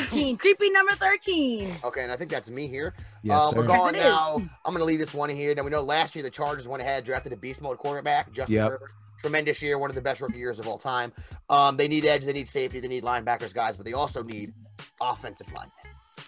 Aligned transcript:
13, 0.00 0.36
creepy 0.38 0.70
number 0.70 0.92
13. 0.92 1.70
Okay, 1.84 2.02
and 2.02 2.12
I 2.12 2.16
think 2.16 2.30
that's 2.30 2.50
me 2.50 2.66
here. 2.66 2.94
Yes, 3.22 3.42
uh, 3.42 3.48
sir. 3.48 3.56
We're 3.56 3.66
going 3.66 3.94
Yes, 3.94 4.04
it 4.04 4.06
is. 4.08 4.12
now. 4.12 4.34
I'm 4.36 4.72
going 4.72 4.78
to 4.78 4.84
leave 4.84 4.98
this 4.98 5.14
one 5.14 5.30
in 5.30 5.36
here. 5.36 5.54
Now 5.54 5.62
we 5.62 5.70
know 5.70 5.82
last 5.82 6.14
year 6.14 6.22
the 6.22 6.30
Chargers 6.30 6.66
went 6.68 6.82
ahead, 6.82 7.04
drafted 7.04 7.32
a 7.32 7.36
beast 7.36 7.62
mode 7.62 7.78
quarterback, 7.78 8.30
Justin 8.32 8.56
Yep. 8.56 8.70
Herbert. 8.70 8.92
Tremendous 9.20 9.62
year, 9.62 9.78
one 9.78 9.88
of 9.88 9.96
the 9.96 10.02
best 10.02 10.20
rookie 10.20 10.36
years 10.38 10.60
of 10.60 10.66
all 10.68 10.76
time. 10.78 11.10
Um, 11.48 11.76
they 11.78 11.88
need 11.88 12.04
edge, 12.04 12.24
they 12.26 12.32
need 12.34 12.46
safety, 12.48 12.78
they 12.78 12.88
need 12.88 13.04
linebackers, 13.04 13.54
guys, 13.54 13.74
but 13.76 13.86
they 13.86 13.94
also 13.94 14.22
need 14.22 14.52
offensive 15.00 15.50
linemen. 15.52 15.72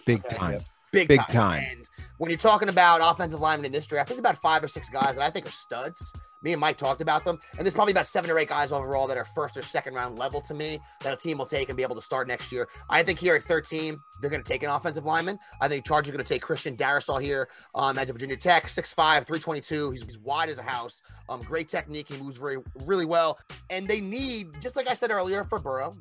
Big 0.05 0.25
Okay. 0.25 0.35
time. 0.35 0.59
Big, 0.91 1.07
Big 1.09 1.19
time. 1.19 1.27
time. 1.27 1.63
And 1.69 1.89
when 2.17 2.31
you're 2.31 2.39
talking 2.39 2.69
about 2.69 3.01
offensive 3.03 3.39
linemen 3.39 3.65
in 3.67 3.71
this 3.71 3.85
draft, 3.85 4.07
there's 4.09 4.17
about 4.19 4.37
five 4.41 4.63
or 4.63 4.67
six 4.67 4.89
guys 4.89 5.15
that 5.15 5.21
I 5.23 5.29
think 5.29 5.47
are 5.47 5.51
studs. 5.51 6.11
Me 6.41 6.53
and 6.53 6.59
Mike 6.59 6.77
talked 6.77 7.01
about 7.01 7.25
them, 7.25 7.39
and 7.57 7.65
there's 7.65 7.73
probably 7.73 7.91
about 7.91 8.05
seven 8.05 8.29
or 8.29 8.37
eight 8.37 8.49
guys 8.49 8.71
overall 8.71 9.07
that 9.07 9.17
are 9.17 9.25
first 9.25 9.57
or 9.57 9.61
second 9.61 9.93
round 9.93 10.17
level 10.17 10.41
to 10.41 10.53
me 10.53 10.79
that 11.01 11.13
a 11.13 11.15
team 11.15 11.37
will 11.37 11.45
take 11.45 11.69
and 11.69 11.77
be 11.77 11.83
able 11.83 11.95
to 11.95 12.01
start 12.01 12.27
next 12.27 12.51
year. 12.51 12.67
I 12.89 13.03
think 13.03 13.19
here 13.19 13.35
at 13.35 13.43
13, 13.43 13.97
they're 14.21 14.29
going 14.29 14.43
to 14.43 14.47
take 14.47 14.63
an 14.63 14.69
offensive 14.69 15.05
lineman. 15.05 15.39
I 15.61 15.67
think 15.67 15.85
Chargers 15.85 16.09
are 16.09 16.13
going 16.13 16.25
to 16.25 16.33
take 16.33 16.41
Christian 16.41 16.75
Darrisaw 16.75 17.21
here, 17.21 17.49
um, 17.75 17.97
at 17.97 18.07
Virginia 18.07 18.37
Tech, 18.37 18.67
6'5", 18.67 18.95
322. 18.95 19.91
He's, 19.91 20.03
he's 20.03 20.17
wide 20.17 20.49
as 20.49 20.59
a 20.59 20.63
house. 20.63 21.01
Um, 21.29 21.41
great 21.41 21.67
technique. 21.69 22.07
He 22.11 22.21
moves 22.21 22.37
very, 22.37 22.57
really 22.85 23.05
well. 23.05 23.39
And 23.69 23.87
they 23.87 24.01
need, 24.01 24.59
just 24.61 24.75
like 24.75 24.89
I 24.89 24.93
said 24.93 25.11
earlier, 25.11 25.43
for 25.43 25.59
Burrow, 25.59 25.93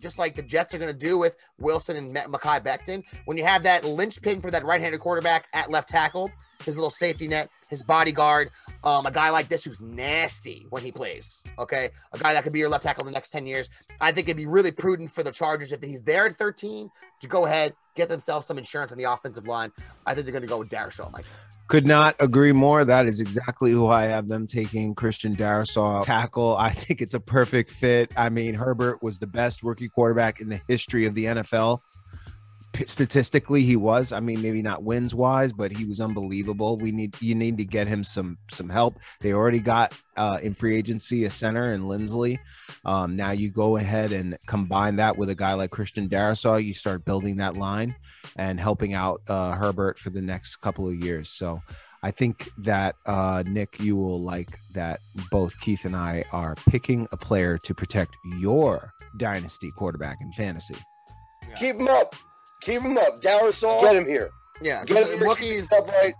just 0.00 0.18
like 0.18 0.34
the 0.34 0.42
Jets 0.42 0.74
are 0.74 0.78
going 0.78 0.92
to 0.92 0.98
do 0.98 1.18
with 1.18 1.36
Wilson 1.58 1.96
and 1.96 2.14
Mekhi 2.14 2.64
Becton. 2.64 3.02
When 3.24 3.36
you 3.36 3.44
have 3.44 3.62
that 3.62 3.84
linchpin 3.84 4.40
for 4.40 4.50
that 4.50 4.64
right-handed 4.64 5.00
quarterback 5.00 5.46
at 5.52 5.70
left 5.70 5.88
tackle, 5.88 6.30
his 6.66 6.76
little 6.76 6.90
safety 6.90 7.26
net, 7.26 7.50
his 7.68 7.82
bodyguard, 7.82 8.50
um, 8.84 9.06
a 9.06 9.10
guy 9.10 9.30
like 9.30 9.48
this 9.48 9.64
who's 9.64 9.80
nasty 9.80 10.66
when 10.68 10.82
he 10.82 10.92
plays. 10.92 11.42
Okay, 11.58 11.88
a 12.12 12.18
guy 12.18 12.34
that 12.34 12.44
could 12.44 12.52
be 12.52 12.58
your 12.58 12.68
left 12.68 12.84
tackle 12.84 13.02
in 13.02 13.06
the 13.06 13.16
next 13.16 13.30
ten 13.30 13.46
years. 13.46 13.70
I 14.00 14.12
think 14.12 14.28
it'd 14.28 14.36
be 14.36 14.46
really 14.46 14.72
prudent 14.72 15.10
for 15.10 15.22
the 15.22 15.32
Chargers 15.32 15.72
if 15.72 15.82
he's 15.82 16.02
there 16.02 16.26
at 16.26 16.36
13 16.36 16.90
to 17.20 17.26
go 17.26 17.46
ahead 17.46 17.74
get 17.96 18.08
themselves 18.08 18.46
some 18.46 18.58
insurance 18.58 18.92
on 18.92 18.98
the 18.98 19.04
offensive 19.04 19.48
line. 19.48 19.72
I 20.06 20.14
think 20.14 20.26
they're 20.26 20.32
going 20.32 20.42
to 20.42 20.48
go 20.48 20.58
with 20.58 20.68
Darrisaw, 20.68 21.10
Mike. 21.10 21.24
Could 21.68 21.86
not 21.86 22.14
agree 22.20 22.52
more. 22.52 22.84
That 22.84 23.06
is 23.06 23.18
exactly 23.18 23.72
who 23.72 23.88
I 23.88 24.04
have 24.04 24.28
them 24.28 24.46
taking. 24.46 24.94
Christian 24.94 25.34
Darrisaw 25.34 26.04
tackle. 26.04 26.56
I 26.56 26.70
think 26.70 27.02
it's 27.02 27.14
a 27.14 27.18
perfect 27.18 27.70
fit. 27.70 28.12
I 28.16 28.28
mean, 28.28 28.54
Herbert 28.54 29.02
was 29.02 29.18
the 29.18 29.26
best 29.26 29.64
rookie 29.64 29.88
quarterback 29.88 30.40
in 30.40 30.48
the 30.48 30.60
history 30.68 31.06
of 31.06 31.14
the 31.16 31.24
NFL. 31.24 31.80
Statistically, 32.86 33.62
he 33.62 33.76
was. 33.76 34.12
I 34.12 34.20
mean, 34.20 34.42
maybe 34.42 34.62
not 34.62 34.82
wins 34.82 35.14
wise, 35.14 35.52
but 35.52 35.74
he 35.74 35.84
was 35.84 36.00
unbelievable. 36.00 36.76
We 36.76 36.92
need 36.92 37.14
you 37.20 37.34
need 37.34 37.58
to 37.58 37.64
get 37.64 37.86
him 37.86 38.04
some 38.04 38.38
some 38.50 38.68
help. 38.68 38.98
They 39.20 39.32
already 39.32 39.60
got 39.60 39.94
uh, 40.16 40.38
in 40.42 40.54
free 40.54 40.76
agency 40.76 41.24
a 41.24 41.30
center 41.30 41.72
in 41.72 41.82
Linsley. 41.82 42.38
Um, 42.84 43.16
now 43.16 43.30
you 43.30 43.50
go 43.50 43.76
ahead 43.76 44.12
and 44.12 44.36
combine 44.46 44.96
that 44.96 45.16
with 45.16 45.30
a 45.30 45.34
guy 45.34 45.54
like 45.54 45.70
Christian 45.70 46.08
Darrisaw. 46.08 46.62
You 46.62 46.74
start 46.74 47.04
building 47.04 47.36
that 47.36 47.56
line 47.56 47.94
and 48.36 48.60
helping 48.60 48.94
out 48.94 49.20
uh, 49.28 49.52
Herbert 49.52 49.98
for 49.98 50.10
the 50.10 50.22
next 50.22 50.56
couple 50.56 50.88
of 50.88 50.94
years. 50.94 51.30
So 51.30 51.62
I 52.02 52.10
think 52.10 52.50
that 52.58 52.96
uh, 53.06 53.42
Nick, 53.46 53.80
you 53.80 53.96
will 53.96 54.22
like 54.22 54.58
that 54.72 55.00
both 55.30 55.58
Keith 55.60 55.84
and 55.84 55.96
I 55.96 56.24
are 56.32 56.54
picking 56.68 57.08
a 57.12 57.16
player 57.16 57.58
to 57.58 57.74
protect 57.74 58.16
your 58.38 58.92
dynasty 59.16 59.70
quarterback 59.72 60.18
in 60.20 60.30
fantasy. 60.32 60.76
Keep 61.58 61.76
him 61.76 61.88
up. 61.88 62.14
Keep 62.62 62.82
him 62.82 62.98
up. 62.98 63.20
Darrisaw, 63.22 63.80
get 63.82 63.96
him 63.96 64.06
here. 64.06 64.30
Yeah, 64.60 64.84
Get 64.84 64.96
just, 64.96 65.12
him 65.12 65.18
here. 65.18 65.28
Wookiee's 65.28 65.68
Keep 65.68 65.90
him. 65.94 66.12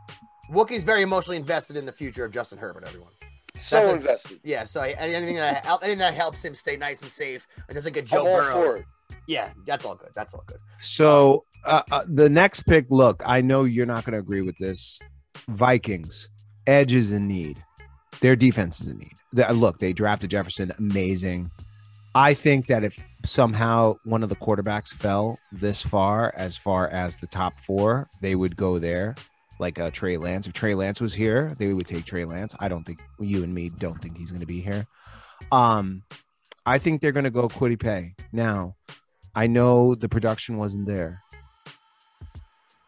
Wookiee's 0.52 0.84
very 0.84 1.02
emotionally 1.02 1.36
invested 1.38 1.76
in 1.76 1.86
the 1.86 1.92
future 1.92 2.24
of 2.24 2.32
Justin 2.32 2.58
Herbert. 2.58 2.84
Everyone. 2.86 3.12
So 3.56 3.76
That's 3.76 3.90
a- 3.90 3.94
invested. 3.96 4.40
Yeah, 4.44 4.64
so 4.64 4.82
anything 4.82 5.36
that 5.36 5.66
anything 5.82 5.98
that 5.98 6.14
helps 6.14 6.44
him 6.44 6.54
stay 6.54 6.76
nice 6.76 7.02
and 7.02 7.10
safe 7.10 7.46
and 7.68 7.74
doesn't 7.74 7.92
get 7.94 8.02
I'm 8.02 8.06
Joe 8.08 8.26
all 8.26 8.40
Burrow. 8.40 8.52
for 8.54 8.76
it. 8.76 8.84
Yeah, 9.26 9.50
that's 9.66 9.84
all 9.84 9.96
good. 9.96 10.10
That's 10.14 10.34
all 10.34 10.44
good. 10.46 10.58
So 10.80 11.44
uh, 11.64 11.82
uh, 11.90 12.04
the 12.06 12.28
next 12.28 12.60
pick, 12.62 12.86
look, 12.90 13.22
I 13.26 13.40
know 13.40 13.64
you're 13.64 13.86
not 13.86 14.04
going 14.04 14.12
to 14.12 14.18
agree 14.20 14.42
with 14.42 14.56
this. 14.58 15.00
Vikings, 15.48 16.28
edge 16.66 16.94
is 16.94 17.12
in 17.12 17.26
need. 17.26 17.62
Their 18.20 18.36
defense 18.36 18.80
is 18.80 18.88
in 18.88 18.98
need. 18.98 19.12
The- 19.32 19.52
look, 19.52 19.78
they 19.78 19.92
drafted 19.92 20.30
Jefferson, 20.30 20.70
amazing. 20.78 21.50
I 22.14 22.34
think 22.34 22.66
that 22.66 22.84
if 22.84 22.98
somehow 23.26 23.96
one 24.04 24.22
of 24.22 24.28
the 24.28 24.36
quarterbacks 24.36 24.92
fell 24.92 25.38
this 25.52 25.82
far, 25.82 26.32
as 26.36 26.56
far 26.56 26.88
as 26.88 27.16
the 27.16 27.26
top 27.26 27.60
four, 27.60 28.08
they 28.20 28.34
would 28.34 28.56
go 28.56 28.78
there, 28.78 29.14
like 29.58 29.78
uh, 29.78 29.90
Trey 29.90 30.16
Lance. 30.16 30.46
If 30.46 30.52
Trey 30.52 30.74
Lance 30.74 31.00
was 31.00 31.14
here, 31.14 31.54
they 31.58 31.72
would 31.72 31.86
take 31.86 32.04
Trey 32.04 32.24
Lance. 32.24 32.54
I 32.60 32.68
don't 32.68 32.84
think 32.84 33.00
you 33.18 33.42
and 33.42 33.54
me 33.54 33.70
don't 33.70 34.00
think 34.00 34.16
he's 34.16 34.30
going 34.30 34.40
to 34.40 34.46
be 34.46 34.60
here. 34.60 34.86
Um, 35.52 36.02
I 36.64 36.78
think 36.78 37.00
they're 37.00 37.12
going 37.12 37.24
to 37.24 37.30
go 37.30 37.48
Kwity 37.48 37.78
Paye. 37.78 38.14
Now, 38.32 38.76
I 39.34 39.46
know 39.46 39.94
the 39.94 40.08
production 40.08 40.56
wasn't 40.56 40.86
there, 40.86 41.22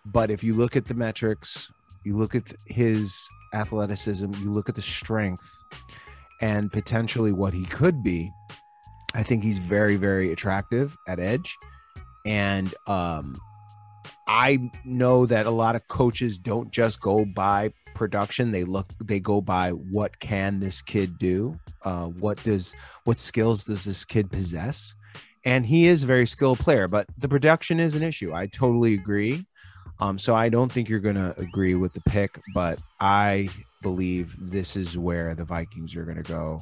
but 0.04 0.30
if 0.30 0.42
you 0.42 0.54
look 0.54 0.76
at 0.76 0.86
the 0.86 0.94
metrics, 0.94 1.70
you 2.04 2.16
look 2.16 2.34
at 2.34 2.42
his 2.66 3.28
athleticism, 3.54 4.32
you 4.40 4.52
look 4.52 4.68
at 4.68 4.74
the 4.74 4.82
strength, 4.82 5.50
and 6.40 6.72
potentially 6.72 7.32
what 7.32 7.52
he 7.52 7.64
could 7.66 8.02
be, 8.02 8.30
I 9.14 9.22
think 9.22 9.42
he's 9.42 9.58
very, 9.58 9.96
very 9.96 10.32
attractive 10.32 10.96
at 11.06 11.18
edge. 11.18 11.56
And 12.26 12.74
um, 12.86 13.36
I 14.26 14.70
know 14.84 15.26
that 15.26 15.46
a 15.46 15.50
lot 15.50 15.76
of 15.76 15.86
coaches 15.88 16.38
don't 16.38 16.70
just 16.70 17.00
go 17.00 17.24
by 17.24 17.72
production; 17.94 18.50
they 18.50 18.64
look, 18.64 18.92
they 19.02 19.20
go 19.20 19.40
by 19.40 19.70
what 19.70 20.18
can 20.20 20.60
this 20.60 20.82
kid 20.82 21.18
do? 21.18 21.58
Uh, 21.82 22.06
what 22.06 22.42
does, 22.42 22.74
what 23.04 23.18
skills 23.18 23.64
does 23.64 23.84
this 23.84 24.04
kid 24.04 24.30
possess? 24.30 24.94
and 25.44 25.64
he 25.64 25.86
is 25.86 26.02
a 26.02 26.06
very 26.06 26.26
skilled 26.26 26.58
player, 26.58 26.88
but 26.88 27.06
the 27.16 27.28
production 27.28 27.80
is 27.80 27.94
an 27.94 28.02
issue. 28.02 28.34
I 28.34 28.46
totally 28.46 28.94
agree. 28.94 29.46
Um, 30.00 30.18
so 30.18 30.34
I 30.34 30.48
don't 30.48 30.70
think 30.70 30.88
you're 30.88 31.00
going 31.00 31.16
to 31.16 31.34
agree 31.38 31.74
with 31.74 31.92
the 31.92 32.02
pick, 32.02 32.38
but 32.54 32.78
I 33.00 33.48
believe 33.82 34.36
this 34.38 34.76
is 34.76 34.98
where 34.98 35.34
the 35.34 35.44
Vikings 35.44 35.96
are 35.96 36.04
going 36.04 36.22
to 36.22 36.30
go, 36.30 36.60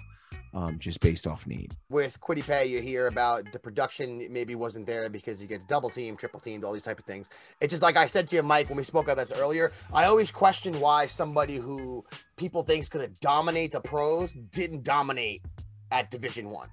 um, 0.56 0.78
just 0.78 1.00
based 1.00 1.26
off 1.26 1.46
need. 1.46 1.76
With 1.90 2.18
Kwity 2.20 2.42
Paye, 2.42 2.66
you 2.66 2.80
hear 2.80 3.08
about 3.08 3.52
the 3.52 3.58
production 3.58 4.26
maybe 4.30 4.54
wasn't 4.54 4.86
there 4.86 5.10
because 5.10 5.40
you 5.42 5.46
get 5.46 5.68
double 5.68 5.90
team, 5.90 6.16
triple 6.16 6.40
teamed, 6.40 6.64
all 6.64 6.72
these 6.72 6.82
type 6.82 6.98
of 6.98 7.04
things. 7.04 7.28
It's 7.60 7.70
just 7.70 7.82
like 7.82 7.98
I 7.98 8.06
said 8.06 8.26
to 8.28 8.36
you, 8.36 8.42
Mike, 8.42 8.70
when 8.70 8.78
we 8.78 8.82
spoke 8.82 9.04
about 9.04 9.18
this 9.18 9.38
earlier. 9.38 9.70
I 9.92 10.06
always 10.06 10.30
question 10.30 10.80
why 10.80 11.04
somebody 11.04 11.56
who 11.56 12.02
people 12.38 12.62
think 12.62 12.82
is 12.82 12.88
going 12.88 13.06
to 13.06 13.20
dominate 13.20 13.72
the 13.72 13.82
pros 13.82 14.32
didn't 14.50 14.82
dominate 14.82 15.42
at 15.92 16.10
Division 16.10 16.48
One. 16.48 16.68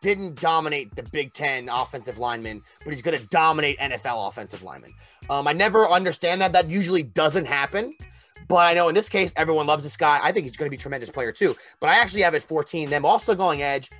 Didn't 0.00 0.40
dominate 0.40 0.94
the 0.94 1.02
Big 1.02 1.32
Ten 1.32 1.68
offensive 1.68 2.18
lineman, 2.18 2.62
but 2.84 2.90
he's 2.90 3.02
going 3.02 3.18
to 3.18 3.26
dominate 3.26 3.76
NFL 3.80 4.28
offensive 4.28 4.62
lineman. 4.62 4.94
Um, 5.28 5.48
I 5.48 5.52
never 5.52 5.88
understand 5.88 6.40
that. 6.42 6.52
That 6.52 6.70
usually 6.70 7.02
doesn't 7.02 7.46
happen. 7.46 7.96
But 8.48 8.56
I 8.56 8.74
know 8.74 8.88
in 8.88 8.94
this 8.94 9.08
case, 9.08 9.32
everyone 9.36 9.66
loves 9.66 9.82
this 9.84 9.96
guy. 9.96 10.20
I 10.22 10.32
think 10.32 10.44
he's 10.44 10.56
going 10.56 10.66
to 10.66 10.70
be 10.70 10.76
a 10.76 10.80
tremendous 10.80 11.10
player 11.10 11.32
too. 11.32 11.56
But 11.80 11.88
I 11.90 11.94
actually 11.98 12.22
have 12.22 12.34
at 12.34 12.42
14, 12.42 12.90
them 12.90 13.04
also 13.04 13.34
going 13.34 13.62
edge. 13.62 13.90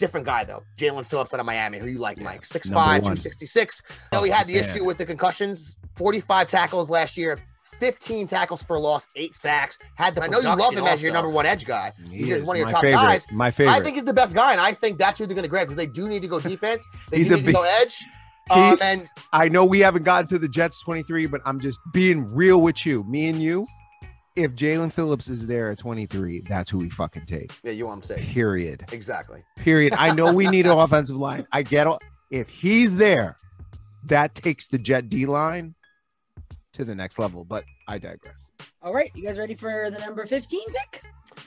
Different 0.00 0.26
guy 0.26 0.42
though, 0.44 0.62
Jaelan 0.76 1.06
Phillips 1.06 1.32
out 1.32 1.38
of 1.40 1.46
Miami, 1.46 1.78
who 1.78 1.86
you 1.86 1.98
like, 1.98 2.18
Mike, 2.20 2.42
6'5, 2.42 2.70
Number 2.70 2.80
one. 2.90 3.00
266. 3.02 3.82
Now 4.12 4.22
we 4.22 4.30
Oh, 4.30 4.34
had 4.34 4.48
the 4.48 4.54
man. 4.54 4.64
issue 4.64 4.84
with 4.84 4.98
the 4.98 5.06
concussions, 5.06 5.78
45 5.94 6.48
tackles 6.48 6.90
last 6.90 7.16
year, 7.16 7.38
15 7.78 8.26
tackles 8.26 8.62
for 8.64 8.76
loss, 8.78 9.06
eight 9.14 9.34
sacks. 9.36 9.78
Had 9.94 10.16
the 10.16 10.24
I 10.24 10.26
know 10.26 10.40
you 10.40 10.48
love 10.56 10.74
him 10.74 10.84
as 10.84 11.00
your 11.00 11.12
number 11.12 11.30
one 11.30 11.46
edge 11.46 11.64
guy. 11.64 11.92
He 12.10 12.24
He's 12.24 12.42
one 12.44 12.56
of 12.56 12.60
your 12.60 12.70
top 12.70 12.82
favorite. 12.82 12.96
guys. 13.02 13.26
My 13.30 13.52
favorite. 13.52 13.72
I 13.74 13.80
think 13.80 13.94
he's 13.94 14.04
the 14.04 14.12
best 14.12 14.34
guy, 14.34 14.50
and 14.52 14.60
I 14.60 14.72
think 14.74 14.98
that's 14.98 15.18
who 15.20 15.26
they're 15.26 15.34
going 15.34 15.44
to 15.44 15.48
grab 15.48 15.68
because 15.68 15.76
they 15.76 15.86
do 15.86 16.08
need 16.08 16.22
to 16.22 16.28
go 16.28 16.40
defense. 16.40 16.84
They 17.10 17.18
He's 17.18 17.28
do 17.28 17.34
a 17.34 17.36
need 17.38 17.46
big- 17.46 17.54
to 17.54 17.60
go 17.60 17.68
edge. 17.80 18.04
He- 18.52 18.60
Um, 18.60 18.78
and 18.82 19.08
I 19.32 19.48
know 19.48 19.64
we 19.64 19.80
haven't 19.80 20.02
gotten 20.02 20.26
to 20.28 20.38
the 20.38 20.48
Jets 20.48 20.82
23, 20.82 21.26
but 21.26 21.40
I'm 21.46 21.58
just 21.60 21.80
being 21.92 22.26
real 22.34 22.60
with 22.60 22.84
you. 22.84 23.02
Me 23.04 23.28
and 23.28 23.40
you, 23.42 23.66
if 24.36 24.52
Jaelan 24.52 24.92
Phillips 24.92 25.28
is 25.28 25.46
there 25.46 25.70
at 25.70 25.78
23, 25.78 26.40
that's 26.40 26.70
who 26.70 26.78
we 26.78 26.90
fucking 26.90 27.24
take. 27.26 27.50
Yeah, 27.62 27.72
you 27.72 27.86
want 27.86 28.04
him 28.04 28.16
to 28.16 28.22
say. 28.22 28.32
Period. 28.32 28.84
Exactly. 28.92 29.42
Period. 29.56 29.94
I 29.94 30.10
know 30.14 30.34
we 30.34 30.46
need 30.48 30.66
an 30.66 30.72
offensive 30.78 31.16
line. 31.16 31.46
I 31.52 31.62
get 31.62 31.86
it. 31.86 31.96
If 32.30 32.48
he's 32.48 32.96
there, 32.96 33.36
that 34.06 34.34
takes 34.34 34.68
the 34.68 34.78
Jet 34.78 35.08
D 35.08 35.24
line 35.24 35.74
to 36.74 36.84
the 36.84 36.94
next 36.94 37.18
level. 37.18 37.44
But 37.44 37.64
I 37.88 37.98
digress. 37.98 38.34
All 38.82 38.92
right, 38.92 39.10
you 39.14 39.22
guys 39.24 39.38
ready 39.38 39.54
for 39.54 39.88
the 39.90 39.98
number 40.00 40.26
15 40.26 40.60
pick? 40.66 41.02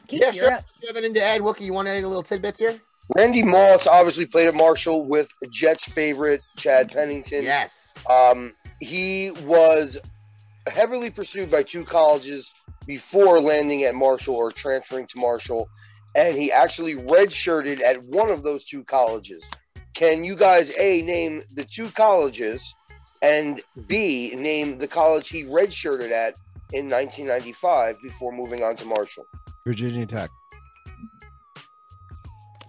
Keith, 0.08 0.22
yeah, 0.22 0.26
you're 0.32 0.34
sure. 0.46 0.54
up. 0.54 0.64
Shoving 0.84 1.04
into 1.04 1.24
Ed 1.24 1.42
Wookie, 1.42 1.62
you 1.62 1.74
want 1.74 1.88
any 1.88 2.04
little 2.06 2.24
tidbits 2.24 2.60
here? 2.60 2.80
Randy 3.16 3.44
Moss 3.44 3.88
obviously 3.88 4.26
played 4.26 4.48
at 4.48 4.56
Marshall 4.56 5.06
with 5.06 5.32
Jets 5.50 5.86
favorite 5.86 6.42
Chad 6.58 6.92
Pennington. 6.92 7.44
Yes. 7.44 7.98
Um, 8.10 8.54
he 8.80 9.32
was 9.44 9.98
heavily 10.68 11.10
pursued 11.10 11.50
by 11.50 11.64
two 11.64 11.86
colleges 11.86 12.52
before 12.86 13.40
landing 13.40 13.84
at 13.84 13.96
Marshall 13.96 14.36
or 14.36 14.52
transferring 14.52 15.08
to 15.08 15.20
Marshall, 15.20 15.70
and 16.16 16.38
he 16.38 16.52
actually 16.52 16.96
redshirted 16.96 17.82
at 17.82 18.04
one 18.04 18.30
of 18.30 18.44
those 18.44 18.64
two 18.64 18.84
colleges. 18.84 19.44
Can 19.94 20.24
you 20.24 20.36
guys 20.36 20.72
a 20.78 21.02
name 21.02 21.42
the 21.54 21.64
two 21.64 21.90
colleges, 21.92 22.76
and 23.22 23.62
b 23.88 24.34
name 24.36 24.78
the 24.78 24.88
college 24.88 25.30
he 25.30 25.44
redshirted 25.44 26.12
at 26.12 26.36
in 26.74 26.90
1995 26.90 27.96
before 28.02 28.32
moving 28.32 28.64
on 28.64 28.76
to 28.76 28.86
Marshall? 28.86 29.26
Virginia 29.66 30.06
Tech. 30.06 30.30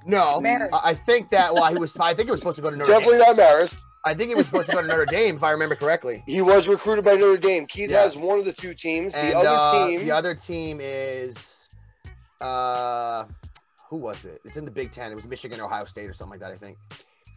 No, 0.08 0.40
Marist. 0.40 0.70
I 0.72 0.90
I 0.90 0.94
think 0.94 1.28
that. 1.30 1.54
Well, 1.54 1.70
he 1.72 1.78
was. 1.78 1.96
I 1.98 2.14
think 2.14 2.26
he 2.26 2.30
was 2.32 2.40
supposed 2.40 2.56
to 2.56 2.62
go 2.62 2.70
to 2.70 2.76
Notre 2.76 2.90
Definitely 2.92 3.18
Dame. 3.18 3.36
not 3.36 3.36
Marist. 3.36 3.78
I 4.04 4.14
think 4.14 4.30
he 4.30 4.34
was 4.34 4.46
supposed 4.46 4.68
to 4.68 4.72
go 4.74 4.80
to 4.80 4.86
Notre 4.88 5.04
Dame, 5.04 5.36
if 5.36 5.42
I 5.42 5.50
remember 5.50 5.74
correctly. 5.74 6.22
He 6.26 6.40
was 6.40 6.66
recruited 6.68 7.04
by 7.04 7.14
Notre 7.14 7.36
Dame. 7.36 7.66
Keith 7.66 7.90
Yeah. 7.90 8.02
has 8.02 8.16
one 8.16 8.38
of 8.38 8.44
the 8.44 8.52
two 8.52 8.72
teams. 8.72 9.14
And 9.14 9.28
the 9.32 9.36
other 9.36 9.48
uh, 9.50 9.86
team, 9.86 10.00
the 10.04 10.10
other 10.12 10.34
team 10.34 10.78
is, 10.80 11.68
uh, 12.40 13.24
who 13.90 13.96
was 13.96 14.24
it? 14.24 14.40
It's 14.44 14.56
in 14.56 14.64
the 14.64 14.70
Big 14.70 14.92
Ten. 14.92 15.10
It 15.12 15.14
was 15.14 15.26
Michigan, 15.26 15.60
Ohio 15.60 15.84
State, 15.84 16.08
or 16.08 16.12
something 16.14 16.38
like 16.38 16.40
that. 16.40 16.52
I 16.52 16.56
think. 16.56 16.78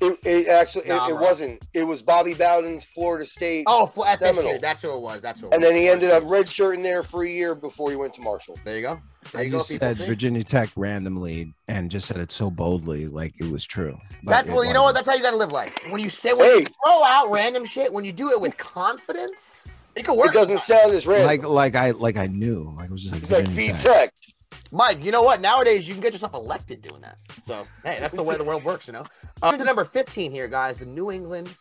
it, 0.02 0.18
it 0.26 0.48
actually 0.48 0.88
Nah, 0.88 1.08
it, 1.08 1.12
it 1.12 1.18
wasn't. 1.20 1.66
It 1.74 1.84
was 1.84 2.02
Bobby 2.02 2.34
Bowden's 2.36 2.84
Florida 2.84 3.26
State. 3.26 3.66
Oh, 3.68 3.86
Fl- 3.88 4.04
FSU. 4.04 4.60
That's 4.62 4.82
who 4.84 4.96
it 4.96 5.02
was. 5.02 5.22
That's 5.22 5.40
who. 5.42 5.48
It 5.48 5.54
and 5.56 5.62
was. 5.62 5.70
then 5.72 5.76
he 5.80 5.90
ended 5.90 6.12
up 6.12 6.24
redshirting 6.24 6.84
there 6.84 7.04
for 7.04 7.24
a 7.24 7.30
year 7.30 7.54
before 7.56 7.90
he 7.90 7.96
went 7.96 8.14
to 8.14 8.22
Marshall. 8.22 8.58
There 8.64 8.76
you 8.78 8.82
go. 8.84 9.02
There 9.32 9.42
I 9.42 9.44
you 9.46 9.52
go. 9.52 9.58
just 9.60 9.70
said 9.70 9.98
See? 9.98 10.06
Virginia 10.06 10.44
Tech 10.44 10.70
randomly 10.76 11.54
and 11.68 11.90
just 11.90 12.08
said 12.08 12.18
it 12.18 12.32
so 12.32 12.50
boldly, 12.50 13.08
like 13.08 13.34
it 13.40 13.50
was 13.50 13.66
true. 13.66 13.98
But 14.24 14.32
That's 14.32 14.50
well, 14.50 14.66
you 14.66 14.74
know 14.74 14.84
what? 14.84 14.96
That's 14.96 15.08
how 15.08 15.16
you 15.16 15.22
got 15.22 15.32
to 15.32 15.38
live 15.38 15.52
life. 15.52 15.76
When 15.90 16.02
you 16.02 16.10
say 16.10 16.34
when 16.34 16.60
you 16.60 16.66
throw 16.66 17.04
out 17.04 17.30
random 17.32 17.66
shit, 17.66 17.92
when 17.94 18.04
you 18.04 18.12
do 18.12 18.30
it 18.32 18.42
with 18.42 18.58
confidence, 18.58 19.70
it 19.96 20.06
can 20.06 20.18
work. 20.18 20.28
It 20.28 20.34
doesn't 20.34 20.60
sound 20.60 20.94
as 20.94 21.08
random. 21.08 21.28
like 21.28 21.44
like 21.44 21.76
I 21.76 21.92
like 21.92 22.18
I 22.18 22.28
knew. 22.28 22.74
Like 22.76 22.86
it 22.86 22.92
was 22.92 23.04
just 23.04 23.14
like 23.14 23.24
it's 23.24 23.32
like 23.32 23.48
Virginia 23.48 23.74
V 23.74 23.80
Tech. 23.80 23.94
Tech. 23.94 24.14
Mike, 24.74 25.04
you 25.04 25.12
know 25.12 25.22
what? 25.22 25.42
Nowadays, 25.42 25.88
you 25.88 25.94
can 25.94 26.02
get 26.02 26.14
yourself 26.14 26.34
elected 26.34 26.82
doing 26.82 27.02
that. 27.02 27.18
So, 27.38 27.66
hey, 27.84 27.98
that's 28.00 28.16
the 28.16 28.24
way 28.24 28.38
the 28.38 28.44
world 28.44 28.64
works, 28.64 28.88
you 28.88 28.94
know? 28.94 29.06
Uh, 29.42 29.58
to 29.58 29.64
number 29.66 29.84
15 29.84 30.32
here, 30.32 30.48
guys, 30.48 30.78
the 30.78 30.86
New 30.86 31.12
England 31.12 31.54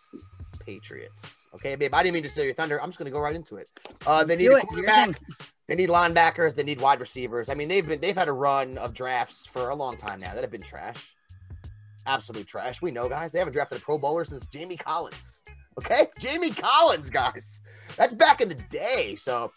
Patriots. 0.70 1.49
Okay, 1.55 1.75
babe, 1.75 1.94
I 1.94 2.02
didn't 2.02 2.14
mean 2.14 2.22
to 2.22 2.28
steal 2.28 2.44
your 2.44 2.55
thunder. 2.55 2.81
I'm 2.81 2.88
just 2.88 2.99
going 2.99 3.06
to 3.06 3.11
go 3.11 3.20
right 3.20 3.34
into 3.34 3.56
it. 3.56 3.69
Uh, 4.06 4.25
they 4.25 4.37
need 4.37 4.44
Do 4.44 4.52
a 4.52 4.58
it. 4.58 4.67
Do 4.70 4.81
your 4.81 4.87
quarterback. 4.87 5.20
They 5.67 5.75
need 5.75 5.88
linebackers. 5.88 6.55
They 6.55 6.62
need 6.62 6.81
wide 6.81 7.00
receivers. 7.00 7.49
I 7.49 7.55
mean, 7.55 7.69
they've 7.69 7.87
been 7.87 8.00
they've 8.00 8.17
had 8.17 8.28
a 8.28 8.32
run 8.32 8.78
of 8.78 8.94
drafts 8.94 9.46
for 9.46 9.70
a 9.70 9.75
long 9.75 9.96
time 9.96 10.20
now 10.20 10.34
that 10.34 10.43
have 10.43 10.50
been 10.50 10.62
trash, 10.62 11.14
absolute 12.06 12.46
trash. 12.46 12.82
We 12.82 12.90
know, 12.90 13.08
guys. 13.08 13.32
They 13.32 13.38
haven't 13.38 13.55
drafted 13.55 13.78
a 13.78 13.81
Pro 13.81 13.99
Bowler 13.99 14.25
since 14.25 14.46
Jamie 14.46 14.76
Collins. 14.76 15.44
Okay, 15.78 16.06
Jamie 16.19 16.50
Collins, 16.50 17.11
guys. 17.11 17.62
That's 17.96 18.14
back 18.14 18.40
in 18.40 18.49
the 18.49 18.56
day. 18.69 19.16
So, 19.16 19.52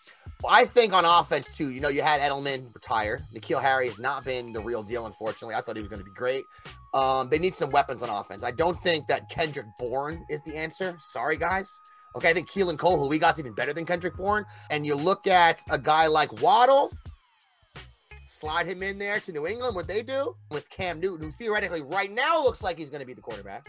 I 0.47 0.65
think 0.65 0.93
on 0.93 1.05
offense 1.05 1.55
too. 1.55 1.71
You 1.71 1.79
know, 1.79 1.89
you 1.89 2.01
had 2.01 2.21
Edelman 2.21 2.73
retire. 2.73 3.19
N'Keal 3.35 3.61
Harry 3.61 3.87
has 3.87 3.99
not 3.99 4.23
been 4.23 4.53
the 4.53 4.61
real 4.61 4.83
deal, 4.83 5.05
unfortunately. 5.05 5.55
I 5.55 5.61
thought 5.61 5.75
he 5.75 5.81
was 5.81 5.89
going 5.89 5.99
to 5.99 6.05
be 6.05 6.15
great. 6.15 6.43
Um, 6.93 7.29
they 7.29 7.39
need 7.39 7.55
some 7.55 7.71
weapons 7.71 8.03
on 8.03 8.09
offense. 8.09 8.43
I 8.43 8.51
don't 8.51 8.79
think 8.83 9.07
that 9.07 9.29
Kendrick 9.29 9.65
Bourne 9.79 10.23
is 10.29 10.41
the 10.43 10.55
answer. 10.55 10.95
Sorry, 10.99 11.37
guys. 11.37 11.79
Okay, 12.15 12.29
I 12.29 12.33
think 12.33 12.47
Keelan 12.49 12.77
Cole, 12.77 12.99
who 12.99 13.07
we 13.07 13.17
got, 13.17 13.39
even 13.39 13.53
better 13.53 13.73
than 13.73 13.85
Kendrick 13.85 14.15
Bourne. 14.15 14.45
And 14.69 14.85
you 14.85 14.93
look 14.93 15.25
at 15.25 15.61
a 15.71 15.79
guy 15.79 16.05
like 16.05 16.41
Waddle, 16.41 16.93
slide 18.25 18.67
him 18.67 18.83
in 18.83 18.99
there 18.99 19.19
to 19.21 19.31
New 19.31 19.47
England. 19.47 19.75
What 19.75 19.87
they 19.87 20.03
do 20.03 20.35
with 20.51 20.69
Cam 20.69 20.99
Newton, 20.99 21.25
who 21.27 21.31
theoretically 21.33 21.81
right 21.81 22.11
now 22.11 22.43
looks 22.43 22.61
like 22.61 22.77
he's 22.77 22.89
going 22.89 23.01
to 23.01 23.07
be 23.07 23.15
the 23.15 23.21
quarterback, 23.21 23.67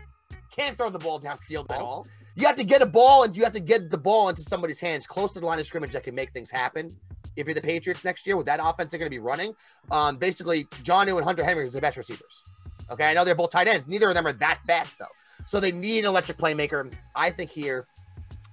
can't 0.55 0.77
throw 0.77 0.91
the 0.91 0.99
ball 0.99 1.19
downfield 1.19 1.71
at 1.71 1.81
all. 1.81 2.07
You 2.37 2.47
have 2.47 2.57
to 2.57 2.65
get 2.65 2.83
a 2.83 2.87
ball, 2.87 3.23
and 3.25 3.35
you 3.37 3.45
have 3.45 3.53
to 3.53 3.61
get 3.61 3.91
the 3.91 3.99
ball 3.99 4.29
into 4.29 4.43
somebody's 4.43 4.81
hands 4.81 5.07
close 5.07 5.33
to 5.33 5.41
the 5.41 5.47
line 5.47 5.59
of 5.59 5.67
scrimmage 5.67 5.93
that 5.93 6.05
can 6.05 6.15
make 6.15 6.33
things 6.33 6.51
happen. 6.51 6.91
If 7.37 7.47
you're 7.47 7.55
the 7.55 7.63
Patriots 7.63 8.05
next 8.05 8.27
year, 8.27 8.37
with 8.37 8.47
that 8.47 8.61
offense 8.63 8.91
they're 8.91 8.99
going 8.99 9.11
to 9.11 9.15
be 9.15 9.19
running, 9.19 9.55
um, 9.91 10.19
basically 10.19 10.67
John 10.83 11.09
and 11.09 11.21
Hunter 11.25 11.45
Henry 11.45 11.65
are 11.65 11.71
the 11.71 11.81
best 11.81 11.97
receivers. 11.97 12.43
Okay, 12.91 13.07
I 13.07 13.15
know 13.15 13.25
they're 13.25 13.35
both 13.35 13.51
tight 13.51 13.69
ends. 13.69 13.87
Neither 13.87 14.09
of 14.09 14.15
them 14.15 14.27
are 14.27 14.33
that 14.35 14.61
fast 14.67 14.99
though, 14.99 15.07
so 15.47 15.61
they 15.61 15.73
need 15.73 16.01
an 16.01 16.07
electric 16.07 16.39
playmaker. 16.39 16.93
I 17.15 17.31
think 17.31 17.51
here 17.51 17.87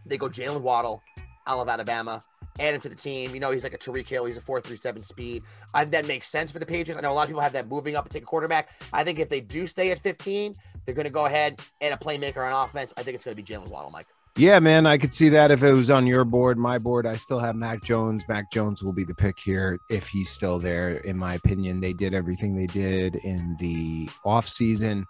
they 0.05 0.17
go 0.17 0.27
Jaylen 0.27 0.61
Waddle 0.61 1.01
out 1.47 1.59
of 1.59 1.67
Alabama, 1.67 2.23
add 2.59 2.73
him 2.75 2.81
to 2.81 2.89
the 2.89 2.95
team. 2.95 3.33
You 3.33 3.39
know, 3.39 3.51
he's 3.51 3.63
like 3.63 3.73
a 3.73 3.77
Tyreek 3.77 4.07
Hill. 4.07 4.25
He's 4.25 4.37
a 4.37 4.41
4.37 4.41 5.03
speed. 5.03 5.43
I, 5.73 5.85
that 5.85 6.05
makes 6.05 6.27
sense 6.27 6.51
for 6.51 6.59
the 6.59 6.65
Patriots. 6.65 6.97
I 6.97 7.01
know 7.01 7.11
a 7.11 7.13
lot 7.13 7.23
of 7.23 7.29
people 7.29 7.41
have 7.41 7.53
that 7.53 7.67
moving 7.67 7.95
up 7.95 8.05
and 8.05 8.11
take 8.11 8.23
a 8.23 8.25
quarterback. 8.25 8.69
I 8.93 9.03
think 9.03 9.19
if 9.19 9.29
they 9.29 9.41
do 9.41 9.67
stay 9.67 9.91
at 9.91 9.99
15, 9.99 10.55
they're 10.85 10.95
going 10.95 11.05
to 11.05 11.11
go 11.11 11.25
ahead 11.25 11.59
and 11.81 11.93
a 11.93 11.97
playmaker 11.97 12.37
on 12.37 12.65
offense. 12.65 12.93
I 12.97 13.03
think 13.03 13.15
it's 13.15 13.25
going 13.25 13.35
to 13.35 13.41
be 13.41 13.47
Jaylen 13.47 13.69
Waddle, 13.69 13.91
Mike. 13.91 14.07
Yeah, 14.37 14.59
man, 14.59 14.85
I 14.87 14.97
could 14.97 15.13
see 15.13 15.27
that 15.29 15.51
if 15.51 15.61
it 15.61 15.73
was 15.73 15.89
on 15.89 16.07
your 16.07 16.23
board. 16.23 16.57
My 16.57 16.77
board, 16.77 17.05
I 17.05 17.17
still 17.17 17.39
have 17.39 17.55
Mac 17.55 17.83
Jones. 17.83 18.23
Mac 18.29 18.49
Jones 18.51 18.81
will 18.81 18.93
be 18.93 19.03
the 19.03 19.13
pick 19.13 19.37
here 19.37 19.77
if 19.89 20.07
he's 20.07 20.29
still 20.29 20.57
there. 20.57 20.91
In 20.91 21.17
my 21.17 21.33
opinion, 21.33 21.81
they 21.81 21.91
did 21.91 22.13
everything 22.13 22.55
they 22.55 22.65
did 22.67 23.15
in 23.15 23.57
the 23.59 24.07
offseason. 24.25 25.03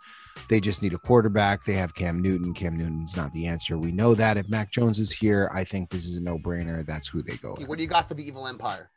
They 0.49 0.59
just 0.59 0.81
need 0.81 0.93
a 0.95 0.97
quarterback. 0.97 1.63
They 1.65 1.73
have 1.75 1.93
Cam 1.93 2.19
Newton. 2.19 2.51
Cam 2.53 2.75
Newton's 2.75 3.15
not 3.15 3.31
the 3.33 3.45
answer. 3.45 3.77
We 3.77 3.91
know 3.91 4.15
that. 4.15 4.37
If 4.37 4.49
Mac 4.49 4.71
Jones 4.71 4.97
is 4.97 5.11
here, 5.11 5.51
I 5.53 5.65
think 5.65 5.91
this 5.91 6.05
is 6.07 6.17
a 6.17 6.21
no 6.21 6.39
brainer. 6.39 6.83
That's 6.85 7.07
who 7.07 7.21
they 7.21 7.37
go. 7.37 7.55
with. 7.59 7.67
What 7.67 7.77
do 7.77 7.83
you 7.83 7.89
got 7.89 8.07
for 8.07 8.15
the 8.15 8.25
evil 8.25 8.47
empire? 8.47 8.89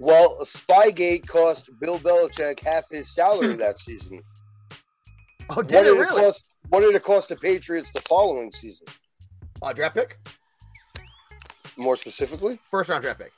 Well, 0.00 0.38
Spygate 0.44 1.26
cost 1.26 1.68
Bill 1.78 1.98
Belichick 1.98 2.60
half 2.60 2.88
his 2.90 3.14
salary 3.14 3.54
that 3.56 3.76
season. 3.86 4.20
Oh, 5.50 5.56
What 5.56 5.68
did 5.68 5.80
it 5.80 5.84
did 5.84 5.96
it 5.96 6.00
really? 6.00 6.22
cost? 6.22 6.54
What 6.70 6.80
did 6.80 6.94
it 6.94 7.02
cost 7.02 7.28
the 7.28 7.36
Patriots 7.36 7.90
the 7.92 8.00
following 8.02 8.50
season? 8.50 8.86
Uh, 9.62 9.72
draft 9.72 9.94
pick? 9.96 10.18
More 11.76 11.96
specifically, 11.96 12.58
First 12.70 12.90
round 12.90 13.02
draft 13.02 13.20
pick. 13.20 13.32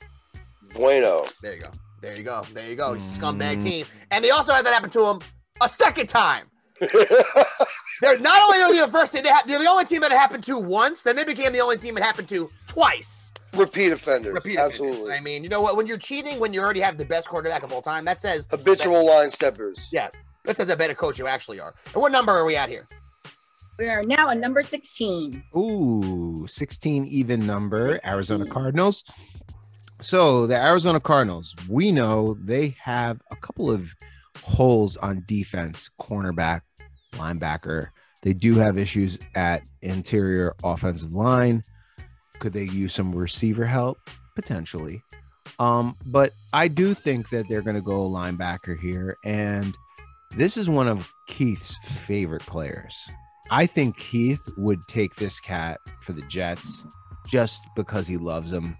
Bueno. 0.74 1.26
There 1.42 1.54
you 1.54 1.60
go. 1.60 1.70
There 2.00 2.16
you 2.16 2.22
go. 2.22 2.42
There 2.54 2.68
you 2.68 2.76
go. 2.76 2.94
He's 2.94 3.16
a 3.16 3.20
scumbag 3.20 3.58
Mm. 3.58 3.62
team. 3.62 3.86
And 4.10 4.24
they 4.24 4.30
also 4.30 4.52
had 4.52 4.64
that 4.64 4.72
happen 4.72 4.88
to 4.90 5.00
them 5.00 5.18
a 5.60 5.68
second 5.68 6.08
time. 6.08 6.46
They're 6.80 8.18
not 8.18 8.40
only 8.42 8.62
are 8.62 8.72
they 8.72 8.80
the 8.80 8.88
first 8.88 9.12
team, 9.12 9.22
they 9.22 9.28
ha- 9.28 9.42
they're 9.46 9.58
the 9.58 9.68
only 9.68 9.84
team 9.84 10.00
that 10.00 10.10
it 10.10 10.16
happened 10.16 10.42
to 10.44 10.56
once, 10.58 11.02
then 11.02 11.16
they 11.16 11.24
became 11.24 11.52
the 11.52 11.60
only 11.60 11.76
team 11.76 11.98
it 11.98 12.02
happened 12.02 12.28
to 12.30 12.50
twice. 12.66 13.30
Repeat 13.54 13.92
offenders. 13.92 14.32
Repeat 14.32 14.54
offenders. 14.54 14.80
Absolutely. 14.80 15.12
I 15.12 15.20
mean, 15.20 15.42
you 15.42 15.50
know 15.50 15.60
what? 15.60 15.76
When 15.76 15.86
you're 15.86 15.98
cheating, 15.98 16.40
when 16.40 16.54
you 16.54 16.60
already 16.62 16.80
have 16.80 16.96
the 16.96 17.04
best 17.04 17.28
quarterback 17.28 17.62
of 17.62 17.72
all 17.72 17.82
time, 17.82 18.06
that 18.06 18.22
says 18.22 18.46
Habitual 18.50 19.04
line 19.04 19.28
steppers. 19.28 19.90
Yeah, 19.92 20.08
that 20.44 20.56
says 20.56 20.70
a 20.70 20.76
better 20.76 20.94
coach 20.94 21.18
you 21.18 21.26
actually 21.26 21.60
are. 21.60 21.74
And 21.92 22.00
what 22.00 22.10
number 22.12 22.32
are 22.32 22.46
we 22.46 22.56
at 22.56 22.70
here? 22.70 22.86
We 23.80 23.88
are 23.88 24.02
now 24.02 24.28
at 24.28 24.36
number 24.36 24.62
16. 24.62 25.42
Ooh, 25.56 26.44
16 26.46 27.06
even 27.06 27.46
number, 27.46 27.98
Arizona 28.04 28.44
Cardinals. 28.44 29.04
So 30.02 30.46
the 30.46 30.54
Arizona 30.54 31.00
Cardinals, 31.00 31.56
we 31.66 31.90
know 31.90 32.36
they 32.42 32.76
have 32.82 33.22
a 33.30 33.36
couple 33.36 33.70
of 33.70 33.94
holes 34.42 34.98
on 34.98 35.24
defense, 35.26 35.88
cornerback, 35.98 36.60
linebacker. 37.14 37.88
They 38.20 38.34
do 38.34 38.56
have 38.56 38.76
issues 38.76 39.18
at 39.34 39.62
interior 39.80 40.54
offensive 40.62 41.14
line. 41.14 41.62
Could 42.38 42.52
they 42.52 42.64
use 42.64 42.92
some 42.92 43.14
receiver 43.14 43.64
help? 43.64 43.96
Potentially. 44.34 45.02
Um, 45.58 45.96
but 46.04 46.34
I 46.52 46.68
do 46.68 46.92
think 46.92 47.30
that 47.30 47.46
they're 47.48 47.62
going 47.62 47.76
to 47.76 47.80
go 47.80 48.10
linebacker 48.10 48.78
here. 48.78 49.16
And 49.24 49.74
this 50.36 50.58
is 50.58 50.68
one 50.68 50.86
of 50.86 51.10
Keith's 51.28 51.78
favorite 51.78 52.44
players. 52.44 53.08
I 53.52 53.66
think 53.66 53.98
Keith 53.98 54.48
would 54.56 54.86
take 54.86 55.16
this 55.16 55.40
cat 55.40 55.80
for 56.02 56.12
the 56.12 56.22
Jets 56.22 56.86
just 57.28 57.66
because 57.74 58.06
he 58.06 58.16
loves 58.16 58.52
him. 58.52 58.76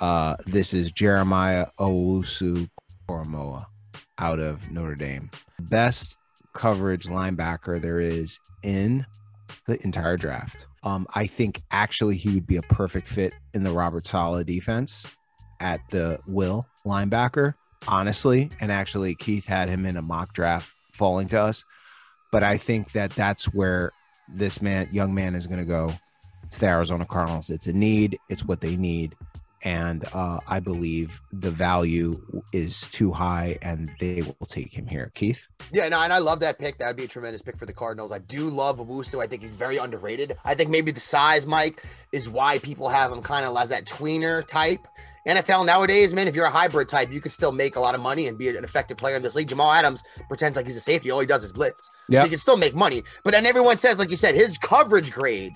Uh, 0.00 0.34
this 0.46 0.74
is 0.74 0.90
Jeremiah 0.90 1.66
Owusu 1.78 2.68
Koramoah 3.08 3.66
out 4.18 4.40
of 4.40 4.68
Notre 4.72 4.96
Dame. 4.96 5.30
Best 5.60 6.18
coverage 6.54 7.06
linebacker 7.06 7.80
there 7.80 8.00
is 8.00 8.40
in 8.64 9.06
the 9.68 9.80
entire 9.84 10.16
draft. 10.16 10.66
Um, 10.82 11.06
I 11.14 11.28
think 11.28 11.62
actually 11.70 12.16
he 12.16 12.34
would 12.34 12.48
be 12.48 12.56
a 12.56 12.62
perfect 12.62 13.08
fit 13.08 13.32
in 13.54 13.62
the 13.62 13.70
Robert 13.70 14.08
Saleh 14.08 14.44
defense 14.44 15.06
at 15.60 15.80
the 15.90 16.18
will 16.26 16.66
linebacker, 16.84 17.54
honestly. 17.86 18.50
And 18.60 18.72
actually, 18.72 19.14
Keith 19.14 19.46
had 19.46 19.68
him 19.68 19.86
in 19.86 19.96
a 19.96 20.02
mock 20.02 20.32
draft 20.32 20.74
falling 20.92 21.28
to 21.28 21.40
us 21.40 21.64
but 22.34 22.42
I 22.42 22.56
think 22.56 22.90
that 22.94 23.12
that's 23.12 23.54
where 23.54 23.92
this 24.26 24.60
man, 24.60 24.88
young 24.90 25.14
man, 25.14 25.36
is 25.36 25.46
going 25.46 25.60
to 25.60 25.64
go 25.64 25.86
to 26.50 26.58
the 26.58 26.66
Arizona 26.66 27.06
Cardinals. 27.06 27.48
It's 27.48 27.68
a 27.68 27.72
need. 27.72 28.18
It's 28.28 28.44
what 28.44 28.60
they 28.60 28.74
need, 28.74 29.14
and 29.64 30.04
uh, 30.12 30.40
I 30.46 30.60
believe 30.60 31.20
the 31.32 31.50
value 31.50 32.20
is 32.52 32.82
too 32.82 33.10
high, 33.10 33.58
and 33.62 33.90
they 33.98 34.20
will 34.20 34.46
take 34.46 34.72
him 34.72 34.86
here. 34.86 35.10
Keith, 35.14 35.46
Yeah, 35.72 35.88
no, 35.88 36.00
and 36.00 36.12
I 36.12 36.18
love 36.18 36.40
that 36.40 36.58
pick. 36.58 36.78
That 36.78 36.86
would 36.88 36.96
be 36.96 37.04
a 37.04 37.08
tremendous 37.08 37.40
pick 37.40 37.58
for 37.58 37.64
the 37.64 37.72
Cardinals. 37.72 38.12
I 38.12 38.18
do 38.18 38.50
love 38.50 38.78
Owusu. 38.78 39.22
I 39.22 39.26
think 39.26 39.40
he's 39.40 39.56
very 39.56 39.78
underrated. 39.78 40.36
I 40.44 40.54
think 40.54 40.70
maybe 40.70 40.90
the 40.90 41.00
size, 41.00 41.46
Mike, 41.46 41.82
is 42.12 42.28
why 42.28 42.58
people 42.58 42.90
have 42.90 43.10
him 43.10 43.22
kind 43.22 43.46
of 43.46 43.56
as 43.56 43.70
that 43.70 43.86
tweener 43.86 44.46
type. 44.46 44.86
NFL 45.26 45.64
nowadays, 45.64 46.12
man, 46.12 46.28
if 46.28 46.34
you're 46.34 46.44
a 46.44 46.50
hybrid 46.50 46.86
type, 46.86 47.10
you 47.10 47.20
can 47.20 47.30
still 47.30 47.52
make 47.52 47.76
a 47.76 47.80
lot 47.80 47.94
of 47.94 48.02
money 48.02 48.28
and 48.28 48.36
be 48.36 48.48
an 48.48 48.62
effective 48.62 48.98
player 48.98 49.16
in 49.16 49.22
this 49.22 49.34
league. 49.34 49.48
Jamal 49.48 49.72
Adams 49.72 50.02
pretends 50.28 50.56
like 50.56 50.66
he's 50.66 50.76
a 50.76 50.80
safety. 50.80 51.10
All 51.10 51.20
he 51.20 51.26
does 51.26 51.44
is 51.44 51.52
blitz. 51.52 51.88
Yeah. 52.10 52.20
So 52.20 52.24
he 52.24 52.30
can 52.30 52.38
still 52.38 52.58
make 52.58 52.74
money. 52.74 53.02
But 53.24 53.32
then 53.32 53.46
everyone 53.46 53.78
says, 53.78 53.98
like 53.98 54.10
you 54.10 54.18
said, 54.18 54.34
his 54.34 54.58
coverage 54.58 55.10
grade 55.10 55.54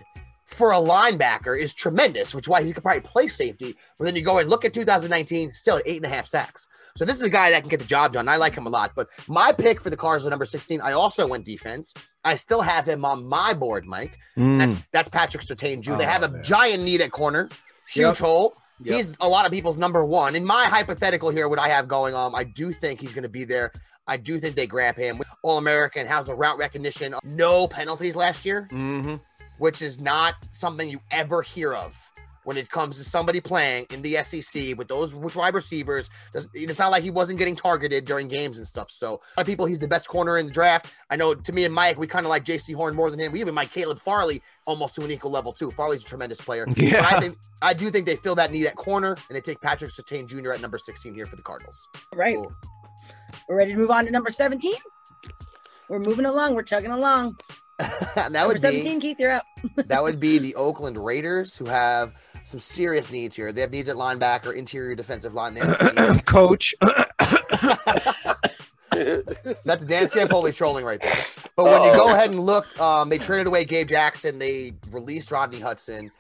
for 0.49 0.73
a 0.73 0.76
linebacker 0.76 1.59
is 1.59 1.75
tremendous, 1.75 2.35
which 2.35 2.47
is 2.47 2.49
why 2.49 2.62
he 2.62 2.73
could 2.73 2.83
probably 2.83 3.02
play 3.02 3.28
safety. 3.28 3.76
But 3.99 4.07
then 4.07 4.17
you 4.17 4.23
go 4.23 4.38
and 4.38 4.49
look 4.49 4.64
at 4.64 4.73
2019, 4.75 5.52
still 5.55 5.76
at 5.76 5.83
eight 5.87 5.99
and 5.99 6.07
a 6.07 6.09
half 6.14 6.26
sacks. 6.26 6.67
So 6.97 7.05
this 7.05 7.17
is 7.17 7.23
a 7.23 7.28
guy 7.31 7.50
that 7.50 7.61
can 7.61 7.69
get 7.69 7.81
the 7.81 7.87
job 7.87 8.14
done. 8.14 8.28
I 8.28 8.37
like 8.37 8.55
him 8.55 8.67
a 8.67 8.71
lot. 8.71 8.93
But 8.97 9.09
my 9.28 9.52
pick 9.52 9.81
for 9.81 9.90
the 9.90 9.97
Cardinals 9.97 10.26
at 10.26 10.31
number 10.31 10.47
16, 10.47 10.81
I 10.81 10.93
also 10.93 11.26
went 11.26 11.45
defense. 11.45 11.93
I 12.25 12.35
still 12.37 12.62
have 12.62 12.88
him 12.88 13.05
on 13.05 13.26
my 13.28 13.52
board, 13.55 13.85
Mike. 13.87 14.19
That's 14.37 14.73
Mm. 14.75 14.85
that's 14.93 15.09
Patrick 15.09 15.45
Surtain 15.45 15.81
Jr. 15.81 15.97
they 15.97 16.07
Oh, 16.07 16.09
have 16.09 16.23
a 16.23 16.28
man. 16.31 16.43
giant 16.43 16.83
need 16.83 17.00
at 17.02 17.11
corner, 17.12 17.49
huge 17.88 18.05
Yep. 18.07 18.19
hole. 18.19 18.57
Yep. 18.83 18.97
He's 18.97 19.17
a 19.21 19.28
lot 19.28 19.45
of 19.45 19.52
people's 19.52 19.76
number 19.76 20.05
one. 20.05 20.35
In 20.35 20.45
my 20.45 20.64
hypothetical 20.64 21.31
here, 21.31 21.49
what 21.49 21.59
I 21.59 21.69
have 21.69 21.88
going 21.88 22.14
on, 22.14 22.33
I 22.35 22.45
do 22.45 22.73
think 22.73 23.00
he's 23.00 23.12
going 23.12 23.25
to 23.25 23.28
be 23.28 23.45
there. 23.45 23.71
I 24.07 24.17
do 24.17 24.40
think 24.40 24.57
they 24.57 24.67
grab 24.67 24.97
him. 24.97 25.21
All 25.43 25.59
American 25.59 26.07
has 26.07 26.25
the 26.26 26.35
route 26.35 26.57
recognition, 26.59 27.14
no 27.25 27.69
penalties 27.69 28.17
last 28.17 28.47
year, 28.47 28.67
Mm-hmm. 28.73 29.17
Which 29.59 29.83
is 29.83 30.00
not 30.00 30.35
something 30.50 30.88
you 30.88 31.00
ever 31.11 31.43
hear 31.43 31.75
of 31.75 32.11
when 32.45 32.57
it 32.57 32.71
comes 32.71 32.97
to 32.97 33.05
somebody 33.05 33.41
playing 33.41 33.85
in 33.91 34.00
the 34.00 34.17
SEC 34.23 34.79
with 34.79 34.88
those 34.88 35.15
wide 35.15 35.53
receivers. 35.53 36.09
It's 36.55 36.79
not 36.79 36.91
like 36.91 37.03
he 37.03 37.11
wasn't 37.11 37.38
getting 37.38 37.55
targeted 37.55 38.07
during 38.07 38.27
games 38.27 38.57
and 38.57 38.67
stuff. 38.67 38.91
So, 38.91 39.07
a 39.07 39.11
lot 39.11 39.21
of 39.38 39.47
people, 39.47 39.67
he's 39.67 39.81
the 39.81 39.87
best 39.87 40.09
corner 40.09 40.38
in 40.38 40.47
the 40.47 40.53
draft. 40.53 40.87
I 41.11 41.17
know 41.17 41.35
to 41.35 41.53
me 41.53 41.67
and 41.67 41.75
Mike, 41.75 41.99
we 41.99 42.07
kind 42.07 42.25
of 42.25 42.31
like 42.31 42.47
Jaycee 42.47 42.75
Horn 42.75 42.97
more 42.97 43.11
than 43.11 43.21
him. 43.21 43.33
We 43.33 43.41
even 43.41 43.55
like 43.55 43.71
Caleb 43.71 43.99
Farley 43.99 44.41
almost 44.65 44.95
to 44.95 45.05
an 45.05 45.11
equal 45.11 45.31
level, 45.31 45.53
too. 45.53 45.71
Farley's 45.71 46.03
a 46.03 46.07
tremendous 46.07 46.41
player. 46.41 46.65
Yeah. 46.75 47.03
But 47.03 47.12
I 47.12 47.21
think 47.21 47.37
I 47.61 47.75
do 47.75 47.91
think 47.91 48.07
they 48.07 48.17
fill 48.17 48.37
that 48.37 48.50
need 48.50 48.65
at 48.67 48.77
corner, 48.77 49.15
and 49.29 49.37
they 49.37 49.43
take 49.43 49.61
Patrick 49.61 49.91
Surtain 49.91 50.27
Jr. 50.27 50.53
at 50.53 50.62
number 50.62 50.79
16 50.79 51.12
here 51.12 51.27
for 51.27 51.37
the 51.37 51.43
Cardinals. 51.43 51.87
Right. 52.15 52.37
Cool. 52.37 52.55
We're 53.47 53.57
ready 53.57 53.73
to 53.73 53.79
move 53.79 53.91
on 53.91 54.07
to 54.07 54.11
number 54.11 54.31
17. 54.31 54.73
We're 55.91 55.99
moving 55.99 56.25
along. 56.25 56.55
We're 56.55 56.62
chugging 56.62 56.93
along. 56.93 57.37
that 58.15 58.33
number 58.33 58.49
would 58.49 58.57
be 58.57 58.61
17, 58.61 59.01
Keith, 59.01 59.21
you're 59.21 59.33
up. 59.33 59.45
that 59.77 60.03
would 60.03 60.19
be 60.19 60.39
the 60.39 60.55
Oakland 60.57 60.99
Raiders, 60.99 61.57
who 61.57 61.67
have 61.67 62.13
some 62.45 62.59
serious 62.61 63.11
needs 63.11 63.37
here. 63.37 63.53
They 63.53 63.61
have 63.61 63.71
needs 63.71 63.89
at 63.89 63.97
linebacker, 63.97 64.55
interior 64.55 64.95
defensive 64.95 65.35
line. 65.35 65.55
They 65.55 65.61
have 65.61 65.95
needs- 65.97 66.23
Coach, 66.27 66.75
That's 69.65 69.85
Dan 69.85 70.07
Stampoli 70.09 70.55
trolling 70.57 70.85
right 70.85 71.01
there. 71.01 71.15
But 71.57 71.65
when 71.65 71.85
you 71.85 71.93
go 71.93 72.13
ahead 72.13 72.31
and 72.31 72.41
look, 72.41 72.67
um, 72.81 73.09
they 73.09 73.19
traded 73.19 73.47
away 73.47 73.65
Gabe 73.65 73.89
Jackson. 73.89 74.39
They 74.39 74.75
released 74.91 75.31
Rodney 75.31 75.61
Hudson. 75.61 76.11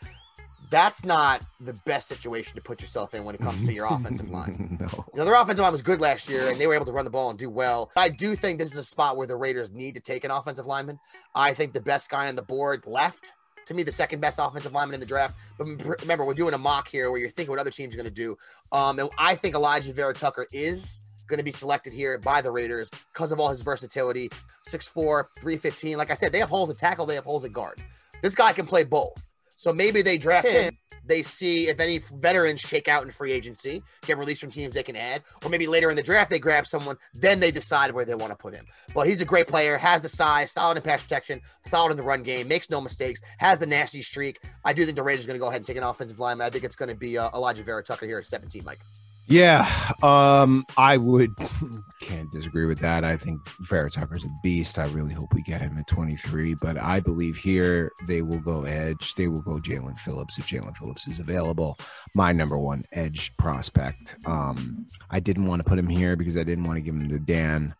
That's 0.70 1.04
not 1.04 1.44
the 1.60 1.72
best 1.84 2.08
situation 2.08 2.54
to 2.56 2.60
put 2.60 2.80
yourself 2.80 3.14
in 3.14 3.24
when 3.24 3.34
it 3.34 3.40
comes 3.40 3.64
to 3.66 3.72
your 3.72 3.86
offensive 3.86 4.30
line. 4.30 4.76
no. 4.80 5.04
You 5.12 5.20
know, 5.20 5.24
their 5.24 5.34
offensive 5.34 5.62
line 5.62 5.72
was 5.72 5.82
good 5.82 6.00
last 6.00 6.28
year, 6.28 6.48
and 6.48 6.58
they 6.58 6.66
were 6.66 6.74
able 6.74 6.86
to 6.86 6.92
run 6.92 7.04
the 7.04 7.10
ball 7.10 7.30
and 7.30 7.38
do 7.38 7.48
well. 7.48 7.90
I 7.96 8.08
do 8.08 8.36
think 8.36 8.58
this 8.58 8.72
is 8.72 8.78
a 8.78 8.82
spot 8.82 9.16
where 9.16 9.26
the 9.26 9.36
Raiders 9.36 9.70
need 9.72 9.94
to 9.94 10.00
take 10.00 10.24
an 10.24 10.30
offensive 10.30 10.66
lineman. 10.66 10.98
I 11.34 11.54
think 11.54 11.72
the 11.72 11.80
best 11.80 12.10
guy 12.10 12.28
on 12.28 12.36
the 12.36 12.42
board 12.42 12.84
left. 12.86 13.32
To 13.66 13.74
me, 13.74 13.82
the 13.82 13.92
second 13.92 14.20
best 14.20 14.38
offensive 14.40 14.72
lineman 14.72 14.94
in 14.94 15.00
the 15.00 15.06
draft. 15.06 15.36
But 15.58 15.66
remember, 16.00 16.24
we're 16.24 16.34
doing 16.34 16.54
a 16.54 16.58
mock 16.58 16.88
here 16.88 17.10
where 17.10 17.20
you're 17.20 17.30
thinking 17.30 17.50
what 17.50 17.58
other 17.58 17.70
teams 17.70 17.92
are 17.94 17.98
going 17.98 18.08
to 18.08 18.14
do. 18.14 18.36
Um, 18.72 18.98
and 18.98 19.10
I 19.18 19.34
think 19.34 19.54
Alijah 19.54 19.92
Vera 19.92 20.14
Tucker 20.14 20.46
is 20.52 21.02
going 21.28 21.38
to 21.38 21.44
be 21.44 21.52
selected 21.52 21.92
here 21.92 22.18
by 22.18 22.40
the 22.40 22.50
Raiders 22.50 22.90
because 23.12 23.30
of 23.30 23.38
all 23.38 23.50
his 23.50 23.62
versatility. 23.62 24.30
6'4, 24.66 25.24
315. 25.40 25.98
Like 25.98 26.10
I 26.10 26.14
said, 26.14 26.32
they 26.32 26.38
have 26.38 26.48
holes 26.48 26.70
at 26.70 26.78
tackle, 26.78 27.06
they 27.06 27.14
have 27.14 27.24
holes 27.24 27.44
at 27.44 27.52
guard. 27.52 27.82
This 28.22 28.34
guy 28.34 28.52
can 28.52 28.66
play 28.66 28.84
both. 28.84 29.27
So 29.58 29.72
maybe 29.72 30.02
they 30.02 30.16
draft 30.18 30.48
him. 30.48 30.78
They 31.04 31.22
see 31.22 31.68
if 31.68 31.80
any 31.80 31.98
veterans 31.98 32.60
shake 32.60 32.86
out 32.86 33.02
in 33.02 33.10
free 33.10 33.32
agency, 33.32 33.82
get 34.06 34.18
released 34.18 34.42
from 34.42 34.50
teams 34.50 34.74
they 34.74 34.82
can 34.82 34.94
add, 34.94 35.22
or 35.42 35.48
maybe 35.48 35.66
later 35.66 35.90
in 35.90 35.96
the 35.96 36.02
draft 36.02 36.30
they 36.30 36.38
grab 36.38 36.66
someone, 36.66 36.96
then 37.14 37.40
they 37.40 37.50
decide 37.50 37.92
where 37.92 38.04
they 38.04 38.14
want 38.14 38.30
to 38.30 38.36
put 38.36 38.54
him. 38.54 38.66
But 38.94 39.08
he's 39.08 39.22
a 39.22 39.24
great 39.24 39.48
player, 39.48 39.78
has 39.78 40.02
the 40.02 40.08
size, 40.08 40.52
solid 40.52 40.76
in 40.76 40.82
pass 40.82 41.02
protection, 41.02 41.40
solid 41.64 41.90
in 41.90 41.96
the 41.96 42.02
run 42.02 42.22
game, 42.22 42.46
makes 42.46 42.70
no 42.70 42.80
mistakes, 42.80 43.20
has 43.38 43.58
the 43.58 43.66
nasty 43.66 44.02
streak. 44.02 44.38
I 44.64 44.72
do 44.74 44.84
think 44.84 44.96
the 44.96 45.02
Raiders 45.02 45.24
are 45.24 45.28
going 45.28 45.40
to 45.40 45.42
go 45.42 45.48
ahead 45.48 45.60
and 45.60 45.66
take 45.66 45.78
an 45.78 45.82
offensive 45.82 46.20
lineman. 46.20 46.46
I 46.46 46.50
think 46.50 46.64
it's 46.64 46.76
going 46.76 46.90
to 46.90 46.96
be 46.96 47.16
uh, 47.16 47.30
Alijah 47.30 47.64
Vera 47.64 47.82
Tucker 47.82 48.06
here 48.06 48.18
at 48.18 48.26
17, 48.26 48.62
Mike. 48.64 48.80
Yeah, 49.28 49.68
um, 50.02 50.64
I 50.78 50.96
would 50.96 51.36
can't 52.00 52.32
disagree 52.32 52.64
with 52.64 52.78
that. 52.78 53.04
I 53.04 53.18
think 53.18 53.46
Vera 53.60 53.90
Tucker's 53.90 54.24
a 54.24 54.30
beast. 54.42 54.78
I 54.78 54.86
really 54.86 55.12
hope 55.12 55.34
we 55.34 55.42
get 55.42 55.60
him 55.60 55.76
at 55.76 55.86
23, 55.86 56.54
but 56.54 56.78
I 56.78 57.00
believe 57.00 57.36
here 57.36 57.92
they 58.06 58.22
will 58.22 58.38
go 58.38 58.62
edge. 58.62 59.14
They 59.16 59.28
will 59.28 59.42
go 59.42 59.58
Jaelan 59.58 59.98
Phillips 59.98 60.38
if 60.38 60.46
Jaelan 60.46 60.74
Phillips 60.78 61.08
is 61.08 61.18
available. 61.18 61.76
My 62.14 62.32
number 62.32 62.56
one 62.56 62.84
edge 62.92 63.36
prospect. 63.36 64.16
Um, 64.24 64.86
I 65.10 65.20
didn't 65.20 65.44
want 65.44 65.60
to 65.60 65.68
put 65.68 65.78
him 65.78 65.88
here 65.88 66.16
because 66.16 66.38
I 66.38 66.42
didn't 66.42 66.64
want 66.64 66.78
to 66.78 66.82
give 66.82 66.94
him 66.94 67.10
to 67.10 67.18
Dan, 67.18 67.74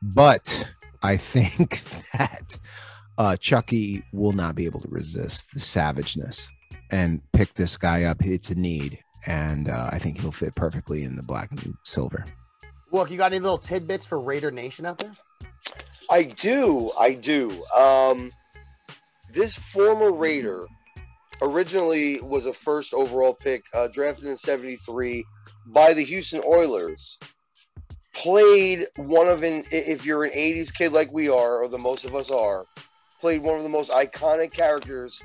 but 0.00 0.72
I 1.02 1.16
think 1.16 1.82
that 2.12 2.56
uh, 3.18 3.36
Chucky 3.36 4.04
will 4.12 4.32
not 4.32 4.54
be 4.54 4.66
able 4.66 4.80
to 4.80 4.88
resist 4.88 5.52
the 5.52 5.60
savageness 5.60 6.48
and 6.92 7.20
pick 7.32 7.54
this 7.54 7.76
guy 7.76 8.04
up. 8.04 8.24
It's 8.24 8.50
a 8.50 8.54
need 8.54 9.00
and 9.26 9.68
uh, 9.68 9.90
I 9.92 9.98
think 9.98 10.20
he'll 10.20 10.32
fit 10.32 10.54
perfectly 10.54 11.04
in 11.04 11.16
the 11.16 11.22
black 11.22 11.50
and 11.50 11.74
silver. 11.84 12.24
Look, 12.90 13.10
you 13.10 13.16
got 13.16 13.32
any 13.32 13.40
little 13.40 13.58
tidbits 13.58 14.04
for 14.04 14.20
Raider 14.20 14.50
Nation 14.50 14.84
out 14.84 14.98
there? 14.98 15.12
I 16.10 16.24
do. 16.24 16.92
I 16.98 17.14
do. 17.14 17.64
Um, 17.74 18.32
this 19.32 19.56
former 19.56 20.12
Raider 20.12 20.66
originally 21.40 22.20
was 22.20 22.46
a 22.46 22.52
first 22.52 22.92
overall 22.92 23.34
pick, 23.34 23.64
uh, 23.74 23.88
drafted 23.88 24.26
in 24.26 24.36
73 24.36 25.24
by 25.66 25.94
the 25.94 26.02
Houston 26.02 26.42
Oilers. 26.46 27.18
Played 28.14 28.86
one 28.96 29.26
of 29.26 29.42
an 29.42 29.64
if 29.70 30.04
you're 30.04 30.24
an 30.24 30.32
80s 30.32 30.72
kid 30.72 30.92
like 30.92 31.10
we 31.12 31.30
are, 31.30 31.62
or 31.62 31.68
the 31.68 31.78
most 31.78 32.04
of 32.04 32.14
us 32.14 32.30
are, 32.30 32.66
played 33.20 33.42
one 33.42 33.56
of 33.56 33.62
the 33.62 33.70
most 33.70 33.90
iconic 33.90 34.52
characters 34.52 35.22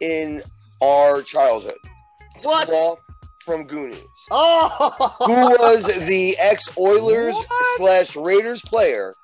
in 0.00 0.42
our 0.82 1.22
childhood. 1.22 1.78
What? 2.42 2.68
Sloth 2.68 3.13
from 3.44 3.66
Goonies 3.66 4.26
Oh, 4.30 5.14
who 5.18 5.62
was 5.62 5.86
the 6.06 6.36
ex 6.38 6.68
Oilers 6.78 7.36
slash 7.76 8.16
Raiders 8.16 8.62
player 8.62 9.14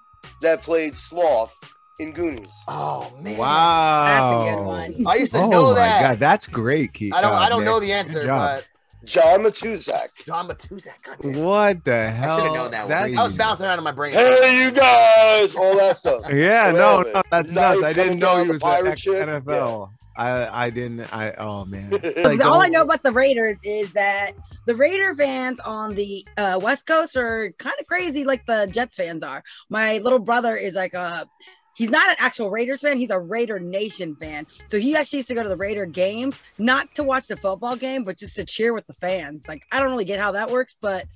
that 0.43 0.63
played 0.63 0.97
Sloth 0.97 1.57
in 1.99 2.13
Goonies. 2.13 2.53
Oh 2.69 3.13
man! 3.21 3.37
Wow, 3.37 4.05
That's 4.05 4.33
a 4.33 4.57
good 4.57 4.65
one. 4.65 5.07
I 5.07 5.17
used 5.17 5.33
to 5.33 5.39
oh 5.41 5.49
know 5.51 5.69
my 5.71 5.75
that. 5.75 6.03
god, 6.03 6.19
that's 6.21 6.47
great, 6.47 6.93
Keith. 6.95 7.13
I 7.15 7.21
don't. 7.21 7.33
uh, 7.35 7.37
I 7.37 7.49
don't 7.49 7.61
Nick. 7.61 7.67
know 7.67 7.81
the 7.81 7.93
answer, 7.93 8.27
but 8.27 8.67
John 9.05 9.41
Matuszak. 9.41 10.09
John 10.27 10.49
Matuszak. 10.49 11.35
What 11.37 11.85
the 11.85 11.95
I 11.95 11.97
hell? 12.11 12.37
should 12.39 12.45
have 12.47 12.55
known 12.55 12.71
that. 12.71 12.89
That's- 12.89 13.19
I 13.19 13.23
was 13.23 13.37
bouncing 13.37 13.67
around 13.67 13.79
in 13.79 13.85
my 13.85 13.93
brain. 13.93 14.13
Hey, 14.13 14.63
you 14.63 14.71
guys! 14.71 15.55
All 15.55 15.77
that 15.77 15.99
stuff. 15.99 16.23
Yeah, 16.33 16.71
no, 16.73 17.03
no, 17.03 17.23
that's 17.31 17.53
Now 17.53 17.71
nuts. 17.73 17.83
I 17.83 17.93
didn't 17.93 18.19
know 18.19 18.37
down 18.37 18.47
he 18.47 18.53
was 18.53 18.63
an 18.63 18.87
ex 18.87 19.01
ship? 19.03 19.15
NFL. 19.27 19.93
I 20.21 20.67
I 20.67 20.71
didn't. 20.71 21.13
I 21.15 21.33
oh 21.33 21.65
man. 21.65 21.91
Like, 22.21 22.45
all 22.45 22.61
I 22.61 22.69
know 22.69 22.83
about 22.83 23.03
the 23.03 23.13
Raiders 23.13 23.59
is 23.65 23.93
that 23.93 24.33
the 24.67 24.75
Raider 24.75 25.15
fans 25.15 25.59
on 25.61 25.95
the 25.95 26.27
uh, 26.37 26.59
West 26.63 26.87
Coast 26.87 27.17
are 27.17 27.53
kind 27.59 27.75
of 27.81 27.87
crazy, 27.87 28.25
like 28.25 28.45
the 28.47 28.69
Jets 28.71 28.97
fans 28.97 29.23
are. 29.23 29.43
My 29.71 29.99
little 29.99 30.19
brother 30.19 30.57
is 30.57 30.75
like 30.75 30.95
a. 30.95 31.29
He's 31.75 31.91
not 31.91 32.11
an 32.11 32.17
actual 32.19 32.51
Raiders 32.51 32.83
fan. 32.83 32.99
He's 32.99 33.11
a 33.11 33.19
Raider 33.19 33.59
Nation 33.59 34.15
fan. 34.17 34.47
So 34.69 34.79
he 34.79 34.95
actually 34.97 35.19
used 35.19 35.29
to 35.29 35.35
go 35.35 35.43
to 35.43 35.49
the 35.49 35.57
Raider 35.57 35.87
games, 35.87 36.37
not 36.59 36.95
to 36.97 37.03
watch 37.03 37.27
the 37.27 37.37
football 37.37 37.77
game, 37.77 38.05
but 38.05 38.19
just 38.19 38.37
to 38.37 38.45
cheer 38.45 38.75
with 38.75 38.87
the 38.87 38.93
fans. 38.95 39.49
Like 39.49 39.63
I 39.73 39.81
don't 39.81 39.89
really 39.89 40.05
get 40.05 40.21
how 40.21 40.33
that 40.33 40.51
works, 40.51 40.77
but 40.79 41.07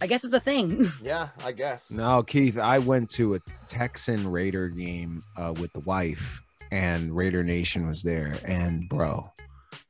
I 0.00 0.06
guess 0.06 0.24
it's 0.24 0.34
a 0.34 0.40
thing. 0.40 0.86
Yeah, 1.02 1.28
I 1.44 1.52
guess. 1.52 1.90
No, 1.90 2.22
Keith, 2.22 2.58
I 2.58 2.78
went 2.78 3.10
to 3.10 3.34
a 3.34 3.40
Texan 3.66 4.28
Raider 4.30 4.68
game 4.68 5.22
uh, 5.36 5.54
with 5.60 5.72
the 5.72 5.80
wife, 5.80 6.42
and 6.74 7.14
Raider 7.14 7.44
Nation 7.44 7.86
was 7.86 8.02
there. 8.02 8.34
And 8.44 8.88
bro, 8.88 9.32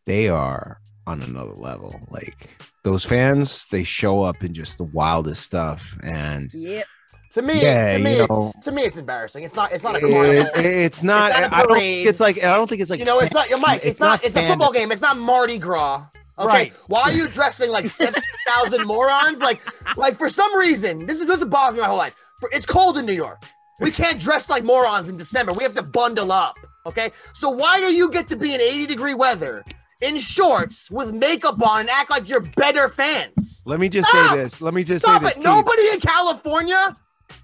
they 0.07 0.29
are 0.29 0.81
on 1.07 1.23
another 1.23 1.55
level. 1.55 1.99
Like 2.11 2.50
those 2.83 3.05
fans, 3.05 3.67
they 3.71 3.85
show 3.85 4.23
up 4.23 4.45
in 4.45 4.53
just 4.53 4.76
the 4.79 4.85
wildest 4.85 5.43
stuff. 5.43 5.99
And 6.03 6.53
yep. 6.53 6.87
To 7.33 7.43
me, 7.43 7.61
Yeah, 7.62 7.95
to 7.95 7.99
me, 7.99 8.17
you 8.17 8.23
it's, 8.23 8.31
know. 8.31 8.53
to 8.62 8.71
me, 8.71 8.83
it's 8.83 8.97
embarrassing. 8.97 9.43
It's 9.43 9.57
not. 9.57 9.73
It's 9.73 9.83
not 9.83 9.97
a 9.97 10.07
it- 10.07 10.12
carnival. 10.12 10.47
it's 10.55 11.03
not. 11.03 11.31
It's 11.33 11.41
not 11.41 11.53
a 11.53 11.57
I 11.57 11.62
don't 11.67 11.83
it's 11.83 12.21
like. 12.21 12.45
I 12.45 12.55
don't 12.55 12.69
think 12.69 12.81
it's 12.81 12.91
like. 12.91 13.00
you 13.00 13.07
know, 13.07 13.19
it's 13.19 13.35
not. 13.35 13.49
You're 13.50 13.59
Mike. 13.59 13.81
It's, 13.83 13.99
not. 13.99 14.23
It's 14.23 14.37
a 14.37 14.47
football 14.47 14.71
game. 14.73 14.93
It's 14.93 15.00
not 15.00 15.19
Mardi 15.19 15.59
Gras. 15.59 16.05
Okay. 16.38 16.47
Right. 16.49 16.73
Why 16.87 17.00
are 17.03 17.12
you 17.12 17.26
dressing 17.29 17.71
like 17.71 17.87
seven 17.88 18.23
thousand 18.47 18.87
morons? 18.93 19.41
Like, 19.41 19.61
like 19.97 20.17
for 20.17 20.29
some 20.29 20.55
reason, 20.57 21.07
this 21.07 21.19
is 21.19 21.26
this 21.26 21.41
has 21.41 21.49
bothered 21.49 21.75
me 21.76 21.81
my 21.81 21.88
whole 21.88 21.97
life. 21.99 22.14
For 22.38 22.49
it's 22.53 22.67
cold 22.67 22.99
in 22.99 23.07
New 23.07 23.12
York. 23.14 23.43
We 23.81 23.91
can't 23.91 24.21
dress 24.21 24.49
like 24.49 24.62
morons 24.62 25.11
in 25.11 25.17
December. 25.17 25.53
We 25.53 25.64
have 25.64 25.75
to 25.75 25.83
bundle 25.83 26.31
up. 26.31 26.57
Okay. 26.87 27.11
So 27.33 27.50
why 27.50 27.81
do 27.81 27.93
you 27.93 28.11
get 28.11 28.29
to 28.29 28.37
be 28.37 28.55
in 28.55 28.61
80 28.61 28.87
degree 28.87 29.14
weather 29.14 29.64
in 30.05 30.19
shorts 30.19 30.91
with 30.91 31.14
makeup 31.14 31.61
on 31.67 31.81
and 31.81 31.91
act 31.91 32.11
like 32.11 32.29
you're 32.29 32.41
better 32.41 32.88
fans. 32.88 33.62
Let 33.64 33.81
me 33.81 33.88
just 33.88 34.09
Stop! 34.09 34.31
say 34.31 34.37
this. 34.37 34.61
Let 34.61 34.75
me 34.75 34.85
just 34.85 35.05
Stop 35.05 35.23
say 35.23 35.29
this. 35.29 35.37
it. 35.37 35.41
Keith. 35.41 35.45
Nobody 35.45 35.83
in 35.93 36.00
California 36.00 36.97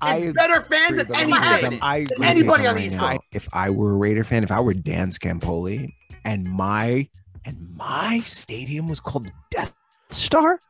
is 0.09 0.33
better 0.35 0.61
fans 0.61 0.99
than 0.99 1.07
but 1.07 1.17
let 1.17 1.23
any 1.23 1.33
me 1.33 1.39
tell 1.39 1.45
you 1.45 1.51
fan. 1.51 1.61
something. 1.61 1.79
I 1.83 2.07
with 2.19 2.29
anybody 2.29 2.67
on 2.67 2.77
the 2.77 2.83
East. 2.83 2.99
Coast. 2.99 3.21
If 3.33 3.49
I 3.53 3.71
were 3.71 3.93
a 3.93 3.97
Raider 3.97 4.25
fan, 4.25 4.45
if 4.45 4.51
I 4.51 4.61
were 4.61 4.75
Dan 4.75 5.11
Scampoli, 5.11 5.95
and 6.25 6.49
my 6.49 7.09
and 7.45 7.57
my 7.77 8.21
stadium 8.21 8.87
was 8.87 9.01
called 9.01 9.31
Death 9.51 9.73
Star, 10.11 10.61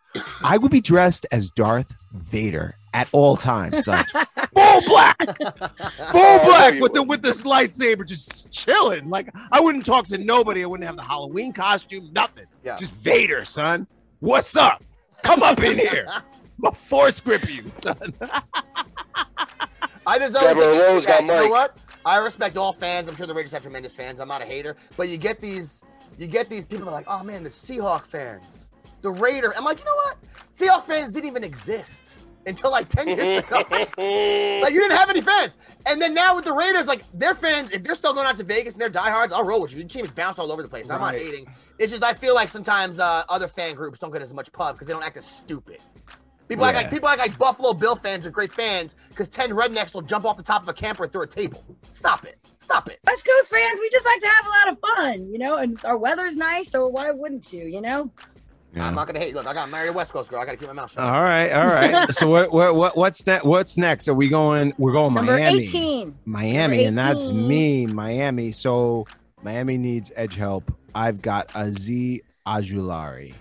I 0.43 0.59
would 0.59 0.71
be 0.71 0.81
dressed 0.81 1.27
as 1.33 1.51
Darth 1.51 1.95
Vader 2.13 2.77
at 2.95 3.09
all 3.13 3.37
times, 3.37 3.85
son. 3.85 4.05
Full 4.55 4.83
black, 4.83 5.17
full 5.17 6.21
oh, 6.21 6.41
black 6.45 6.81
with 6.81 6.93
the 6.93 7.05
with 7.05 7.23
this 7.23 7.43
lightsaber, 7.43 8.05
just 8.07 8.53
chilling. 8.53 9.09
Like 9.09 9.33
I 9.53 9.61
wouldn't 9.61 9.87
talk 9.87 10.07
to 10.07 10.19
nobody. 10.19 10.65
I 10.65 10.67
wouldn't 10.67 10.87
have 10.87 10.97
the 10.97 11.05
Halloween 11.05 11.53
costume, 11.53 12.11
nothing. 12.13 12.47
Yeah. 12.65 12.77
Just 12.77 12.93
Vader, 12.95 13.45
son. 13.45 13.87
What's 14.19 14.57
up? 14.57 14.83
Come 15.23 15.45
up 15.45 15.61
in 15.61 15.79
here. 15.79 16.07
I'm 16.65 16.73
force 16.73 17.21
grip 17.21 17.49
you, 17.49 17.71
son. 17.77 18.13
I 20.07 20.19
just 20.19 20.35
always 20.37 20.57
Deborah 20.57 20.79
Rose 20.79 21.07
that, 21.07 21.21
got 21.21 21.23
you 21.23 21.29
know 21.29 21.49
what? 21.49 21.77
I 22.05 22.19
respect 22.19 22.57
all 22.57 22.73
fans. 22.73 23.09
I'm 23.09 23.15
sure 23.15 23.27
the 23.27 23.35
Raiders 23.35 23.53
have 23.53 23.63
tremendous 23.63 23.95
fans. 23.95 24.21
I'm 24.21 24.29
not 24.29 24.43
a 24.43 24.47
hater, 24.47 24.77
but 24.97 25.09
you 25.09 25.17
get 25.17 25.41
these, 25.41 25.83
you 26.19 26.27
get 26.27 26.49
these 26.49 26.65
people 26.65 26.87
that 26.87 26.93
are 26.93 26.95
like, 26.95 27.07
oh 27.09 27.23
man, 27.23 27.45
the 27.45 27.51
Seahawk 27.51 28.05
fans, 28.05 28.70
the 29.03 29.11
Raider. 29.11 29.55
I'm 29.57 29.65
like, 29.65 29.79
you 29.79 29.85
know 29.85 29.95
what? 29.97 30.17
Seahawk 30.57 30.85
fans 30.85 31.13
didn't 31.13 31.27
even 31.29 31.45
exist 31.45 32.19
until 32.47 32.71
like 32.71 32.89
10 32.89 33.09
years 33.09 33.45
ago. 33.45 33.57
like 33.71 34.73
you 34.73 34.81
didn't 34.81 34.97
have 34.97 35.11
any 35.11 35.21
fans, 35.21 35.59
and 35.87 36.01
then 36.01 36.15
now 36.15 36.35
with 36.37 36.45
the 36.45 36.53
Raiders, 36.53 36.87
like 36.87 37.03
their 37.15 37.35
fans, 37.35 37.71
if 37.71 37.83
they're 37.83 37.95
still 37.95 38.15
going 38.15 38.27
out 38.27 38.37
to 38.39 38.45
Vegas 38.45 38.75
and 38.75 38.81
they're 38.81 38.89
diehards, 38.89 39.33
I'll 39.33 39.45
roll 39.45 39.61
with 39.63 39.73
you. 39.75 39.85
Your 39.87 40.05
is 40.05 40.11
bounced 40.11 40.39
all 40.39 40.51
over 40.53 40.63
the 40.63 40.69
place. 40.69 40.91
I'm 40.91 41.01
not 41.01 41.15
hating. 41.15 41.47
It's 41.79 41.91
just 41.93 42.03
I 42.03 42.15
feel 42.15 42.35
like 42.35 42.49
sometimes 42.49 42.99
uh, 42.99 43.25
other 43.29 43.49
fan 43.49 43.75
groups 43.75 43.99
don't 43.99 44.13
get 44.13 44.23
as 44.23 44.33
much 44.35 44.53
pub 44.53 44.75
because 44.75 44.87
they 44.89 44.95
don't 44.95 45.03
act 45.03 45.17
as 45.17 45.25
stupid. 45.27 45.79
People 46.49 46.65
act 46.65 46.75
Yeah. 46.75 46.83
like 46.83 46.91
people 46.91 47.09
act 47.09 47.21
like 47.21 47.39
Buffalo 47.39 47.73
Bill 47.73 47.95
fans 47.95 48.27
are 48.27 48.31
great 48.31 48.53
fans 48.53 48.97
because 49.09 49.29
ten 49.29 49.51
rednecks 49.51 49.95
will 49.95 50.03
jump 50.03 50.25
off 50.25 50.37
the 50.37 50.43
top 50.43 50.63
of 50.63 50.69
a 50.69 50.73
camper 50.73 51.07
through 51.07 51.23
a 51.23 51.27
table. 51.27 51.63
Stop 51.93 52.25
it! 52.25 52.37
Stop 52.59 52.89
it! 52.89 52.99
West 53.07 53.25
Coast 53.25 53.51
fans, 53.51 53.79
we 53.79 53.89
just 53.91 54.05
like 54.05 54.21
to 54.21 54.27
have 54.29 54.47
a 54.47 54.49
lot 54.49 54.69
of 54.73 54.79
fun, 54.97 55.31
you 55.31 55.39
know, 55.39 55.59
and 55.59 55.79
our 55.85 55.97
weather's 55.97 56.35
nice, 56.35 56.69
so 56.69 56.89
why 56.89 57.11
wouldn't 57.13 57.53
you, 57.53 57.67
you 57.67 57.81
know? 57.81 58.11
I'm 58.77 58.95
not 58.95 59.07
gonna 59.07 59.19
hate. 59.19 59.35
Look, 59.35 59.47
I 59.47 59.53
got 59.53 59.69
married 59.71 59.89
a 59.89 59.93
West 59.93 60.13
Coast 60.13 60.31
girl. 60.31 60.41
I 60.41 60.45
gotta 60.45 60.57
keep 60.57 60.69
my 60.69 60.75
mouth 60.75 60.93
shut. 60.93 61.03
All 61.03 61.23
right, 61.23 61.51
all 61.51 61.67
right. 61.67 62.09
so 62.11 62.29
what, 62.29 62.53
what, 62.53 62.75
what, 62.77 62.97
what's 62.97 63.23
that? 63.25 63.45
What's 63.45 63.77
next? 63.77 64.09
Are 64.09 64.15
we 64.15 64.29
going? 64.29 64.73
We're 64.79 64.93
going 64.93 65.15
Number 65.15 65.33
Miami, 65.33 65.63
18. 65.65 66.19
Miami, 66.25 66.77
Number 66.77 66.89
and 66.89 66.99
that's 66.99 67.33
me, 67.33 67.87
Miami. 67.87 68.53
So 68.53 69.07
Miami 69.43 69.77
needs 69.77 70.13
edge 70.15 70.37
help. 70.37 70.73
I've 70.95 71.21
got 71.23 71.49
Azeez 71.49 72.21
Ojulari, 72.47 73.35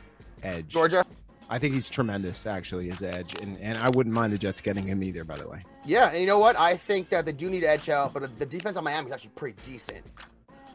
edge. 0.44 0.68
Georgia. 0.68 1.06
I 1.52 1.58
think 1.58 1.74
he's 1.74 1.90
tremendous, 1.90 2.46
actually, 2.46 2.92
as 2.92 3.02
edge, 3.02 3.34
and 3.42 3.58
and 3.60 3.78
I 3.80 3.90
wouldn't 3.90 4.14
mind 4.14 4.32
the 4.34 4.38
Jets 4.38 4.62
getting 4.62 4.86
him 4.86 5.02
either. 5.02 5.24
By 5.24 5.38
the 5.38 5.48
way, 5.48 5.64
Yeah, 5.84 6.12
and 6.12 6.22
you 6.22 6.28
know 6.28 6.38
what? 6.40 6.60
I 6.60 6.76
think 6.78 7.10
that 7.10 7.26
they 7.26 7.32
do 7.32 7.50
need 7.50 7.64
edge 7.64 7.88
help, 7.88 8.14
but 8.14 8.38
the 8.40 8.46
defense 8.46 8.78
on 8.78 8.84
Miami 8.84 9.08
is 9.08 9.14
actually 9.14 9.32
pretty 9.36 9.58
decent. 9.64 10.06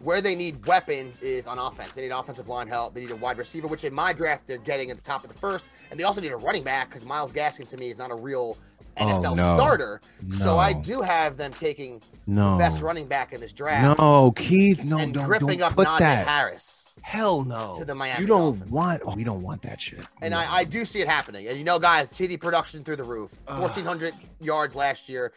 Where 0.05 0.21
they 0.21 0.35
need 0.35 0.65
weapons 0.67 1.19
is 1.21 1.47
on 1.47 1.59
offense. 1.59 1.95
They 1.95 2.03
need 2.03 2.11
offensive 2.11 2.49
line 2.49 2.69
help. 2.69 2.95
They 2.95 3.01
need 3.01 3.11
a 3.11 3.17
wide 3.17 3.39
receiver, 3.39 3.67
which 3.67 3.85
in 3.85 3.93
my 3.95 4.13
draft 4.13 4.47
they're 4.47 4.59
getting 4.59 4.91
at 4.91 4.97
the 4.97 5.03
top 5.03 5.25
of 5.25 5.33
the 5.33 5.39
first, 5.39 5.71
and 5.91 5.99
they 5.99 6.05
also 6.05 6.21
need 6.21 6.33
a 6.33 6.37
running 6.37 6.63
back 6.63 6.89
because 6.91 7.05
Myles 7.07 7.33
Gaskin 7.33 7.67
to 7.69 7.77
me 7.77 7.89
is 7.91 7.97
not 7.99 8.11
a 8.11 8.15
real 8.15 8.57
NFL 8.97 9.27
Oh, 9.33 9.35
no. 9.35 9.57
starter. 9.57 10.01
So 10.39 10.57
I 10.59 10.73
do 10.73 11.01
have 11.01 11.37
them 11.37 11.53
taking 11.55 12.01
no, 12.27 12.53
the 12.53 12.59
best 12.59 12.81
running 12.83 13.09
back 13.09 13.33
in 13.33 13.41
this 13.41 13.53
draft 13.53 13.99
no, 13.99 14.33
Keith, 14.37 14.85
no, 14.85 14.99
and 14.99 15.13
don't, 15.13 15.25
gripping 15.27 15.59
don't 15.59 15.63
up 15.63 15.75
put 15.75 15.89
Najee 15.89 15.99
that. 15.99 16.27
Harris. 16.29 16.93
Hell 17.03 17.43
no. 17.43 17.75
to 17.77 17.85
the 17.85 17.95
Miami 17.95 18.21
You 18.21 18.27
don't 18.27 18.53
Dolphins. 18.53 18.71
want. 18.71 19.03
Oh, 19.05 19.15
we 19.17 19.25
don't 19.25 19.43
want 19.43 19.63
that 19.63 19.81
shit. 19.81 19.99
And 20.23 20.31
No. 20.33 20.39
I, 20.39 20.59
I 20.59 20.65
do 20.65 20.85
see 20.85 21.01
it 21.01 21.09
happening. 21.09 21.49
And 21.49 21.59
you 21.59 21.65
know, 21.65 21.79
guys, 21.79 22.13
TD 22.13 22.41
production 22.41 22.85
through 22.85 22.97
the 22.97 23.05
roof. 23.05 23.41
1,400 23.47 24.15
yards 24.41 24.75
last 24.77 25.09
year. 25.09 25.33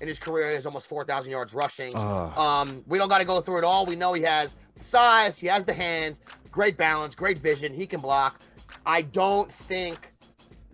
In 0.00 0.08
his 0.08 0.18
career, 0.18 0.50
is 0.50 0.66
almost 0.66 0.88
4,000 0.88 1.30
yards 1.30 1.54
rushing. 1.54 1.92
Ugh. 1.94 2.38
Um, 2.38 2.82
we 2.86 2.98
don't 2.98 3.08
got 3.08 3.18
to 3.18 3.24
go 3.24 3.40
through 3.40 3.58
it 3.58 3.64
all. 3.64 3.86
We 3.86 3.94
know 3.94 4.12
he 4.12 4.22
has 4.22 4.56
size, 4.80 5.38
he 5.38 5.46
has 5.46 5.64
the 5.64 5.72
hands, 5.72 6.20
great 6.50 6.76
balance, 6.76 7.14
great 7.14 7.38
vision. 7.38 7.72
He 7.72 7.86
can 7.86 8.00
block. 8.00 8.40
I 8.84 9.02
don't 9.02 9.50
think 9.50 10.12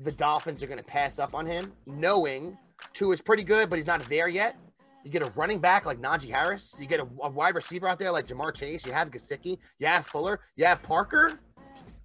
the 0.01 0.13
Dolphins 0.13 0.63
are 0.63 0.67
going 0.67 0.79
to 0.79 0.85
pass 0.85 1.19
up 1.19 1.35
on 1.35 1.45
him, 1.45 1.73
knowing 1.87 2.57
two 2.93 3.13
is 3.13 3.21
pretty 3.21 3.45
good, 3.45 3.69
but 3.69 3.77
he's 3.77 3.87
not 3.87 4.09
there 4.09 4.29
yet. 4.29 4.57
You 5.05 5.11
get 5.11 5.23
a 5.23 5.31
running 5.37 5.59
back 5.59 5.87
like 5.87 6.01
Najee 6.01 6.31
Harris. 6.31 6.77
You 6.79 6.87
get 6.87 7.01
a, 7.01 7.09
a 7.23 7.31
wide 7.31 7.55
receiver 7.55 7.89
out 7.89 7.99
there 7.99 8.11
like 8.11 8.27
Ja'Marr 8.27 8.55
Chase. 8.55 8.85
You 8.85 8.93
have 8.93 9.11
Gesicki. 9.11 9.59
You 9.79 9.87
have 9.87 10.07
Fuller. 10.07 10.41
You 10.57 10.67
have 10.67 10.83
Parker. 10.83 11.39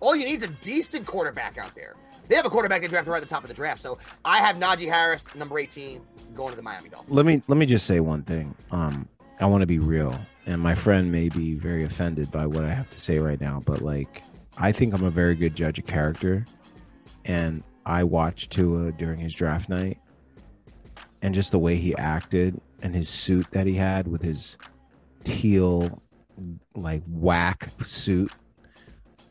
All 0.04 0.18
you 0.18 0.26
need 0.26 0.40
is 0.40 0.44
a 0.44 0.48
decent 0.60 1.06
quarterback 1.08 1.58
out 1.58 1.74
there. 1.76 1.96
They 2.28 2.36
have 2.36 2.46
a 2.46 2.50
quarterback 2.50 2.82
they 2.82 2.90
drafted 2.90 3.10
right 3.10 3.22
at 3.22 3.28
the 3.28 3.34
top 3.34 3.44
of 3.44 3.48
the 3.48 3.54
draft. 3.54 3.80
So 3.80 3.98
I 4.26 4.40
have 4.40 4.58
Najee 4.58 4.90
Harris, 4.90 5.34
number 5.34 5.58
18, 5.58 6.02
going 6.36 6.50
to 6.50 6.58
the 6.58 6.62
Miami 6.62 6.90
Dolphins. 6.90 7.16
let 7.16 7.26
me 7.26 7.42
let 7.48 7.58
me 7.58 7.66
just 7.66 7.86
say 7.86 8.02
one 8.02 8.22
thing. 8.24 8.54
Um, 8.72 9.08
I 9.40 9.46
want 9.46 9.62
to 9.62 9.66
be 9.66 9.80
real, 9.80 10.20
and 10.46 10.60
my 10.60 10.76
friend 10.76 11.10
may 11.10 11.30
be 11.30 11.54
very 11.54 11.86
offended 11.86 12.32
by 12.34 12.46
what 12.46 12.66
I 12.66 12.74
have 12.74 12.90
to 12.90 13.00
say 13.00 13.20
right 13.20 13.40
now, 13.40 13.64
but 13.66 13.82
like, 13.82 14.22
I 14.58 14.74
think 14.74 14.94
I'm 14.94 15.06
a 15.06 15.10
very 15.10 15.36
good 15.36 15.56
judge 15.56 15.80
of 15.80 15.86
character, 15.86 16.46
and 17.24 17.64
I 17.86 18.04
watched 18.04 18.52
Tua 18.52 18.92
during 18.92 19.20
his 19.20 19.34
draft 19.34 19.70
night, 19.70 19.98
and 21.22 21.34
just 21.34 21.52
the 21.52 21.60
way 21.60 21.78
he 21.78 21.96
acted 21.96 22.60
and 22.82 22.94
his 22.94 23.08
suit 23.08 23.48
that 23.52 23.66
he 23.68 23.74
had 23.74 24.10
with 24.10 24.22
his 24.22 24.58
teal, 25.24 26.02
like 26.76 27.04
whack 27.08 27.70
suit. 27.82 28.34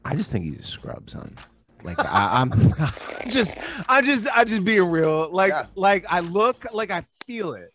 I 0.04 0.14
just 0.16 0.30
think 0.32 0.44
he's 0.44 0.58
a 0.58 0.62
scrub, 0.62 1.08
son. 1.08 1.36
Like 1.84 1.98
I, 1.98 2.40
I'm 2.40 2.52
just, 3.28 3.58
I 3.88 4.00
just, 4.02 4.28
I 4.36 4.44
just 4.44 4.64
being 4.64 4.90
real. 4.90 5.28
Like, 5.30 5.50
Yeah. 5.50 5.66
like 5.74 6.04
I 6.10 6.20
look, 6.20 6.66
like 6.72 6.90
I 6.90 7.02
feel 7.24 7.54
it. 7.54 7.72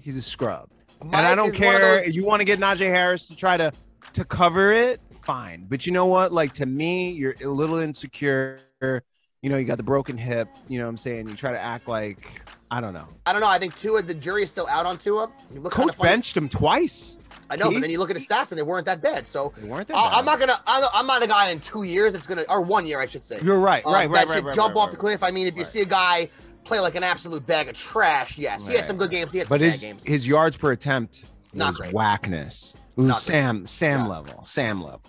He's 0.00 0.16
a 0.16 0.22
scrub, 0.22 0.68
and 1.00 1.14
I 1.16 1.34
don't 1.34 1.54
is 1.54 1.60
one 1.60 1.74
of 1.74 1.80
care. 1.80 2.04
those- 2.04 2.14
You 2.14 2.24
want 2.24 2.40
to 2.40 2.44
get 2.44 2.60
Najee 2.60 2.86
Harris 2.90 3.24
to 3.26 3.36
try 3.36 3.56
to 3.56 3.72
to 4.12 4.24
cover 4.24 4.72
it, 4.72 5.00
fine. 5.10 5.66
But 5.68 5.84
you 5.86 5.92
know 5.92 6.06
what? 6.06 6.32
Like 6.32 6.52
to 6.54 6.66
me, 6.66 7.10
you're 7.12 7.34
a 7.42 7.48
little 7.48 7.78
insecure. 7.78 8.58
You 8.80 9.50
know, 9.50 9.58
you 9.58 9.64
got 9.64 9.76
the 9.78 9.84
broken 9.84 10.16
hip. 10.18 10.48
You 10.68 10.78
know 10.78 10.84
what 10.86 10.90
I'm 10.90 10.96
saying? 10.96 11.28
You 11.28 11.34
try 11.34 11.52
to 11.52 11.60
act 11.60 11.88
like 11.88 12.42
I 12.70 12.80
don't 12.80 12.94
know. 12.94 13.06
I 13.26 13.32
don't 13.32 13.40
know. 13.40 13.48
I 13.48 13.58
think 13.58 13.76
Tua, 13.76 14.02
the 14.02 14.14
jury 14.14 14.42
is 14.42 14.50
still 14.50 14.66
out 14.68 14.86
on 14.86 14.98
Tua. 14.98 15.30
Coach 15.70 15.98
benched 15.98 16.36
him 16.36 16.48
twice. 16.48 17.16
I 17.48 17.56
know, 17.56 17.70
but 17.70 17.80
then 17.80 17.90
you 17.90 17.98
look 17.98 18.10
at 18.10 18.16
his 18.16 18.26
stats 18.26 18.50
and 18.50 18.58
they 18.58 18.62
weren't 18.64 18.86
that 18.86 19.00
bad. 19.00 19.26
So 19.26 19.52
They 19.56 19.68
weren't 19.68 19.86
that 19.88 19.96
I- 19.96 20.08
bad. 20.10 20.18
I'm 20.18 20.24
not 20.24 20.40
gonna. 20.40 20.60
I'm 20.66 20.84
I'm 20.92 21.06
not 21.06 21.22
a 21.22 21.26
guy 21.28 21.50
in 21.50 21.60
two 21.60 21.84
years 21.84 22.12
that's 22.12 22.26
gonna, 22.26 22.44
or 22.48 22.60
one 22.60 22.86
year, 22.86 23.00
I 23.00 23.06
should 23.06 23.24
say. 23.24 23.38
You're 23.42 23.60
right, 23.60 23.84
um, 23.86 23.92
right, 23.92 24.08
right, 24.10 24.14
that 24.14 24.28
right, 24.28 24.34
should 24.36 24.44
right, 24.46 24.54
jump 24.54 24.74
right, 24.74 24.80
off 24.80 24.86
right, 24.86 24.90
the 24.92 24.96
cliff. 24.96 25.22
I 25.22 25.30
mean, 25.30 25.46
if 25.46 25.56
you 25.56 25.64
see 25.64 25.80
a 25.82 25.84
guy 25.86 26.28
play 26.64 26.80
like 26.80 26.96
an 26.96 27.04
absolute 27.04 27.46
bag 27.46 27.68
of 27.68 27.76
trash, 27.76 28.36
yes, 28.38 28.66
he 28.66 28.74
had 28.74 28.84
some 28.84 28.96
good 28.96 29.10
games. 29.10 29.32
He 29.32 29.38
had 29.38 29.48
some 29.48 29.54
But 29.58 29.60
bad 29.62 29.70
his 29.72 29.80
games. 29.80 30.02
his 30.04 30.26
yards 30.26 30.56
per 30.56 30.72
attempt 30.72 31.24
Not 31.52 31.68
was 31.68 31.76
great. 31.76 31.92
whackness. 31.94 32.74
It 32.96 33.00
was 33.00 33.06
Not 33.06 33.14
great. 33.14 33.22
Sam 33.22 33.66
Sam 33.66 34.00
Yeah. 34.00 34.06
level. 34.08 34.44
Sam 34.44 34.82
level. 34.82 35.02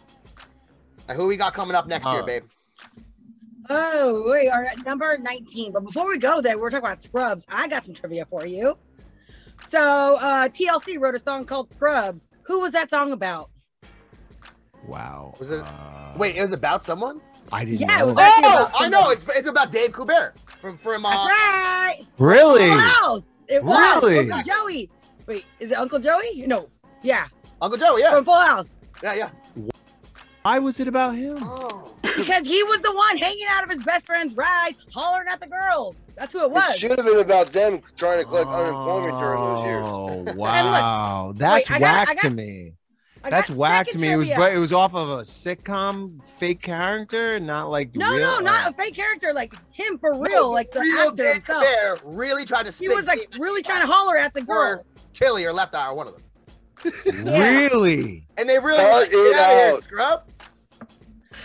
Uh, 1.09 1.13
Who 1.15 1.27
we 1.27 1.37
got 1.37 1.53
coming 1.53 1.75
up 1.75 1.87
next 1.87 2.05
year, 2.05 2.21
Uh, 2.21 2.25
babe? 2.25 2.43
Oh, 3.69 4.29
we 4.31 4.47
are 4.49 4.63
at 4.65 4.85
number 4.85 5.17
19. 5.17 5.73
But 5.73 5.83
before 5.83 6.07
we 6.07 6.17
go 6.19 6.39
there, 6.41 6.57
we're 6.57 6.69
talking 6.69 6.85
about 6.85 7.01
Scrubs. 7.01 7.45
I 7.49 7.67
got 7.67 7.83
some 7.83 7.93
trivia 7.93 8.25
for 8.25 8.45
you. 8.45 8.77
So 9.61 10.17
uh 10.21 10.47
TLC 10.49 10.99
wrote 10.99 11.15
a 11.15 11.19
song 11.19 11.45
called 11.45 11.71
Scrubs. 11.71 12.29
Who 12.43 12.59
was 12.59 12.71
that 12.73 12.89
song 12.89 13.11
about? 13.11 13.49
Wow. 14.85 15.33
Was 15.39 15.49
it- 15.51 15.59
Uh, 15.61 16.13
Wait, 16.17 16.35
it 16.35 16.41
was 16.41 16.51
about 16.53 16.81
someone. 16.83 17.19
I 17.51 17.65
didn't 17.65 17.81
Yeah, 17.81 17.99
it 18.01 18.05
was 18.05 18.15
Oh, 18.19 18.39
about 18.39 18.71
I 18.81 18.87
know. 18.87 19.09
It's 19.09 19.25
it's 19.29 19.47
about 19.47 19.71
Dave 19.71 19.91
Kubert 19.91 20.33
from 20.61 20.77
from. 20.77 21.05
Uh, 21.05 21.09
That's 21.11 21.25
right. 21.29 21.99
Really? 22.17 22.65
Full 22.69 22.77
House. 22.77 23.27
It 23.47 23.63
was 23.63 24.03
Really? 24.03 24.29
Uncle 24.31 24.41
Joey. 24.53 24.89
Wait, 25.27 25.45
is 25.59 25.71
it 25.71 25.77
Uncle 25.77 25.99
Joey? 25.99 26.43
No. 26.47 26.67
Yeah, 27.01 27.25
Uncle 27.61 27.77
Joe. 27.77 27.97
Yeah, 27.97 28.11
from 28.15 28.25
Full 28.25 28.33
House. 28.35 28.69
yeah, 29.03 29.13
yeah. 29.13 29.29
Why 30.43 30.59
was 30.59 30.79
it 30.79 30.87
about 30.87 31.15
him? 31.15 31.37
Oh, 31.41 31.93
Because 32.17 32.45
he 32.47 32.61
was 32.63 32.81
the 32.81 32.93
one 32.93 33.17
hanging 33.17 33.45
out 33.51 33.63
of 33.63 33.69
his 33.69 33.83
best 33.83 34.05
friend's 34.07 34.35
ride, 34.35 34.71
hollering 34.93 35.27
at 35.29 35.39
the 35.39 35.47
girls. 35.47 36.07
That's 36.15 36.33
who 36.33 36.43
it 36.43 36.51
was. 36.51 36.75
It 36.75 36.79
should 36.79 36.97
have 36.97 37.05
been 37.05 37.19
about 37.19 37.53
them 37.53 37.81
trying 37.95 38.17
to 38.19 38.25
collect 38.25 38.49
unemployment 38.49 39.19
during 39.19 39.39
those 39.39 39.63
years. 39.63 39.83
Oh 39.85 40.33
wow, 40.35 41.33
that's 41.35 41.69
Wait, 41.69 41.75
I 41.75 41.79
got- 41.79 42.07
whack 42.07 42.07
got- 42.07 42.29
to 42.29 42.29
me. 42.31 42.73
I 43.23 43.29
That's 43.31 43.49
got 43.49 43.57
whack 43.57 43.85
to 43.87 43.91
second 43.93 44.01
me. 44.01 44.13
It 44.13 44.15
was 44.17 44.29
but 44.29 44.53
it 44.53 44.59
was 44.59 44.71
off 44.71 44.93
of 44.93 45.09
a 45.09 45.17
sitcom 45.23 46.23
fake 46.37 46.61
character, 46.61 47.39
not 47.39 47.69
like 47.69 47.93
No, 47.95 48.11
real. 48.13 48.19
no, 48.19 48.39
not 48.39 48.67
uh, 48.67 48.69
a 48.69 48.73
fake 48.73 48.93
character, 48.95 49.33
like 49.33 49.53
him 49.73 49.97
for 49.97 50.17
real, 50.21 50.51
like 50.53 50.71
the 50.71 50.79
real 50.79 51.09
actor 51.09 51.15
Dave 51.23 51.33
himself. 51.33 51.65
Kubert 51.65 51.99
really 52.05 52.45
tried 52.45 52.67
to. 52.67 52.71
He 52.71 52.87
was 52.87 53.05
like 53.05 53.27
really 53.39 53.63
trying 53.63 53.81
to 53.81 53.87
holler 53.91 54.15
at 54.17 54.33
the 54.33 54.41
Or 54.41 54.75
girls. 54.75 54.87
Chili 55.13 55.43
or 55.45 55.51
Left 55.51 55.73
Eye, 55.75 55.87
or 55.87 55.95
one 55.95 56.07
of 56.07 56.13
them. 56.13 56.23
really. 57.25 58.25
And 58.37 58.47
they 58.47 58.59
really 58.59 58.77
Cut 58.77 58.91
like, 59.01 59.11
get 59.11 59.17
it 59.19 59.35
out 59.35 59.51
of 59.51 59.57
here, 59.73 59.81
scrub. 59.81 60.23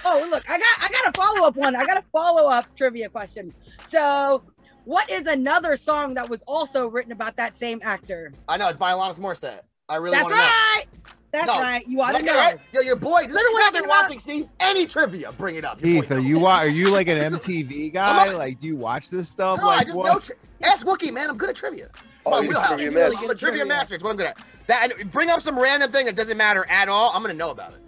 Oh, 0.04 0.26
look, 0.30 0.48
I 0.50 0.58
got 0.58 0.78
I 0.80 0.88
got 0.90 1.08
a 1.08 1.12
follow 1.20 1.46
up 1.46 1.56
one. 1.56 1.76
I 1.76 1.84
got 1.84 1.96
a 1.98 2.04
follow 2.12 2.48
up 2.48 2.66
trivia 2.76 3.08
question. 3.08 3.52
So, 3.88 4.42
what 4.84 5.08
is 5.10 5.26
another 5.26 5.76
song 5.76 6.14
that 6.14 6.28
was 6.28 6.42
also 6.46 6.86
written 6.88 7.12
about 7.12 7.36
that 7.36 7.54
same 7.56 7.80
actor? 7.82 8.32
I 8.48 8.56
know 8.56 8.68
it's 8.68 8.78
by 8.78 8.92
Alanis 8.92 9.18
Morissette. 9.18 9.60
I 9.88 9.96
really 9.96 10.12
That's 10.12 10.24
want 10.24 10.34
to 10.34 10.38
know. 10.38 10.42
right. 10.42 10.84
That's 11.32 11.46
No. 11.46 11.60
right. 11.60 11.86
You 11.88 12.00
ought 12.02 12.12
to 12.16 12.22
know. 12.22 12.34
right? 12.36 12.58
Yo, 12.72 12.80
your 12.82 12.96
boy. 12.96 13.26
Does 13.26 13.34
anyone 13.36 13.62
out 13.62 13.72
there 13.72 13.84
watching 13.88 14.18
see 14.18 14.48
any 14.60 14.86
trivia? 14.86 15.32
Bring 15.32 15.56
it 15.56 15.64
up. 15.64 15.80
Your 15.84 16.02
Keith, 16.02 16.08
boy 16.10 16.16
are 16.16 16.20
you 16.20 16.46
are 16.46 16.66
you 16.66 16.90
like 16.90 17.08
an 17.08 17.18
MTV 17.34 17.92
guy? 17.92 18.26
not- 18.26 18.36
Like, 18.36 18.58
do 18.58 18.66
you 18.66 18.76
watch 18.76 19.08
this 19.10 19.28
stuff? 19.28 19.58
No, 19.60 19.68
I 19.70 19.76
like, 19.76 19.86
just 19.86 19.96
what? 19.98 20.06
know. 20.12 20.18
Tri- 20.18 20.36
Ask 20.64 20.86
Wookie, 20.86 21.12
man. 21.12 21.30
I'm 21.30 21.36
good 21.36 21.48
at 21.50 21.56
trivia. 21.56 21.88
Oh, 22.24 22.30
my 22.30 22.36
he's 22.42 22.44
a 22.44 22.48
wheelhouse. 22.50 22.68
trivia 22.68 22.88
I'm 22.88 22.94
master. 22.94 23.14
a 23.14 23.18
trivia 23.18 23.36
Trivia. 23.36 23.64
master. 23.66 23.94
It's 23.96 24.04
what 24.04 24.10
I'm 24.10 24.16
good 24.16 24.26
at. 24.26 24.38
That 24.68 25.00
and 25.00 25.10
bring 25.10 25.28
up 25.30 25.40
some 25.40 25.58
random 25.58 25.90
thing 25.90 26.06
that 26.06 26.14
doesn't 26.16 26.36
matter 26.36 26.64
at 26.70 26.88
all. 26.88 27.10
I'm 27.14 27.22
gonna 27.22 27.34
know 27.34 27.50
about 27.50 27.72
it. 27.72 27.80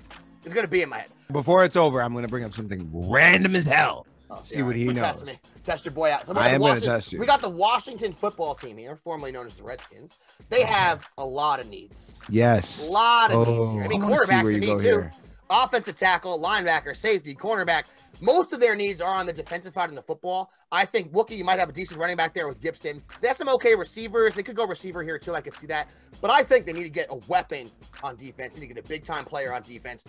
It's 0.45 0.53
gonna 0.55 0.67
be 0.67 0.83
in 0.83 0.89
my 0.89 0.99
head. 0.99 1.09
Before 1.33 1.65
it's 1.65 1.77
over, 1.77 2.03
I'm 2.03 2.15
gonna 2.15 2.29
bring 2.29 2.45
up 2.45 2.53
something 2.53 2.89
random 2.93 3.57
as 3.57 3.67
hell. 3.67 4.07
Oh, 4.31 4.41
See 4.41 4.63
what 4.63 4.75
he 4.77 4.87
knows. 4.87 4.97
Test 4.97 5.27
me. 5.27 5.33
Test 5.63 5.85
your 5.85 5.93
boy 5.93 6.11
out. 6.11 6.27
So 6.27 6.33
we 6.33 6.41
I 6.41 6.43
got 6.43 6.49
the 6.49 6.55
am 6.55 6.61
gonna 6.61 6.71
Washington- 6.71 6.93
test 6.93 7.13
you. 7.13 7.21
We 7.21 7.27
got 7.27 7.43
the 7.43 7.49
Washington 7.49 8.13
football 8.13 8.55
team 8.55 8.77
here, 8.77 8.97
formerly 8.97 9.33
known 9.33 9.47
as 9.47 9.55
the 9.55 9.63
Redskins. 9.63 10.19
They 10.49 10.63
have 10.65 11.07
a 11.19 11.25
lot 11.25 11.61
of 11.61 11.69
needs. 11.69 12.21
Yes. 12.29 12.89
A 12.89 12.93
lot 12.93 13.31
of 13.31 13.47
oh, 13.47 13.51
needs 13.51 13.71
here. 13.71 13.85
I 13.85 13.89
mean, 13.89 14.03
oh, 14.03 14.09
wanna 14.09 14.17
quarterbacks 14.17 14.61
need 14.61 14.79
too. 14.79 14.85
here. 14.85 15.13
Offensive 15.51 15.97
tackle, 15.97 16.39
linebacker, 16.39 16.97
safety, 16.97 17.35
cornerback. 17.35 17.85
Most 18.21 18.53
of 18.53 18.61
their 18.61 18.75
needs 18.75 19.01
are 19.01 19.15
on 19.15 19.27
the 19.27 19.33
defensive 19.33 19.75
side 19.75 19.89
in 19.89 19.95
the 19.95 20.03
football. 20.03 20.51
I 20.73 20.85
think 20.85 21.13
Wookie, 21.13 21.37
you 21.37 21.45
might 21.45 21.59
have 21.59 21.69
a 21.69 21.73
decent 21.73 22.01
running 22.01 22.17
back 22.17 22.33
there 22.33 22.49
with 22.49 22.61
Gibson. 22.61 23.03
They 23.21 23.29
have 23.29 23.37
some 23.37 23.49
okay 23.51 23.75
receivers. 23.75 24.35
They 24.35 24.43
could 24.43 24.57
go 24.57 24.67
receiver 24.67 25.03
here 25.03 25.19
too. 25.19 25.35
I 25.35 25.41
could 25.41 25.57
see 25.57 25.67
that. 25.67 25.89
But 26.21 26.31
I 26.31 26.43
think 26.43 26.65
they 26.65 26.73
need 26.73 26.85
to 26.85 26.91
get 26.91 27.09
a 27.11 27.17
weapon 27.29 27.71
on 28.03 28.17
defense. 28.17 28.55
They 28.55 28.63
need 28.63 28.69
to 28.69 28.75
get 28.75 28.85
a 28.85 28.89
big 28.89 29.05
time 29.05 29.25
player 29.25 29.53
on 29.53 29.63
defense. 29.63 30.05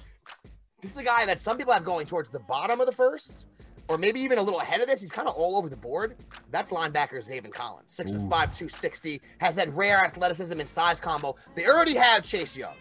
This 0.85 0.91
is 0.91 0.99
a 0.99 1.03
guy 1.03 1.25
that 1.25 1.41
some 1.41 1.57
people 1.57 1.73
have 1.73 1.83
going 1.83 2.05
towards 2.05 2.29
the 2.29 2.41
bottom 2.41 2.79
of 2.79 2.85
the 2.85 2.91
first, 2.91 3.47
or 3.87 3.97
maybe 3.97 4.19
even 4.19 4.37
a 4.37 4.41
little 4.43 4.59
ahead 4.59 4.81
of 4.81 4.87
this. 4.87 5.01
He's 5.01 5.11
kind 5.11 5.27
of 5.27 5.33
all 5.33 5.57
over 5.57 5.67
the 5.67 5.75
board. 5.75 6.15
That's 6.51 6.69
linebacker 6.69 7.15
Zaven 7.27 7.51
Collins, 7.51 7.91
six 7.91 8.11
foot 8.11 8.21
five, 8.29 8.55
260, 8.55 9.19
has 9.39 9.55
that 9.55 9.73
rare 9.73 10.05
athleticism 10.05 10.59
and 10.59 10.69
size 10.69 11.01
combo. 11.01 11.37
They 11.55 11.65
already 11.65 11.95
have 11.95 12.21
Chase 12.21 12.55
Young 12.55 12.75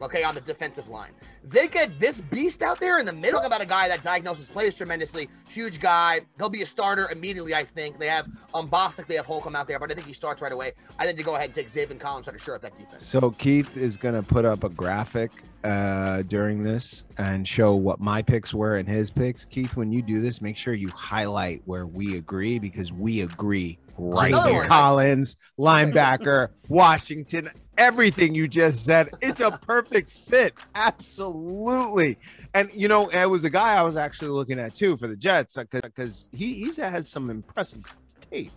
okay, 0.00 0.22
on 0.22 0.36
the 0.36 0.40
defensive 0.40 0.88
line. 0.88 1.10
They 1.42 1.66
get 1.66 1.98
this 1.98 2.20
beast 2.20 2.62
out 2.62 2.80
there 2.80 2.98
in 2.98 3.06
the 3.06 3.12
middle 3.12 3.40
about 3.40 3.60
a 3.60 3.66
guy 3.66 3.88
that 3.88 4.04
diagnosis 4.04 4.48
plays 4.48 4.76
tremendously. 4.76 5.28
Huge 5.48 5.80
guy. 5.80 6.20
He'll 6.36 6.48
be 6.48 6.62
a 6.62 6.66
starter 6.66 7.10
immediately, 7.10 7.56
I 7.56 7.64
think. 7.64 7.98
They 7.98 8.06
have 8.06 8.28
um 8.54 8.68
Bostic, 8.68 9.08
they 9.08 9.16
have 9.16 9.26
Holcomb 9.26 9.56
out 9.56 9.66
there, 9.66 9.80
but 9.80 9.90
I 9.90 9.94
think 9.94 10.06
he 10.06 10.12
starts 10.12 10.42
right 10.42 10.52
away. 10.52 10.74
I 10.98 11.06
think 11.06 11.18
to 11.18 11.24
go 11.24 11.34
ahead 11.34 11.46
and 11.46 11.54
take 11.54 11.70
Zaven 11.72 11.98
Collins, 11.98 12.26
try 12.26 12.32
to 12.32 12.38
shore 12.38 12.54
up 12.54 12.62
that 12.62 12.76
defense. 12.76 13.04
So 13.04 13.30
Keith 13.32 13.76
is 13.76 13.96
gonna 13.96 14.22
put 14.22 14.44
up 14.44 14.62
a 14.62 14.68
graphic 14.68 15.32
uh 15.64 16.22
during 16.22 16.62
this 16.62 17.04
and 17.16 17.46
show 17.46 17.74
what 17.74 18.00
my 18.00 18.22
picks 18.22 18.54
were 18.54 18.76
and 18.76 18.88
his 18.88 19.10
picks. 19.10 19.44
Keith, 19.44 19.76
when 19.76 19.90
you 19.90 20.02
do 20.02 20.20
this, 20.20 20.40
make 20.40 20.56
sure 20.56 20.74
you 20.74 20.90
highlight 20.90 21.62
where 21.64 21.86
we 21.86 22.16
agree 22.16 22.58
because 22.58 22.92
we 22.92 23.22
agree 23.22 23.78
right 23.98 24.34
here. 24.46 24.64
Collins, 24.64 25.36
linebacker, 25.58 26.48
Washington, 26.68 27.50
everything 27.76 28.34
you 28.34 28.48
just 28.48 28.84
said. 28.84 29.10
It's 29.20 29.40
a 29.40 29.50
perfect 29.50 30.10
fit. 30.10 30.54
Absolutely. 30.74 32.18
And 32.54 32.70
you 32.74 32.88
know, 32.88 33.08
it 33.08 33.26
was 33.26 33.44
a 33.44 33.50
guy 33.50 33.74
I 33.74 33.82
was 33.82 33.96
actually 33.96 34.30
looking 34.30 34.58
at 34.58 34.74
too 34.74 34.96
for 34.96 35.06
the 35.06 35.16
Jets 35.16 35.56
because 35.70 36.28
he 36.32 36.54
he's 36.54 36.76
has 36.76 37.08
some 37.08 37.30
impressive 37.30 37.82
tape. 38.30 38.52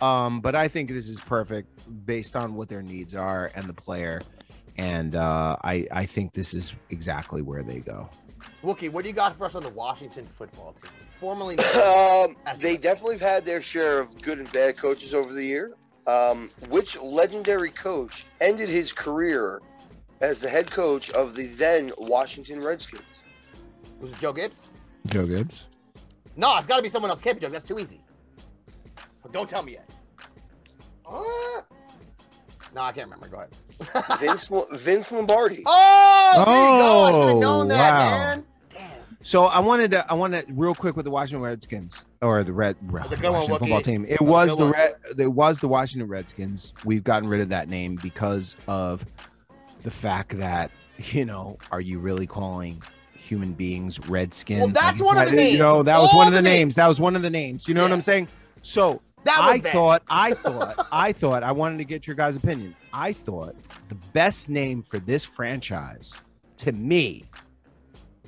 Um, 0.00 0.40
but 0.40 0.54
I 0.54 0.68
think 0.68 0.90
this 0.90 1.08
is 1.08 1.20
perfect 1.20 1.68
based 2.06 2.36
on 2.36 2.54
what 2.54 2.68
their 2.68 2.82
needs 2.82 3.14
are 3.14 3.50
and 3.54 3.68
the 3.68 3.74
player. 3.74 4.20
And 4.78 5.14
uh, 5.14 5.56
I 5.62 5.86
I 5.92 6.06
think 6.06 6.32
this 6.32 6.54
is 6.54 6.74
exactly 6.90 7.42
where 7.42 7.62
they 7.62 7.80
go. 7.80 8.08
Wookie, 8.62 8.90
what 8.90 9.02
do 9.02 9.08
you 9.08 9.14
got 9.14 9.36
for 9.36 9.44
us 9.44 9.54
on 9.54 9.62
the 9.62 9.68
Washington 9.68 10.26
football 10.36 10.72
team? 10.72 10.90
Formerly 11.20 11.58
Um, 11.74 12.36
as 12.46 12.58
the 12.58 12.62
they 12.62 12.76
definitely 12.76 13.18
have 13.18 13.28
had 13.28 13.44
their 13.44 13.60
share 13.60 13.98
of 14.00 14.20
good 14.22 14.38
and 14.38 14.50
bad 14.52 14.76
coaches 14.76 15.14
over 15.14 15.32
the 15.32 15.44
year. 15.44 15.74
Um, 16.06 16.50
which 16.70 16.98
legendary 17.02 17.70
coach 17.70 18.24
ended 18.40 18.68
his 18.70 18.92
career 18.92 19.60
as 20.20 20.40
the 20.40 20.48
head 20.48 20.70
coach 20.70 21.10
of 21.10 21.34
the 21.34 21.48
then 21.48 21.92
Washington 21.98 22.62
Redskins? 22.62 23.24
Was 24.00 24.12
it 24.12 24.18
Joe 24.18 24.32
Gibbs? 24.32 24.68
Joe 25.08 25.26
Gibbs. 25.26 25.68
No, 26.36 26.56
it's 26.56 26.66
got 26.66 26.76
to 26.76 26.82
be 26.82 26.88
someone 26.88 27.10
else. 27.10 27.20
Can't 27.20 27.38
be 27.38 27.44
Joe. 27.44 27.50
That's 27.50 27.66
too 27.66 27.78
easy. 27.78 28.00
Don't 29.32 29.50
tell 29.50 29.62
me 29.62 29.72
yet. 29.72 29.90
Uh, 31.04 31.60
no, 32.74 32.82
I 32.82 32.92
can't 32.92 33.06
remember. 33.10 33.28
Go 33.28 33.38
ahead. 33.38 34.18
Vince 34.20 34.50
Vince 34.72 35.12
Lombardi. 35.12 35.62
Oh, 36.30 36.44
there 36.44 36.54
you 36.54 36.78
go. 36.78 37.04
I 37.04 37.12
should 37.12 37.28
have 37.28 37.36
Oh, 37.36 37.40
known 37.40 37.68
that, 37.68 37.98
wow. 37.98 38.06
man. 38.18 38.44
Damn. 38.72 38.90
So 39.22 39.44
I 39.44 39.60
wanted 39.60 39.90
to 39.92 40.10
I 40.10 40.14
want 40.14 40.34
to 40.34 40.44
real 40.50 40.74
quick 40.74 40.94
with 40.96 41.04
the 41.06 41.10
Washington 41.10 41.42
Redskins 41.42 42.04
or 42.20 42.44
the 42.44 42.52
Red 42.52 42.76
That's 42.92 43.12
a 43.12 43.16
good 43.16 43.22
one, 43.24 43.32
Washington 43.32 43.58
football 43.58 43.80
Wookie. 43.80 43.84
team. 43.84 44.04
It 44.04 44.08
That's 44.10 44.20
a 44.20 44.24
was 44.24 44.56
the 44.58 44.64
one. 44.64 44.72
Red 44.72 44.94
it 45.18 45.26
was 45.32 45.60
the 45.60 45.68
Washington 45.68 46.08
Redskins. 46.08 46.74
We've 46.84 47.02
gotten 47.02 47.28
rid 47.28 47.40
of 47.40 47.48
that 47.48 47.68
name 47.68 47.98
because 48.02 48.56
of 48.66 49.06
the 49.82 49.90
fact 49.90 50.36
that 50.38 50.70
you 50.98 51.24
know, 51.24 51.56
are 51.72 51.80
you 51.80 51.98
really 52.00 52.26
calling 52.26 52.82
human 53.16 53.52
beings 53.52 53.98
Redskins? 54.08 54.60
Well, 54.60 54.68
that's 54.68 55.00
Like, 55.00 55.06
one 55.06 55.18
of 55.18 55.24
the 55.30 55.36
that- 55.36 55.36
names. 55.42 55.52
You 55.54 55.58
know, 55.60 55.82
that 55.82 55.98
was 56.00 56.10
All 56.12 56.18
one 56.18 56.26
of 56.28 56.32
the 56.34 56.38
the 56.38 56.42
names. 56.42 56.58
names. 56.58 56.74
That 56.74 56.88
was 56.88 57.00
one 57.00 57.16
of 57.16 57.22
the 57.22 57.30
names. 57.30 57.66
You 57.68 57.74
know 57.74 57.82
what 57.82 57.92
I'm 57.92 58.00
saying? 58.02 58.28
So 58.62 59.00
That 59.24 59.38
I 59.40 59.58
bad. 59.58 59.72
thought, 59.72 60.02
I 60.08 60.32
thought, 60.34 60.86
I 60.92 61.12
thought, 61.12 61.42
I 61.42 61.52
wanted 61.52 61.78
to 61.78 61.84
get 61.84 62.06
your 62.06 62.16
guys' 62.16 62.36
opinion. 62.36 62.74
I 62.92 63.12
thought 63.12 63.54
the 63.88 63.94
best 64.12 64.48
name 64.48 64.82
for 64.82 64.98
this 64.98 65.24
franchise 65.24 66.20
to 66.58 66.72
me 66.72 67.24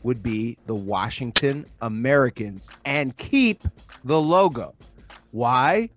would 0.03 0.23
be 0.23 0.57
the 0.67 0.75
Washington 0.75 1.67
Americans 1.81 2.69
and 2.85 3.17
keep 3.17 3.63
the 4.05 4.21
logo. 4.21 4.75
Why? 5.31 5.89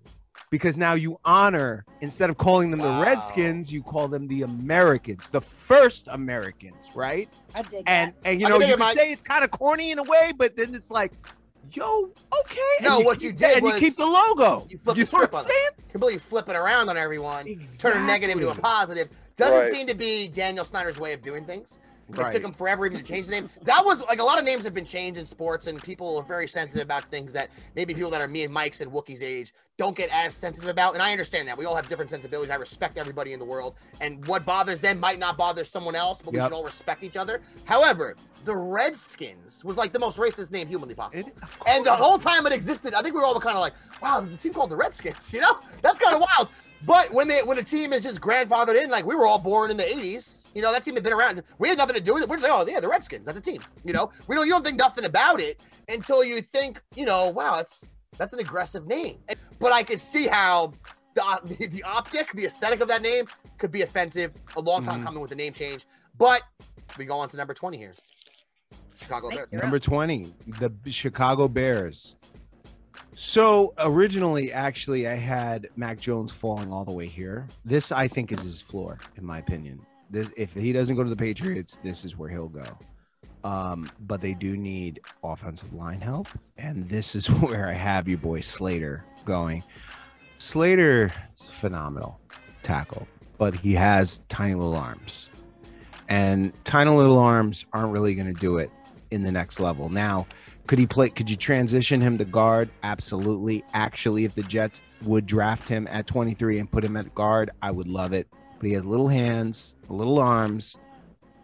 Because 0.50 0.76
now 0.76 0.92
you 0.94 1.18
honor, 1.24 1.84
instead 2.00 2.30
of 2.30 2.36
calling 2.36 2.70
them 2.70 2.80
Wow. 2.80 2.98
the 3.00 3.04
Redskins, 3.04 3.72
you 3.72 3.82
call 3.82 4.06
them 4.08 4.28
the 4.28 4.42
Americans, 4.42 5.28
the 5.32 5.40
first 5.40 6.06
Americans, 6.12 6.90
right? 6.94 7.28
I 7.54 7.62
dig 7.62 7.82
And 7.86 8.12
that. 8.12 8.16
and 8.28 8.40
you 8.40 8.48
know, 8.48 8.60
you 8.60 8.76
might- 8.76 8.96
say 8.96 9.10
it's 9.10 9.22
kind 9.22 9.42
of 9.42 9.50
corny 9.50 9.90
in 9.90 9.98
a 9.98 10.04
way, 10.04 10.32
but 10.36 10.54
then 10.56 10.74
it's 10.74 10.90
like, 10.90 11.12
yo, 11.72 12.10
okay. 12.40 12.60
and 12.78 12.86
No, 12.86 13.00
what 13.00 13.22
you 13.22 13.30
keep- 13.30 13.38
did 13.38 13.54
and 13.56 13.62
was 13.64 13.74
you 13.74 13.80
keep 13.80 13.96
the 13.96 14.04
logo. 14.06 14.66
you 14.68 14.78
flip 14.78 14.96
know 14.96 15.02
the 15.02 15.06
script 15.06 15.34
on 15.34 15.40
I'm? 15.44 15.72
Completely 15.90 16.18
flip 16.18 16.48
it 16.48 16.56
around 16.56 16.88
on 16.88 16.96
everyone. 16.96 17.46
Turn 17.78 17.96
a 18.02 18.06
negative 18.06 18.36
into 18.36 18.50
a 18.50 18.54
positive. 18.54 19.08
Doesn't 19.36 19.58
Right. 19.58 19.72
seem 19.72 19.86
to 19.88 19.94
be 19.94 20.28
Daniel 20.28 20.64
Snyder's 20.64 20.98
way 20.98 21.12
of 21.12 21.22
doing 21.22 21.44
things. 21.44 21.80
It 22.10 22.16
Right. 22.18 22.32
took 22.32 22.44
him 22.44 22.52
forever 22.52 22.84
even 22.86 22.98
to 22.98 23.04
change 23.04 23.26
the 23.26 23.32
name. 23.32 23.48
That 23.62 23.84
was 23.84 24.02
like 24.02 24.18
a 24.18 24.22
lot 24.22 24.38
of 24.38 24.44
names 24.44 24.64
have 24.64 24.74
been 24.74 24.84
changed 24.84 25.18
in 25.18 25.24
sports, 25.24 25.66
and 25.66 25.82
people 25.82 26.18
are 26.18 26.22
very 26.22 26.46
sensitive 26.46 26.82
about 26.84 27.10
things 27.10 27.32
that 27.32 27.48
maybe 27.74 27.94
people 27.94 28.10
that 28.10 28.20
are 28.20 28.28
me 28.28 28.44
and 28.44 28.52
Mike's 28.52 28.80
and 28.82 28.92
Wookie's 28.92 29.22
age 29.22 29.54
don't 29.78 29.96
get 29.96 30.10
as 30.12 30.34
sensitive 30.34 30.68
about. 30.68 30.92
And 30.94 31.02
I 31.02 31.12
understand 31.12 31.48
that. 31.48 31.56
We 31.56 31.64
all 31.64 31.74
have 31.74 31.88
different 31.88 32.10
sensibilities. 32.10 32.50
I 32.50 32.56
respect 32.56 32.98
everybody 32.98 33.32
in 33.32 33.38
the 33.38 33.44
world, 33.44 33.74
and 34.00 34.24
what 34.26 34.44
bothers 34.44 34.80
them 34.80 35.00
might 35.00 35.18
not 35.18 35.36
bother 35.38 35.64
someone 35.64 35.94
else, 35.94 36.20
but 36.22 36.32
we 36.32 36.38
Yep. 36.38 36.46
should 36.48 36.52
all 36.54 36.64
respect 36.64 37.02
each 37.02 37.16
other. 37.16 37.40
However, 37.64 38.14
the 38.44 38.54
Redskins 38.56 39.64
was 39.64 39.76
like 39.78 39.92
the 39.92 39.98
most 39.98 40.18
racist 40.18 40.50
name 40.50 40.68
humanly 40.68 40.94
possible. 40.94 41.26
It- 41.28 41.34
And 41.66 41.84
the 41.86 41.92
whole 41.94 42.18
time 42.18 42.46
it 42.46 42.52
existed, 42.52 42.92
I 42.94 43.00
think 43.02 43.14
we 43.14 43.20
were 43.20 43.26
all 43.26 43.40
kind 43.40 43.56
of 43.56 43.62
like, 43.62 43.72
wow, 44.02 44.20
there's 44.20 44.34
a 44.34 44.36
team 44.36 44.52
called 44.52 44.70
the 44.70 44.76
Redskins, 44.76 45.32
you 45.32 45.40
know? 45.40 45.58
That's 45.82 45.98
kind 45.98 46.14
of 46.14 46.20
wild. 46.20 46.48
But 46.86 47.12
when 47.12 47.28
they 47.28 47.42
when 47.42 47.58
a 47.58 47.62
team 47.62 47.92
is 47.92 48.02
just 48.02 48.20
grandfathered 48.20 48.82
in, 48.82 48.90
like 48.90 49.04
we 49.06 49.14
were 49.14 49.26
all 49.26 49.38
born 49.38 49.70
in 49.70 49.76
the 49.76 49.84
80s, 49.84 50.46
you 50.54 50.62
know, 50.62 50.72
that 50.72 50.82
team 50.84 50.94
had 50.94 51.02
been 51.04 51.12
around. 51.12 51.42
We 51.58 51.68
had 51.68 51.78
nothing 51.78 51.94
to 51.96 52.00
do 52.00 52.14
with 52.14 52.22
it. 52.24 52.28
We're 52.28 52.36
just 52.36 52.48
like, 52.48 52.58
oh 52.66 52.70
yeah, 52.70 52.80
the 52.80 52.88
Redskins, 52.88 53.26
that's 53.26 53.38
a 53.38 53.40
team. 53.40 53.62
You 53.84 53.92
know, 53.92 54.10
we 54.28 54.36
don't 54.36 54.46
you 54.46 54.52
don't 54.52 54.64
think 54.64 54.78
nothing 54.78 55.04
about 55.04 55.40
it 55.40 55.60
until 55.88 56.24
you 56.24 56.40
think, 56.42 56.80
you 56.94 57.04
know, 57.06 57.30
wow, 57.30 57.56
that's 57.56 57.84
that's 58.18 58.32
an 58.32 58.38
aggressive 58.40 58.86
name. 58.86 59.18
But 59.58 59.72
I 59.72 59.82
could 59.82 59.98
see 60.00 60.26
how 60.26 60.72
the, 61.14 61.40
the, 61.58 61.66
the 61.68 61.82
optic, 61.84 62.32
the 62.32 62.44
aesthetic 62.46 62.80
of 62.80 62.88
that 62.88 63.02
name 63.02 63.26
could 63.58 63.70
be 63.70 63.82
offensive. 63.82 64.32
A 64.56 64.60
long 64.60 64.82
time 64.82 65.00
Mhm. 65.00 65.04
coming 65.04 65.20
with 65.20 65.30
the 65.30 65.36
name 65.36 65.52
change. 65.52 65.86
But 66.18 66.42
we 66.98 67.04
go 67.06 67.18
on 67.18 67.28
to 67.30 67.36
number 67.36 67.54
20 67.54 67.76
here. 67.76 67.94
Chicago 68.96 69.30
Bears. 69.30 69.50
Number 69.52 69.78
20, 69.80 70.34
the 70.60 70.70
Chicago 70.90 71.48
Bears. 71.48 72.14
So 73.14 73.74
originally, 73.78 74.52
actually, 74.52 75.06
I 75.06 75.14
had 75.14 75.68
Mac 75.76 76.00
Jones 76.00 76.32
falling 76.32 76.72
all 76.72 76.84
the 76.84 76.92
way 76.92 77.06
here. 77.06 77.46
This, 77.64 77.92
I 77.92 78.08
think, 78.08 78.32
is 78.32 78.42
his 78.42 78.60
floor, 78.60 78.98
in 79.16 79.24
my 79.24 79.38
opinion. 79.38 79.84
This, 80.10 80.32
if 80.36 80.52
he 80.54 80.72
doesn't 80.72 80.96
go 80.96 81.04
to 81.04 81.10
the 81.10 81.16
Patriots, 81.16 81.78
this 81.82 82.04
is 82.04 82.16
where 82.16 82.28
he'll 82.28 82.48
go. 82.48 82.78
Um, 83.44 83.90
but 84.00 84.20
they 84.20 84.34
do 84.34 84.56
need 84.56 85.00
offensive 85.22 85.72
line 85.74 86.00
help, 86.00 86.28
and 86.56 86.88
this 86.88 87.14
is 87.14 87.26
where 87.40 87.68
I 87.68 87.74
have 87.74 88.08
your 88.08 88.18
boy 88.18 88.40
Slater 88.40 89.04
going. 89.24 89.62
Slater 90.38 91.12
phenomenal 91.36 92.18
tackle, 92.62 93.06
but 93.38 93.54
he 93.54 93.74
has 93.74 94.22
tiny 94.28 94.54
little 94.54 94.76
arms, 94.76 95.30
and 96.08 96.52
tiny 96.64 96.90
little 96.90 97.18
arms 97.18 97.66
aren't 97.72 97.92
really 97.92 98.14
going 98.14 98.32
to 98.32 98.40
do 98.40 98.58
it 98.58 98.70
in 99.10 99.22
the 99.22 99.30
next 99.30 99.60
level. 99.60 99.88
Now, 99.88 100.26
could 100.66 100.78
he 100.78 100.86
play? 100.86 101.10
Could 101.10 101.28
you 101.28 101.36
transition 101.36 102.00
him 102.00 102.16
to 102.18 102.24
guard? 102.24 102.70
Absolutely. 102.82 103.64
Actually, 103.74 104.24
if 104.24 104.34
the 104.34 104.42
Jets 104.42 104.80
would 105.02 105.26
draft 105.26 105.68
him 105.68 105.86
at 105.90 106.06
23 106.06 106.58
and 106.58 106.70
put 106.70 106.84
him 106.84 106.96
at 106.96 107.14
guard, 107.14 107.50
I 107.60 107.70
would 107.70 107.88
love 107.88 108.12
it. 108.12 108.26
But 108.58 108.68
he 108.68 108.72
has 108.72 108.84
little 108.84 109.08
hands, 109.08 109.76
little 109.88 110.18
arms. 110.18 110.78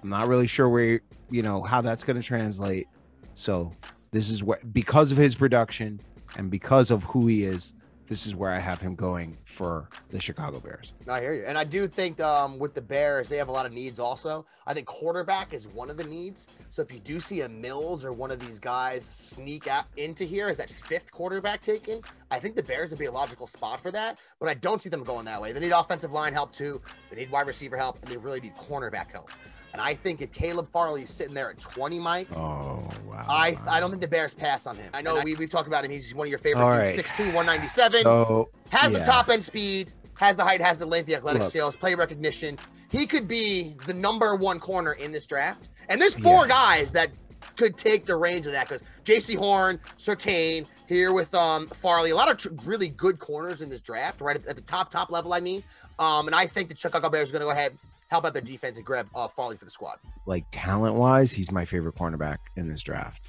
I'm 0.02 0.08
not 0.08 0.28
really 0.28 0.46
sure 0.46 0.68
where 0.68 1.00
you 1.30 1.42
know 1.42 1.62
how 1.62 1.80
that's 1.80 2.02
going 2.04 2.16
to 2.16 2.26
translate. 2.26 2.88
So 3.34 3.72
this 4.10 4.30
is 4.30 4.42
what 4.42 4.72
because 4.72 5.12
of 5.12 5.18
his 5.18 5.34
production 5.34 6.00
and 6.36 6.50
because 6.50 6.90
of 6.90 7.04
who 7.04 7.26
he 7.26 7.44
is, 7.44 7.74
this 8.10 8.26
is 8.26 8.34
where 8.34 8.50
I 8.50 8.58
have 8.58 8.82
him 8.82 8.96
going 8.96 9.38
for 9.44 9.88
the 10.08 10.18
Chicago 10.18 10.58
Bears. 10.58 10.94
I 11.08 11.20
hear 11.20 11.32
you. 11.32 11.44
And 11.46 11.56
I 11.56 11.62
do 11.62 11.86
think 11.86 12.20
um, 12.20 12.58
with 12.58 12.74
the 12.74 12.82
Bears, 12.82 13.28
they 13.28 13.36
have 13.36 13.46
a 13.46 13.52
lot 13.52 13.66
of 13.66 13.72
needs 13.72 14.00
also. 14.00 14.44
I 14.66 14.74
think 14.74 14.88
quarterback 14.88 15.54
is 15.54 15.68
one 15.68 15.88
of 15.90 15.96
the 15.96 16.02
needs. 16.02 16.48
So 16.70 16.82
if 16.82 16.92
you 16.92 16.98
do 16.98 17.20
see 17.20 17.42
a 17.42 17.48
Mills 17.48 18.04
or 18.04 18.12
one 18.12 18.32
of 18.32 18.40
these 18.40 18.58
guys 18.58 19.04
sneak 19.04 19.68
out 19.68 19.84
into 19.96 20.24
here 20.24 20.48
as 20.48 20.56
that 20.56 20.70
fifth 20.70 21.12
quarterback 21.12 21.62
taken, 21.62 22.00
I 22.32 22.40
think 22.40 22.56
the 22.56 22.64
Bears 22.64 22.90
would 22.90 22.98
be 22.98 23.04
a 23.06 23.12
logical 23.12 23.46
spot 23.46 23.80
for 23.80 23.92
that. 23.92 24.18
But 24.40 24.48
I 24.48 24.54
don't 24.54 24.82
see 24.82 24.88
them 24.88 25.04
going 25.04 25.24
that 25.26 25.40
way. 25.40 25.52
They 25.52 25.60
need 25.60 25.70
offensive 25.70 26.10
line 26.10 26.32
help 26.32 26.52
too. 26.52 26.82
They 27.10 27.16
need 27.16 27.30
wide 27.30 27.46
receiver 27.46 27.76
help, 27.76 28.02
and 28.02 28.10
they 28.10 28.16
really 28.16 28.40
need 28.40 28.56
cornerback 28.56 29.12
help. 29.12 29.30
And 29.72 29.80
I 29.80 29.94
think 29.94 30.20
if 30.20 30.32
Caleb 30.32 30.68
Farley 30.68 31.02
is 31.02 31.10
sitting 31.10 31.34
there 31.34 31.50
at 31.50 31.60
20, 31.60 31.98
Mike, 31.98 32.28
Oh 32.32 32.90
wow! 33.12 33.26
I 33.28 33.56
I 33.68 33.80
don't 33.80 33.90
think 33.90 34.02
the 34.02 34.08
Bears 34.08 34.34
pass 34.34 34.66
on 34.66 34.76
him. 34.76 34.90
I 34.92 35.02
know 35.02 35.20
we, 35.22 35.34
we've 35.34 35.50
talked 35.50 35.68
about 35.68 35.84
him. 35.84 35.90
He's 35.90 36.14
one 36.14 36.26
of 36.26 36.30
your 36.30 36.38
favorite. 36.38 36.62
All 36.62 36.76
dudes, 36.76 36.96
right. 36.98 37.06
6'2", 37.06 37.34
197 37.34 38.02
so 38.02 38.48
has 38.70 38.92
the 38.92 38.98
top 39.00 39.28
end 39.28 39.44
speed, 39.44 39.92
has 40.14 40.36
the 40.36 40.44
height, 40.44 40.60
has 40.60 40.78
the 40.78 40.86
length, 40.86 41.06
the 41.06 41.14
athletic 41.14 41.42
Look. 41.42 41.50
skills, 41.50 41.76
play 41.76 41.94
recognition. 41.94 42.58
He 42.90 43.06
could 43.06 43.28
be 43.28 43.76
the 43.86 43.94
number 43.94 44.34
one 44.34 44.58
corner 44.58 44.94
in 44.94 45.12
this 45.12 45.24
draft. 45.26 45.70
And 45.88 46.00
there's 46.00 46.18
four 46.18 46.46
guys 46.48 46.92
that 46.92 47.10
could 47.56 47.76
take 47.76 48.06
the 48.06 48.16
range 48.16 48.46
of 48.46 48.52
that 48.52 48.68
because 48.68 48.82
Jaycee 49.04 49.36
Horn, 49.36 49.78
Surtain, 49.98 50.66
here 50.86 51.12
with 51.12 51.32
um 51.34 51.68
Farley, 51.68 52.10
a 52.10 52.16
lot 52.16 52.28
of 52.28 52.38
tr- 52.38 52.48
really 52.64 52.88
good 52.88 53.18
corners 53.20 53.62
in 53.62 53.68
this 53.68 53.80
draft, 53.80 54.20
right 54.20 54.36
at, 54.36 54.46
at 54.46 54.56
the 54.56 54.62
top 54.62 54.90
top 54.90 55.10
level. 55.10 55.32
I 55.32 55.40
mean, 55.40 55.62
um, 55.98 56.26
and 56.26 56.34
I 56.34 56.46
think 56.46 56.68
the 56.68 56.76
Chicago 56.76 57.08
Bears 57.08 57.28
are 57.28 57.32
going 57.32 57.40
to 57.40 57.46
go 57.46 57.50
ahead, 57.50 57.78
help 58.10 58.24
out 58.24 58.32
their 58.32 58.42
defense, 58.42 58.76
and 58.76 58.86
grab 58.86 59.08
uh, 59.14 59.28
Farley 59.28 59.56
for 59.56 59.64
the 59.64 59.70
squad. 59.70 59.98
like 60.26 60.44
talent 60.50 60.94
wise, 60.96 61.32
he's 61.32 61.50
my 61.50 61.64
favorite 61.64 61.94
cornerback 61.94 62.38
in 62.56 62.68
this 62.68 62.82
draft. 62.82 63.28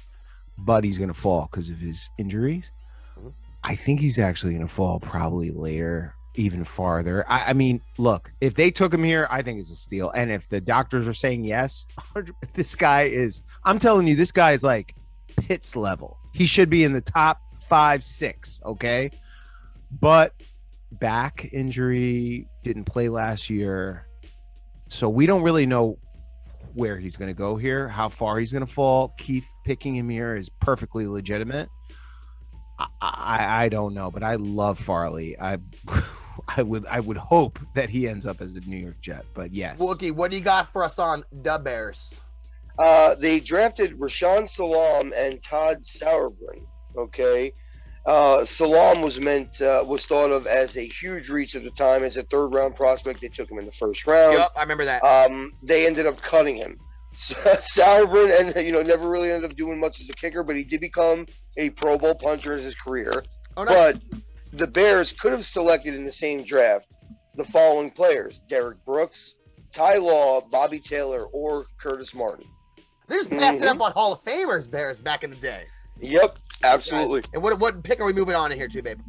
But 0.58 0.84
he's 0.84 0.98
gonna 0.98 1.14
fall 1.14 1.48
because 1.50 1.70
of 1.70 1.78
his 1.78 2.10
injuries. 2.18 2.70
Mhm. 3.18 3.32
I 3.64 3.74
think 3.74 4.00
he's 4.00 4.18
actually 4.18 4.52
gonna 4.54 4.68
fall 4.68 5.00
probably 5.00 5.50
later, 5.50 6.14
even 6.34 6.64
farther. 6.64 7.24
I, 7.28 7.50
I 7.50 7.52
mean, 7.54 7.80
look, 7.96 8.30
if 8.40 8.54
they 8.54 8.70
took 8.70 8.92
him 8.92 9.02
here, 9.02 9.26
I 9.30 9.42
think 9.42 9.60
it's 9.60 9.70
a 9.70 9.76
steal. 9.76 10.10
And 10.10 10.30
if 10.30 10.48
the 10.48 10.60
doctors 10.60 11.08
are 11.08 11.14
saying 11.14 11.44
yes, 11.44 11.86
this 12.54 12.74
guy 12.74 13.02
is. 13.02 13.42
I'm 13.64 13.78
telling 13.78 14.06
you, 14.06 14.14
this 14.16 14.32
guy 14.32 14.52
is 14.52 14.62
like 14.62 14.94
Pitts 15.36 15.74
level. 15.76 16.18
He 16.34 16.46
should 16.46 16.68
be 16.70 16.84
in 16.84 16.92
the 16.92 17.00
top 17.00 17.40
five, 17.68 18.04
six. 18.04 18.60
Okay, 18.64 19.10
but 20.00 20.32
back 20.92 21.48
injury 21.52 22.46
didn't 22.62 22.84
play 22.84 23.08
last 23.08 23.48
year, 23.48 24.06
so 24.92 25.08
we 25.08 25.26
don't 25.26 25.42
really 25.42 25.66
know 25.66 25.98
where 26.74 26.96
he's 26.98 27.16
going 27.16 27.28
to 27.28 27.34
go 27.34 27.56
here, 27.56 27.88
how 27.88 28.08
far 28.08 28.38
he's 28.38 28.52
going 28.52 28.64
to 28.64 28.72
fall. 28.72 29.14
Keith 29.18 29.46
picking 29.64 29.94
him 29.96 30.08
here 30.08 30.36
is 30.36 30.48
perfectly 30.48 31.06
legitimate. 31.06 31.68
I, 32.78 32.88
I 33.00 33.64
I 33.64 33.68
don't 33.68 33.94
know, 33.94 34.10
but 34.10 34.22
I 34.22 34.36
love 34.36 34.78
Farley. 34.78 35.38
I 35.38 35.58
I 36.56 36.62
would 36.62 36.86
I 36.86 37.00
would 37.00 37.16
hope 37.16 37.58
that 37.74 37.90
he 37.90 38.08
ends 38.08 38.26
up 38.26 38.40
as 38.40 38.54
a 38.54 38.60
New 38.60 38.78
York 38.78 39.00
Jet. 39.00 39.24
But 39.34 39.52
yes, 39.52 39.80
Wookie, 39.80 40.12
what 40.12 40.30
do 40.30 40.36
you 40.36 40.42
got 40.42 40.72
for 40.72 40.82
us 40.82 40.98
on 40.98 41.24
the 41.30 41.58
Bears? 41.58 42.20
Uh, 42.78 43.14
they 43.14 43.38
drafted 43.38 43.98
Rashaan 43.98 44.48
Salaam 44.48 45.12
and 45.16 45.42
Todd 45.42 45.82
Sauerbrun. 45.82 46.64
Okay, 46.96 47.52
uh, 48.06 48.44
Salaam 48.44 49.02
was 49.02 49.20
meant 49.20 49.60
uh, 49.60 49.84
was 49.86 50.06
thought 50.06 50.30
of 50.30 50.46
as 50.46 50.76
a 50.76 50.86
huge 50.86 51.28
reach 51.28 51.54
at 51.54 51.62
the 51.64 51.70
time 51.70 52.02
as 52.04 52.16
a 52.16 52.22
third 52.24 52.48
round 52.48 52.74
prospect. 52.76 53.20
They 53.20 53.28
took 53.28 53.50
him 53.50 53.58
in 53.58 53.64
the 53.64 53.70
first 53.72 54.06
round. 54.06 54.38
Yep, 54.38 54.52
I 54.56 54.62
remember 54.62 54.84
that. 54.84 55.02
Um, 55.04 55.52
they 55.62 55.86
ended 55.86 56.06
up 56.06 56.20
cutting 56.22 56.56
him. 56.56 56.78
Sauerbrun 57.14 58.54
and 58.56 58.66
you 58.66 58.72
know 58.72 58.82
never 58.82 59.08
really 59.08 59.30
ended 59.30 59.50
up 59.50 59.56
doing 59.56 59.78
much 59.78 60.00
as 60.00 60.08
a 60.10 60.14
kicker, 60.14 60.42
but 60.42 60.56
he 60.56 60.64
did 60.64 60.80
become 60.80 61.26
a 61.56 61.70
Pro 61.70 61.98
Bowl 61.98 62.14
puncher 62.14 62.54
in 62.56 62.62
his 62.62 62.74
career. 62.74 63.22
oh, 63.56 63.64
nice. 63.64 63.74
But 63.94 64.02
the 64.52 64.66
Bears 64.66 65.12
could 65.12 65.32
have 65.32 65.44
selected 65.44 65.94
in 65.94 66.04
the 66.04 66.12
same 66.12 66.42
draft 66.44 66.88
the 67.36 67.44
following 67.44 67.90
players: 67.90 68.40
Derrick 68.48 68.84
Brooks, 68.84 69.34
Ty 69.72 69.96
Law, 69.96 70.40
Bobby 70.50 70.80
Taylor, 70.80 71.24
or 71.32 71.66
Curtis 71.78 72.14
Martin. 72.14 72.46
They're 73.08 73.18
just 73.18 73.30
passing 73.30 73.62
Mhm. 73.62 73.68
up 73.74 73.80
on 73.80 73.92
Hall 73.92 74.12
of 74.14 74.22
Famers, 74.24 74.70
Bears, 74.70 75.00
back 75.00 75.22
in 75.22 75.30
the 75.30 75.36
day. 75.36 75.66
Yep, 76.00 76.38
absolutely. 76.62 77.22
And 77.32 77.42
what 77.42 77.58
what 77.58 77.82
pick 77.82 78.00
are 78.00 78.06
we 78.06 78.12
moving 78.12 78.34
on 78.34 78.50
to 78.50 78.56
here 78.56 78.68
to, 78.68 78.82
babe? 78.82 79.00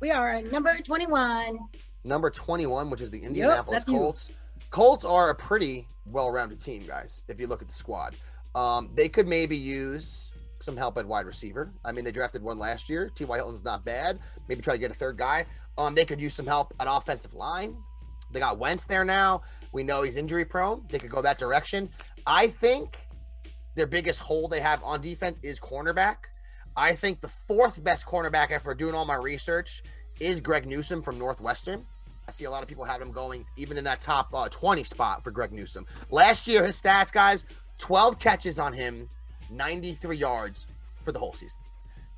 We 0.00 0.10
are 0.10 0.30
at 0.30 0.50
number 0.52 0.76
21. 0.78 1.58
Number 2.04 2.30
21, 2.30 2.90
which 2.90 3.00
is 3.00 3.10
the 3.10 3.18
Indianapolis 3.18 3.80
that's 3.80 3.90
you. 3.90 3.98
Colts. 3.98 4.30
Colts 4.70 5.04
are 5.04 5.30
a 5.30 5.34
pretty 5.34 5.86
well-rounded 6.06 6.60
team, 6.60 6.84
guys. 6.86 7.24
If 7.28 7.40
you 7.40 7.46
look 7.46 7.62
at 7.62 7.68
the 7.68 7.74
squad, 7.74 8.14
um, 8.54 8.90
they 8.94 9.08
could 9.08 9.26
maybe 9.26 9.56
use 9.56 10.32
some 10.60 10.76
help 10.76 10.98
at 10.98 11.06
wide 11.06 11.26
receiver. 11.26 11.72
I 11.84 11.92
mean, 11.92 12.04
they 12.04 12.12
drafted 12.12 12.42
one 12.42 12.58
last 12.58 12.88
year. 12.88 13.10
T.Y. 13.14 13.36
Hilton's 13.36 13.64
not 13.64 13.84
bad. 13.84 14.18
Maybe 14.48 14.62
try 14.62 14.74
to 14.74 14.78
get 14.78 14.90
a 14.90 14.94
third 14.94 15.16
guy. 15.16 15.46
Um, 15.78 15.94
they 15.94 16.04
could 16.04 16.20
use 16.20 16.34
some 16.34 16.46
help 16.46 16.74
at 16.80 16.86
offensive 16.90 17.34
line. 17.34 17.76
They 18.32 18.40
got 18.40 18.58
Wentz 18.58 18.84
there 18.84 19.04
now. 19.04 19.42
We 19.72 19.84
know 19.84 20.02
he's 20.02 20.16
injury 20.16 20.44
prone. 20.44 20.84
They 20.90 20.98
could 20.98 21.10
go 21.10 21.22
that 21.22 21.38
direction. 21.38 21.88
I 22.26 22.48
think 22.48 22.98
their 23.74 23.86
biggest 23.86 24.20
hole 24.20 24.48
they 24.48 24.60
have 24.60 24.82
on 24.82 25.00
defense 25.00 25.38
is 25.42 25.60
cornerback. 25.60 26.16
I 26.76 26.94
think 26.94 27.20
the 27.20 27.28
fourth 27.28 27.82
best 27.82 28.06
cornerback 28.06 28.50
after 28.50 28.74
doing 28.74 28.94
all 28.94 29.04
my 29.04 29.14
research 29.14 29.82
is 30.20 30.40
Greg 30.40 30.66
Newsome 30.66 31.02
from 31.02 31.18
Northwestern. 31.18 31.84
I 32.26 32.32
see 32.32 32.44
a 32.44 32.50
lot 32.50 32.62
of 32.62 32.68
people 32.68 32.84
have 32.84 33.00
him 33.00 33.12
going 33.12 33.44
even 33.56 33.76
in 33.76 33.84
that 33.84 34.00
top 34.00 34.34
uh, 34.34 34.48
20 34.48 34.82
spot 34.84 35.22
for 35.22 35.30
Greg 35.30 35.52
Newsome. 35.52 35.86
Last 36.10 36.48
year, 36.48 36.64
his 36.64 36.80
stats, 36.80 37.12
guys 37.12 37.44
12 37.78 38.18
catches 38.18 38.58
on 38.58 38.72
him, 38.72 39.08
93 39.50 40.16
yards 40.16 40.66
for 41.04 41.12
the 41.12 41.18
whole 41.18 41.32
season. 41.32 41.60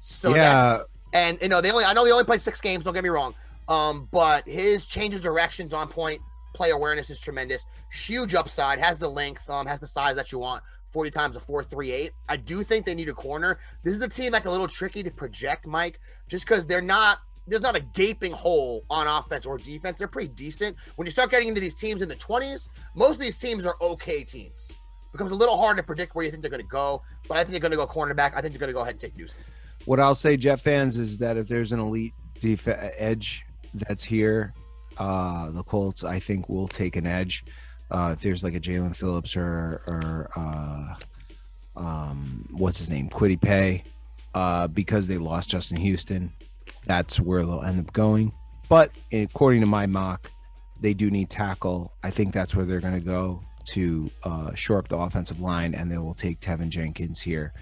So 0.00 0.32
that's 0.32 0.36
yeah, 0.36 0.82
and 1.12 1.38
you 1.40 1.48
know, 1.48 1.60
they 1.60 1.70
only 1.70 1.84
I 1.84 1.92
know 1.92 2.04
they 2.04 2.12
only 2.12 2.24
played 2.24 2.42
six 2.42 2.60
games, 2.60 2.84
don't 2.84 2.94
get 2.94 3.02
me 3.02 3.08
wrong. 3.10 3.34
Um, 3.68 4.08
but 4.12 4.46
his 4.46 4.86
change 4.86 5.14
of 5.14 5.22
directions 5.22 5.72
on 5.72 5.88
point, 5.88 6.20
play 6.54 6.70
awareness 6.70 7.10
is 7.10 7.18
tremendous. 7.20 7.66
Huge 7.90 8.34
upside, 8.34 8.78
has 8.78 8.98
the 8.98 9.08
length, 9.08 9.48
um, 9.50 9.66
has 9.66 9.80
the 9.80 9.86
size 9.86 10.16
that 10.16 10.30
you 10.30 10.38
want. 10.38 10.62
40 10.96 11.10
times 11.10 11.36
a 11.36 11.40
438. 11.40 12.10
I 12.26 12.38
do 12.38 12.64
think 12.64 12.86
they 12.86 12.94
need 12.94 13.10
a 13.10 13.12
corner. 13.12 13.58
This 13.84 13.94
is 13.94 14.00
a 14.00 14.08
team 14.08 14.32
that's 14.32 14.46
a 14.46 14.50
little 14.50 14.66
tricky 14.66 15.02
to 15.02 15.10
project, 15.10 15.66
Mike, 15.66 16.00
just 16.26 16.46
because 16.46 16.64
they're 16.64 16.80
not 16.80 17.18
there's 17.46 17.60
not 17.60 17.76
a 17.76 17.80
gaping 17.80 18.32
hole 18.32 18.82
on 18.88 19.06
offense 19.06 19.44
or 19.44 19.58
defense. 19.58 19.98
They're 19.98 20.08
pretty 20.08 20.30
decent. 20.30 20.74
When 20.94 21.04
you 21.04 21.12
start 21.12 21.30
getting 21.30 21.48
into 21.48 21.60
these 21.60 21.74
teams 21.74 22.00
in 22.00 22.08
the 22.08 22.16
20s, 22.16 22.70
most 22.94 23.16
of 23.16 23.20
these 23.20 23.38
teams 23.38 23.66
are 23.66 23.76
okay 23.78 24.24
teams. 24.24 24.70
It 24.70 25.12
becomes 25.12 25.32
a 25.32 25.34
little 25.34 25.58
hard 25.58 25.76
to 25.76 25.82
predict 25.82 26.14
where 26.14 26.24
you 26.24 26.30
think 26.30 26.40
they're 26.40 26.50
going 26.50 26.62
to 26.62 26.66
go, 26.66 27.02
but 27.28 27.36
I 27.36 27.40
think 27.40 27.50
they're 27.50 27.60
going 27.60 27.72
to 27.72 27.76
go 27.76 27.86
cornerback. 27.86 28.32
I 28.34 28.40
think 28.40 28.54
they're 28.54 28.58
going 28.58 28.68
to 28.68 28.72
go 28.72 28.80
ahead 28.80 28.94
and 28.94 29.00
take 29.00 29.18
Newsome. 29.18 29.42
what 29.84 30.00
I'll 30.00 30.14
say, 30.14 30.38
Jet 30.38 30.60
fans, 30.62 30.96
is 30.96 31.18
that 31.18 31.36
if 31.36 31.46
there's 31.46 31.72
an 31.72 31.78
elite 31.78 32.14
def- 32.40 32.66
edge 32.66 33.44
that's 33.74 34.02
here, 34.02 34.54
uh, 34.96 35.50
the 35.50 35.62
Colts, 35.62 36.04
I 36.04 36.20
think, 36.20 36.48
will 36.48 36.68
take 36.68 36.96
an 36.96 37.06
edge. 37.06 37.44
Uh, 37.90 38.14
if 38.14 38.20
there's 38.20 38.42
like 38.42 38.54
a 38.54 38.60
Jaelan 38.60 38.96
Phillips 38.96 39.36
or 39.36 39.82
or 39.86 40.30
uh, 40.36 40.94
um, 41.76 42.48
what's 42.52 42.78
his 42.78 42.90
name, 42.90 43.08
Kwity 43.08 43.40
Paye, 43.40 43.84
uh, 44.34 44.66
because 44.68 45.06
they 45.06 45.18
lost 45.18 45.50
Justin 45.50 45.78
Houston, 45.78 46.32
that's 46.86 47.20
where 47.20 47.44
they'll 47.44 47.62
end 47.62 47.80
up 47.80 47.92
going. 47.92 48.32
But 48.68 48.90
according 49.12 49.60
to 49.60 49.66
my 49.66 49.86
mock, 49.86 50.30
they 50.80 50.94
do 50.94 51.10
need 51.10 51.30
tackle. 51.30 51.92
I 52.02 52.10
think 52.10 52.32
that's 52.32 52.56
where 52.56 52.64
they're 52.64 52.80
going 52.80 52.94
to 52.94 53.00
go 53.00 53.42
to 53.66 54.10
uh, 54.24 54.54
shore 54.54 54.78
up 54.78 54.88
the 54.88 54.98
offensive 54.98 55.40
line, 55.40 55.74
and 55.74 55.90
they 55.90 55.98
will 55.98 56.14
take 56.14 56.40
Teven 56.40 56.68
Jenkins 56.68 57.20
here. 57.20 57.52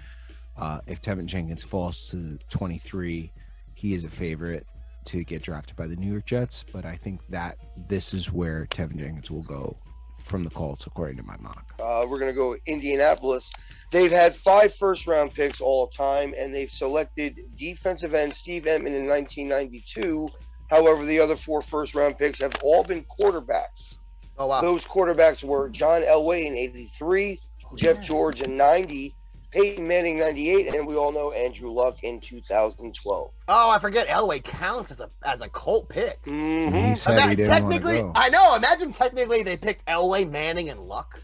Uh, 0.57 0.79
if 0.87 1.01
Teven 1.01 1.25
Jenkins 1.25 1.63
falls 1.63 2.09
to 2.09 2.37
23, 2.49 3.31
he 3.73 3.93
is 3.93 4.05
a 4.05 4.09
favorite 4.09 4.65
to 5.05 5.23
get 5.23 5.43
drafted 5.43 5.75
by 5.75 5.85
the 5.85 5.95
New 5.95 6.11
York 6.11 6.25
Jets. 6.25 6.63
But 6.71 6.85
I 6.85 6.95
think 6.95 7.21
that 7.29 7.57
this 7.87 8.13
is 8.13 8.31
where 8.31 8.65
Teven 8.67 8.97
Jenkins 8.97 9.29
will 9.29 9.43
go 9.43 9.77
from 10.25 10.43
the 10.43 10.49
Colts, 10.49 10.87
according 10.87 11.17
to 11.17 11.23
my 11.23 11.37
mock. 11.39 11.73
Uh, 11.79 12.05
we're 12.09 12.19
going 12.19 12.31
to 12.31 12.35
go 12.35 12.55
Indianapolis. 12.65 13.51
They've 13.91 14.11
had 14.11 14.33
five 14.33 14.73
first 14.73 15.07
round 15.07 15.33
picks 15.33 15.61
all 15.61 15.87
time, 15.87 16.33
and 16.37 16.53
they've 16.53 16.69
selected 16.69 17.39
defensive 17.55 18.13
end 18.13 18.33
Steve 18.33 18.63
Emtman 18.63 18.87
in 18.87 19.07
1992. 19.07 20.27
However, 20.69 21.05
the 21.05 21.19
other 21.19 21.35
four 21.35 21.61
first 21.61 21.93
round 21.95 22.17
picks 22.17 22.39
have 22.39 22.55
all 22.63 22.83
been 22.83 23.05
quarterbacks. 23.05 23.99
Oh 24.37 24.47
wow. 24.47 24.61
Those 24.61 24.83
quarterbacks 24.85 25.43
were 25.43 25.69
John 25.69 26.01
Elway 26.01 26.45
in 26.45 26.55
83, 26.57 27.39
Jeff 27.75 28.01
George 28.01 28.41
in 28.41 28.57
90, 28.57 29.15
Peyton 29.55 29.87
Manning 29.87 30.19
98, 30.19 30.75
and 30.75 30.85
we 30.85 30.97
all 30.97 31.13
know 31.13 31.31
Andrew 31.31 31.71
Luck 31.71 32.03
in 32.03 32.19
2012. 32.19 33.31
Oh, 33.47 33.71
I 33.71 33.79
forget. 33.79 34.05
Elway 34.07 34.43
counts 34.43 34.91
as 34.91 34.99
a 34.99 35.09
as 35.23 35.41
a 35.41 35.47
cult 35.47 35.87
pick. 35.87 36.21
Mhm. 36.23 36.89
He 36.89 36.95
said 36.95 37.23
he 37.23 37.35
didn't 37.35 37.49
want 37.49 37.63
to 37.63 37.69
technically, 37.69 38.01
go. 38.01 38.11
I 38.15 38.27
know. 38.29 38.55
Imagine 38.55 38.91
technically 38.91 39.43
they 39.43 39.55
picked 39.55 39.85
Elway, 39.85 40.29
Manning, 40.29 40.69
and 40.69 40.81
Luck. 40.81 41.21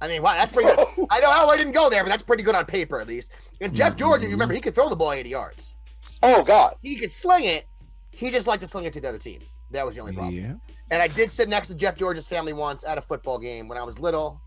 I 0.00 0.06
mean, 0.06 0.22
wow, 0.22 0.34
that's 0.34 0.52
pretty 0.52 0.74
good. 0.74 0.86
I 1.10 1.18
know 1.18 1.30
Elway 1.30 1.56
didn't 1.56 1.72
go 1.72 1.90
there, 1.90 2.04
but 2.04 2.10
that's 2.10 2.22
pretty 2.22 2.44
good 2.44 2.54
on 2.54 2.64
paper 2.64 3.00
at 3.00 3.08
least. 3.08 3.32
And 3.60 3.74
Jeff 3.74 3.96
George, 3.96 4.22
if 4.22 4.28
you 4.28 4.36
remember, 4.36 4.54
he 4.54 4.60
could 4.60 4.74
throw 4.74 4.88
the 4.88 4.96
ball 4.96 5.12
80 5.12 5.28
yards. 5.28 5.74
Oh, 6.22 6.42
God. 6.44 6.76
He 6.82 6.96
could 6.96 7.10
sling 7.10 7.44
it. 7.44 7.66
He 8.10 8.30
just 8.30 8.46
liked 8.46 8.62
to 8.62 8.68
sling 8.68 8.84
it 8.84 8.92
to 8.94 9.00
the 9.00 9.08
other 9.08 9.18
team. 9.18 9.40
That 9.72 9.84
was 9.84 9.96
the 9.96 10.00
only 10.00 10.14
problem. 10.14 10.34
Yeah. 10.34 10.54
And 10.90 11.02
I 11.02 11.08
did 11.08 11.30
sit 11.30 11.48
next 11.48 11.68
to 11.68 11.74
Jeff 11.74 11.96
George's 11.96 12.26
family 12.28 12.52
once 12.52 12.84
at 12.84 12.98
a 12.98 13.02
football 13.02 13.38
game 13.38 13.68
when 13.68 13.76
I 13.76 13.82
was 13.82 13.98
little, 13.98 14.40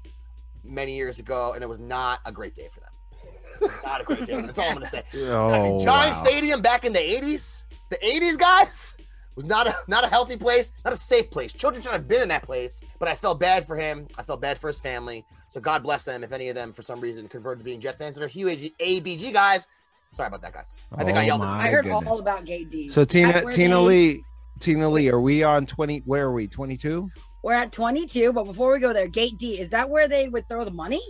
many 0.64 0.96
years 0.96 1.20
ago, 1.20 1.54
and 1.54 1.64
it 1.64 1.68
was 1.68 1.80
not 1.80 2.20
a 2.26 2.32
great 2.32 2.56
day 2.56 2.70
for 2.74 2.80
them. 2.80 2.91
It 3.62 3.72
was 3.72 3.84
not 3.84 4.02
a 4.02 4.04
great 4.04 4.26
day. 4.26 4.42
That's 4.42 4.58
all 4.60 4.66
I'm 4.70 4.76
going 4.76 4.86
to 4.86 4.92
say. 4.92 5.04
Oh, 5.16 5.80
Giant 5.84 6.16
wow. 6.16 6.24
Stadium 6.24 6.62
back 6.62 6.84
in 6.86 6.94
the 6.94 7.00
80s. 7.00 7.64
The 7.90 7.98
80s, 7.98 8.38
guys, 8.38 8.94
was 9.36 9.46
not 9.46 9.68
a 9.68 9.76
not 9.88 10.04
a 10.04 10.08
healthy 10.08 10.38
place, 10.38 10.72
not 10.86 10.94
a 10.94 10.98
safe 10.98 11.30
place. 11.30 11.52
Children 11.54 11.82
should 11.82 11.92
have 11.92 12.08
been 12.08 12.22
in 12.22 12.30
that 12.30 12.44
place, 12.44 12.82
but 13.00 13.08
I 13.08 13.16
felt 13.16 13.40
bad 13.40 13.66
for 13.68 13.76
him. 13.78 14.08
I 14.18 14.24
felt 14.24 14.42
bad 14.42 14.58
for 14.58 14.68
his 14.68 14.80
family. 14.80 15.26
So 15.50 15.60
God 15.60 15.84
bless 15.84 16.06
them 16.06 16.24
if 16.24 16.32
any 16.32 16.48
of 16.50 16.56
them, 16.56 16.72
for 16.74 16.82
some 16.82 17.02
reason, 17.02 17.28
converted 17.28 17.60
to 17.60 17.66
being 17.66 17.80
Jet 17.82 17.98
fans 17.98 18.16
that 18.18 18.24
are 18.24 18.28
huge 18.28 18.72
ABG 18.80 19.34
guys. 19.34 19.68
Sorry 20.14 20.28
about 20.28 20.42
that, 20.42 20.54
guys. 20.54 20.82
I 20.96 21.04
think 21.04 21.18
I 21.18 21.24
Oh 21.24 21.26
yelled. 21.26 21.42
at 21.42 21.46
my 21.48 21.68
I 21.68 21.70
heard 21.70 21.84
goodness. 21.86 22.08
all 22.08 22.20
about 22.20 22.46
Gate 22.46 22.70
D. 22.70 22.88
So 22.90 23.04
Tina 23.04 23.42
Tina 23.52 23.76
they- 23.76 23.82
Lee 23.82 24.24
Tina 24.60 24.88
Lee, 24.90 25.10
are 25.10 25.20
we 25.20 25.44
on 25.44 25.66
20 25.66 26.00
where 26.06 26.26
are 26.28 26.32
we? 26.34 26.48
22? 26.48 27.10
We're 27.44 27.54
at 27.54 27.72
22, 27.72 28.32
but 28.34 28.44
before 28.44 28.72
we 28.72 28.80
go 28.80 28.94
there, 28.94 29.08
Gate 29.08 29.38
D, 29.38 29.60
is 29.60 29.70
that 29.72 29.90
where 29.90 30.08
they 30.08 30.30
would 30.30 30.48
throw 30.48 30.64
the 30.64 30.72
money? 30.72 31.02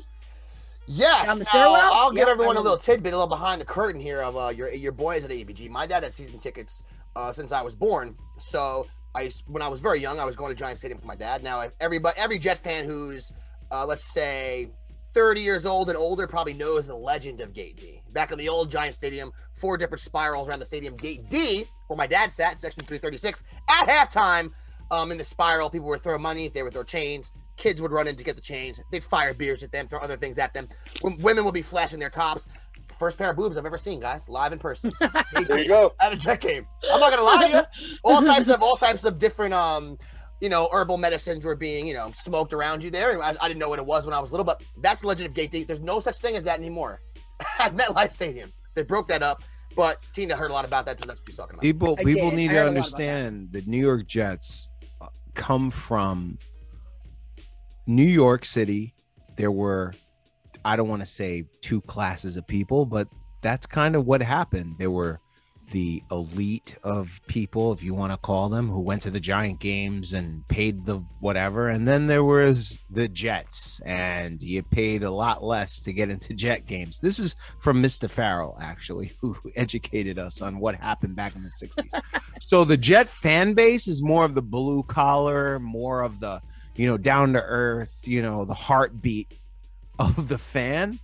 Yes, 0.94 1.28
Down 1.28 1.40
the 1.40 1.46
stairwell? 1.46 1.76
I'll 1.76 2.12
give 2.12 2.20
Yep, 2.20 2.28
everyone 2.28 2.58
a 2.58 2.62
little 2.62 2.78
tidbit, 2.78 3.14
a 3.14 3.16
little 3.16 3.28
behind 3.28 3.62
the 3.62 3.66
curtain 3.66 4.02
here 4.02 4.22
of 4.22 4.36
uh, 4.36 4.50
your 4.50 4.74
your 4.74 4.92
boys 4.92 5.24
at 5.24 5.32
ABG. 5.32 5.70
My 5.70 5.88
dad 5.88 6.04
has 6.04 6.14
season 6.14 6.38
tickets 6.38 6.84
uh, 7.16 7.32
since 7.32 7.54
I 7.54 7.62
was 7.62 7.76
born, 7.76 8.18
so 8.40 8.88
I 9.16 9.32
when 9.48 9.62
I 9.62 9.70
was 9.70 9.80
very 9.80 10.02
young, 10.02 10.20
I 10.20 10.26
was 10.26 10.36
going 10.36 10.50
to 10.50 10.56
Giant 10.56 10.80
Stadium 10.80 10.98
with 10.98 11.06
my 11.06 11.16
dad. 11.16 11.44
Now, 11.44 11.64
everybody, 11.80 12.20
every 12.20 12.40
Jet 12.40 12.58
fan 12.58 12.84
who's 12.84 13.32
uh, 13.72 13.86
let's 13.86 14.04
say 14.14 14.70
30 15.14 15.42
years 15.42 15.66
old 15.66 15.90
and 15.90 15.98
older 15.98 16.28
probably 16.28 16.54
knows 16.54 16.88
the 16.88 16.96
legend 16.96 17.40
of 17.40 17.54
Gate 17.54 17.78
D. 17.78 18.02
Back 18.12 18.34
in 18.34 18.38
the 18.38 18.50
old 18.50 18.70
Giant 18.70 18.96
Stadium, 18.96 19.32
four 19.54 19.78
different 19.78 20.02
spirals 20.02 20.50
around 20.50 20.60
the 20.60 20.66
stadium. 20.66 20.98
Gate 20.98 21.30
D, 21.30 21.66
where 21.88 21.98
my 21.98 22.08
dad 22.08 22.34
sat, 22.34 22.60
section 22.60 22.84
336, 22.84 23.44
at 23.70 23.88
halftime. 23.88 24.52
Um, 24.90 25.10
in 25.10 25.18
the 25.18 25.24
spiral, 25.24 25.70
people 25.70 25.88
would 25.88 26.02
throw 26.02 26.18
money, 26.18 26.50
they 26.50 26.64
would 26.64 26.74
throw 26.74 26.84
chains. 26.84 27.32
Kids 27.62 27.80
would 27.80 27.92
run 27.92 28.08
in 28.08 28.16
to 28.16 28.24
get 28.24 28.36
the 28.36 28.42
chains. 28.42 28.82
They'd 28.92 29.04
fire 29.04 29.36
beers 29.36 29.62
at 29.62 29.72
them, 29.72 29.88
throw 29.88 30.00
other 30.00 30.18
things 30.18 30.40
at 30.40 30.52
them. 30.52 30.68
W- 31.02 31.24
women 31.24 31.46
would 31.46 31.54
be 31.54 31.62
flashing 31.62 32.00
their 32.00 32.10
tops. 32.10 32.48
First 32.98 33.20
pair 33.20 33.30
of 33.30 33.38
boobs 33.38 33.56
I've 33.56 33.68
ever 33.68 33.78
seen, 33.78 34.00
guys, 34.00 34.28
live 34.28 34.52
in 34.52 34.58
person. 34.58 34.92
There 35.48 35.60
you 35.60 35.68
go. 35.68 35.94
At 36.00 36.12
a 36.12 36.18
jet 36.18 36.42
game. 36.42 36.66
I'm 36.92 37.00
not 37.00 37.12
gonna 37.12 37.22
lie 37.22 37.48
to 37.48 37.70
you. 37.78 37.96
All 38.04 38.24
types 38.24 38.50
of 38.50 38.64
all 38.64 38.78
types 38.78 39.06
of 39.06 39.20
different 39.20 39.54
um, 39.54 40.00
you 40.40 40.50
know, 40.50 40.70
herbal 40.72 40.98
medicines 40.98 41.46
were 41.46 41.56
being, 41.56 41.86
you 41.86 41.94
know, 41.94 42.10
smoked 42.14 42.52
around 42.52 42.84
you 42.84 42.90
there. 42.90 43.22
I, 43.22 43.36
I 43.40 43.48
didn't 43.48 43.60
know 43.60 43.70
what 43.70 43.78
it 43.78 43.86
was 43.86 44.06
when 44.06 44.14
I 44.16 44.20
was 44.20 44.32
little, 44.32 44.44
but 44.44 44.64
that's 44.82 45.02
the 45.02 45.08
legend 45.08 45.28
of 45.28 45.36
Gate 45.36 45.52
D. 45.52 45.64
There's 45.64 45.80
no 45.80 46.00
such 46.00 46.18
thing 46.18 46.36
as 46.36 46.44
that 46.46 46.58
anymore 46.58 47.00
at 47.60 47.78
MetLife 47.78 48.14
Stadium. 48.14 48.52
They 48.74 48.82
broke 48.82 49.08
that 49.10 49.22
up. 49.22 49.44
But 49.76 50.00
Tina 50.14 50.36
heard 50.36 50.50
a 50.50 50.54
lot 50.54 50.66
about 50.66 50.86
that, 50.88 51.00
so 51.00 51.06
that's 51.06 51.22
what 51.22 51.30
she's 51.30 51.38
talking 51.38 51.54
about. 51.54 51.62
People 51.62 51.96
I 52.00 52.04
people 52.04 52.32
did. 52.32 52.36
need 52.36 52.48
to 52.50 52.56
heard 52.56 52.62
a 52.64 52.72
lot 52.72 52.78
about 52.78 52.98
that. 52.98 53.16
understand 53.16 53.50
the 53.52 53.62
New 53.62 53.80
York 53.80 54.08
Jets 54.08 54.68
uh, 55.00 55.08
come 55.34 55.70
from 55.72 56.40
New 57.96 58.04
York 58.04 58.46
City. 58.46 58.94
There 59.38 59.52
were 59.52 59.94
I 60.64 60.76
don't 60.76 60.88
want 60.88 61.02
to 61.02 61.08
say 61.08 61.46
two 61.62 61.82
classes 61.82 62.38
of 62.38 62.48
people, 62.48 62.86
but 62.86 63.08
that's 63.42 63.66
kind 63.66 63.96
of 63.96 64.06
what 64.06 64.22
happened. 64.22 64.76
There 64.78 64.92
were 64.92 65.20
the 65.72 66.04
elite 66.12 66.76
of 66.84 67.20
people, 67.28 67.72
if 67.72 67.82
you 67.82 67.94
want 67.94 68.12
to 68.12 68.18
call 68.18 68.50
them, 68.50 68.68
who 68.68 68.82
went 68.82 69.02
to 69.04 69.10
the 69.10 69.20
giant 69.20 69.60
games 69.60 70.14
and 70.14 70.48
paid 70.48 70.86
the 70.86 70.98
whatever. 71.20 71.70
And 71.70 71.88
then 71.88 72.08
there 72.08 72.24
was 72.24 72.78
the 72.90 73.08
Jets, 73.08 73.80
and 73.86 74.44
you 74.44 74.64
paid 74.64 75.04
a 75.04 75.12
lot 75.12 75.44
less 75.44 75.82
to 75.82 75.94
get 75.94 76.10
into 76.10 76.34
jet 76.34 76.68
games. 76.68 77.00
This 77.00 77.20
is 77.20 77.36
from 77.60 77.82
Mr. 77.82 78.10
Farrell, 78.10 78.58
actually, 78.62 79.14
who 79.22 79.36
educated 79.56 80.20
us 80.20 80.42
on 80.42 80.60
what 80.60 80.76
happened 80.76 81.16
back 81.16 81.36
in 81.36 81.44
the 81.44 81.50
60s. 81.50 82.02
so 82.42 82.64
the 82.64 82.78
Jet 82.78 83.08
fan 83.08 83.54
base 83.54 83.88
is 83.88 84.04
more 84.04 84.26
of 84.26 84.36
the 84.36 84.42
blue 84.42 84.84
collar, 84.84 85.58
more 85.60 86.02
of 86.02 86.20
the, 86.20 86.42
you 86.82 86.88
know, 86.88 86.98
down 86.98 87.34
to 87.34 87.44
earth, 87.44 88.02
you 88.06 88.24
know, 88.24 88.44
the 88.44 88.56
heartbeat 88.56 89.32
of 90.00 90.28
the 90.28 90.40
fan. 90.40 91.00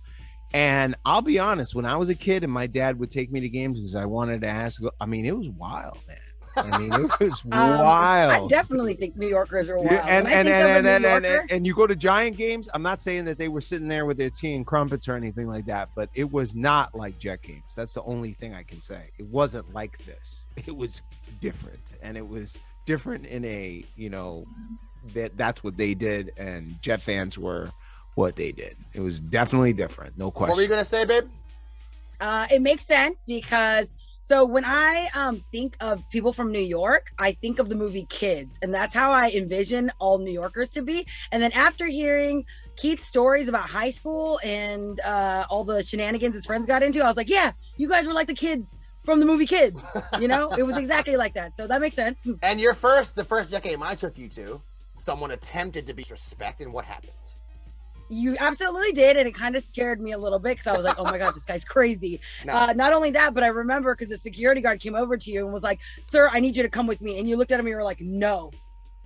And 0.52 0.96
I'll 1.04 1.22
be 1.22 1.38
honest, 1.38 1.72
when 1.72 1.84
I 1.84 1.94
was 1.94 2.08
a 2.08 2.16
kid 2.16 2.42
and 2.42 2.52
my 2.52 2.66
dad 2.66 2.98
would 2.98 3.12
take 3.12 3.30
me 3.30 3.38
to 3.38 3.48
games 3.48 3.78
because 3.78 3.94
I 3.94 4.04
wanted 4.04 4.40
to 4.40 4.48
ask, 4.48 4.82
I 5.00 5.06
mean, 5.06 5.24
it 5.24 5.36
was 5.36 5.48
wild, 5.50 5.98
man. 6.08 6.16
I 6.56 6.78
mean, 6.78 6.92
it 6.92 7.20
was 7.20 7.42
Um, 7.44 7.52
I 7.52 8.44
definitely 8.50 8.94
think 8.94 9.16
New 9.16 9.28
Yorkers 9.28 9.70
are 9.70 9.76
wild. 9.76 9.92
Yeah, 9.92 10.04
and 10.08 10.26
and 10.26 10.48
and, 10.48 10.84
and, 10.88 11.06
and, 11.06 11.24
and, 11.24 11.52
and 11.52 11.64
you 11.64 11.76
go 11.76 11.86
to 11.86 11.94
giant 11.94 12.36
games. 12.36 12.68
I'm 12.74 12.82
not 12.82 13.00
saying 13.00 13.26
that 13.26 13.38
they 13.38 13.46
were 13.46 13.60
sitting 13.60 13.86
there 13.86 14.04
with 14.04 14.18
their 14.18 14.30
tea 14.30 14.56
and 14.56 14.66
crumpets 14.66 15.06
or 15.06 15.14
anything 15.14 15.46
like 15.46 15.66
that, 15.66 15.90
but 15.94 16.10
it 16.14 16.28
was 16.28 16.56
not 16.56 16.92
like 16.92 17.20
jet 17.20 17.42
games. 17.42 17.72
That's 17.76 17.94
the 17.94 18.02
only 18.02 18.32
thing 18.32 18.52
I 18.52 18.64
can 18.64 18.80
say. 18.80 19.10
It 19.16 19.26
wasn't 19.26 19.72
like 19.72 20.04
this. 20.06 20.48
It 20.66 20.76
was 20.76 21.02
different, 21.40 21.92
and 22.02 22.16
it 22.16 22.26
was 22.26 22.58
different 22.84 23.26
in 23.26 23.44
a 23.44 23.84
you 23.94 24.10
know 24.10 24.44
that 25.14 25.36
that's 25.36 25.62
what 25.62 25.76
they 25.76 25.94
did, 25.94 26.32
and 26.36 26.76
Jet 26.80 27.00
fans 27.00 27.38
were 27.38 27.72
what 28.14 28.36
they 28.36 28.52
did. 28.52 28.76
It 28.92 29.00
was 29.00 29.20
definitely 29.20 29.72
different, 29.72 30.18
no 30.18 30.30
question. 30.30 30.50
What 30.50 30.56
were 30.56 30.62
you 30.62 30.68
gonna 30.68 30.84
say, 30.84 31.04
babe? 31.04 31.28
Uh, 32.20 32.46
it 32.50 32.62
makes 32.62 32.84
sense 32.84 33.22
because 33.26 33.92
so 34.28 34.44
when 34.44 34.64
I 34.66 35.08
um, 35.16 35.42
think 35.50 35.74
of 35.80 36.02
people 36.10 36.34
from 36.34 36.52
New 36.52 36.60
York, 36.60 37.12
I 37.18 37.32
think 37.32 37.58
of 37.58 37.70
the 37.70 37.74
movie 37.74 38.06
Kids, 38.10 38.58
and 38.60 38.74
that's 38.74 38.94
how 38.94 39.10
I 39.10 39.30
envision 39.30 39.90
all 40.00 40.18
New 40.18 40.32
Yorkers 40.32 40.68
to 40.70 40.82
be. 40.82 41.06
And 41.32 41.42
then 41.42 41.50
after 41.52 41.86
hearing 41.86 42.44
Keith's 42.76 43.06
stories 43.06 43.48
about 43.48 43.62
high 43.62 43.90
school 43.90 44.38
and 44.44 45.00
uh, 45.00 45.46
all 45.48 45.64
the 45.64 45.82
shenanigans 45.82 46.34
his 46.34 46.44
friends 46.44 46.66
got 46.66 46.82
into, 46.82 47.02
I 47.02 47.08
was 47.08 47.16
like, 47.16 47.30
yeah, 47.30 47.52
you 47.78 47.88
guys 47.88 48.06
were 48.06 48.12
like 48.12 48.26
the 48.26 48.34
kids 48.34 48.76
from 49.02 49.18
the 49.18 49.24
movie 49.24 49.46
Kids. 49.46 49.80
You 50.20 50.28
know, 50.28 50.50
it 50.50 50.62
was 50.62 50.76
exactly 50.76 51.16
like 51.16 51.32
that. 51.32 51.56
So 51.56 51.66
that 51.66 51.80
makes 51.80 51.96
sense. 51.96 52.18
And 52.42 52.60
your 52.60 52.74
first, 52.74 53.16
the 53.16 53.24
first 53.24 53.50
jet 53.50 53.62
game 53.62 53.82
I 53.82 53.94
took 53.94 54.18
you 54.18 54.28
to, 54.28 54.60
someone 54.98 55.30
attempted 55.32 55.86
to 55.86 55.94
be 55.94 56.02
disrespect, 56.02 56.60
and 56.60 56.72
what 56.72 56.84
happened? 56.84 57.12
You 58.10 58.36
absolutely 58.40 58.92
did, 58.92 59.18
and 59.18 59.28
it 59.28 59.34
kind 59.34 59.54
of 59.54 59.62
scared 59.62 60.00
me 60.00 60.12
a 60.12 60.18
little 60.18 60.38
bit 60.38 60.52
because 60.56 60.66
I 60.66 60.74
was 60.74 60.84
like, 60.84 60.98
"Oh 60.98 61.04
my 61.04 61.18
god, 61.18 61.34
this 61.34 61.44
guy's 61.44 61.64
crazy." 61.64 62.20
No. 62.44 62.54
Uh, 62.54 62.72
not 62.74 62.92
only 62.94 63.10
that, 63.10 63.34
but 63.34 63.42
I 63.44 63.48
remember 63.48 63.94
because 63.94 64.08
the 64.08 64.16
security 64.16 64.60
guard 64.62 64.80
came 64.80 64.94
over 64.94 65.16
to 65.16 65.30
you 65.30 65.44
and 65.44 65.52
was 65.52 65.62
like, 65.62 65.80
"Sir, 66.02 66.28
I 66.32 66.40
need 66.40 66.56
you 66.56 66.62
to 66.62 66.70
come 66.70 66.86
with 66.86 67.00
me," 67.02 67.18
and 67.18 67.28
you 67.28 67.36
looked 67.36 67.52
at 67.52 67.56
him 67.60 67.66
and 67.66 67.70
you 67.70 67.76
were 67.76 67.84
like, 67.84 68.00
"No," 68.00 68.50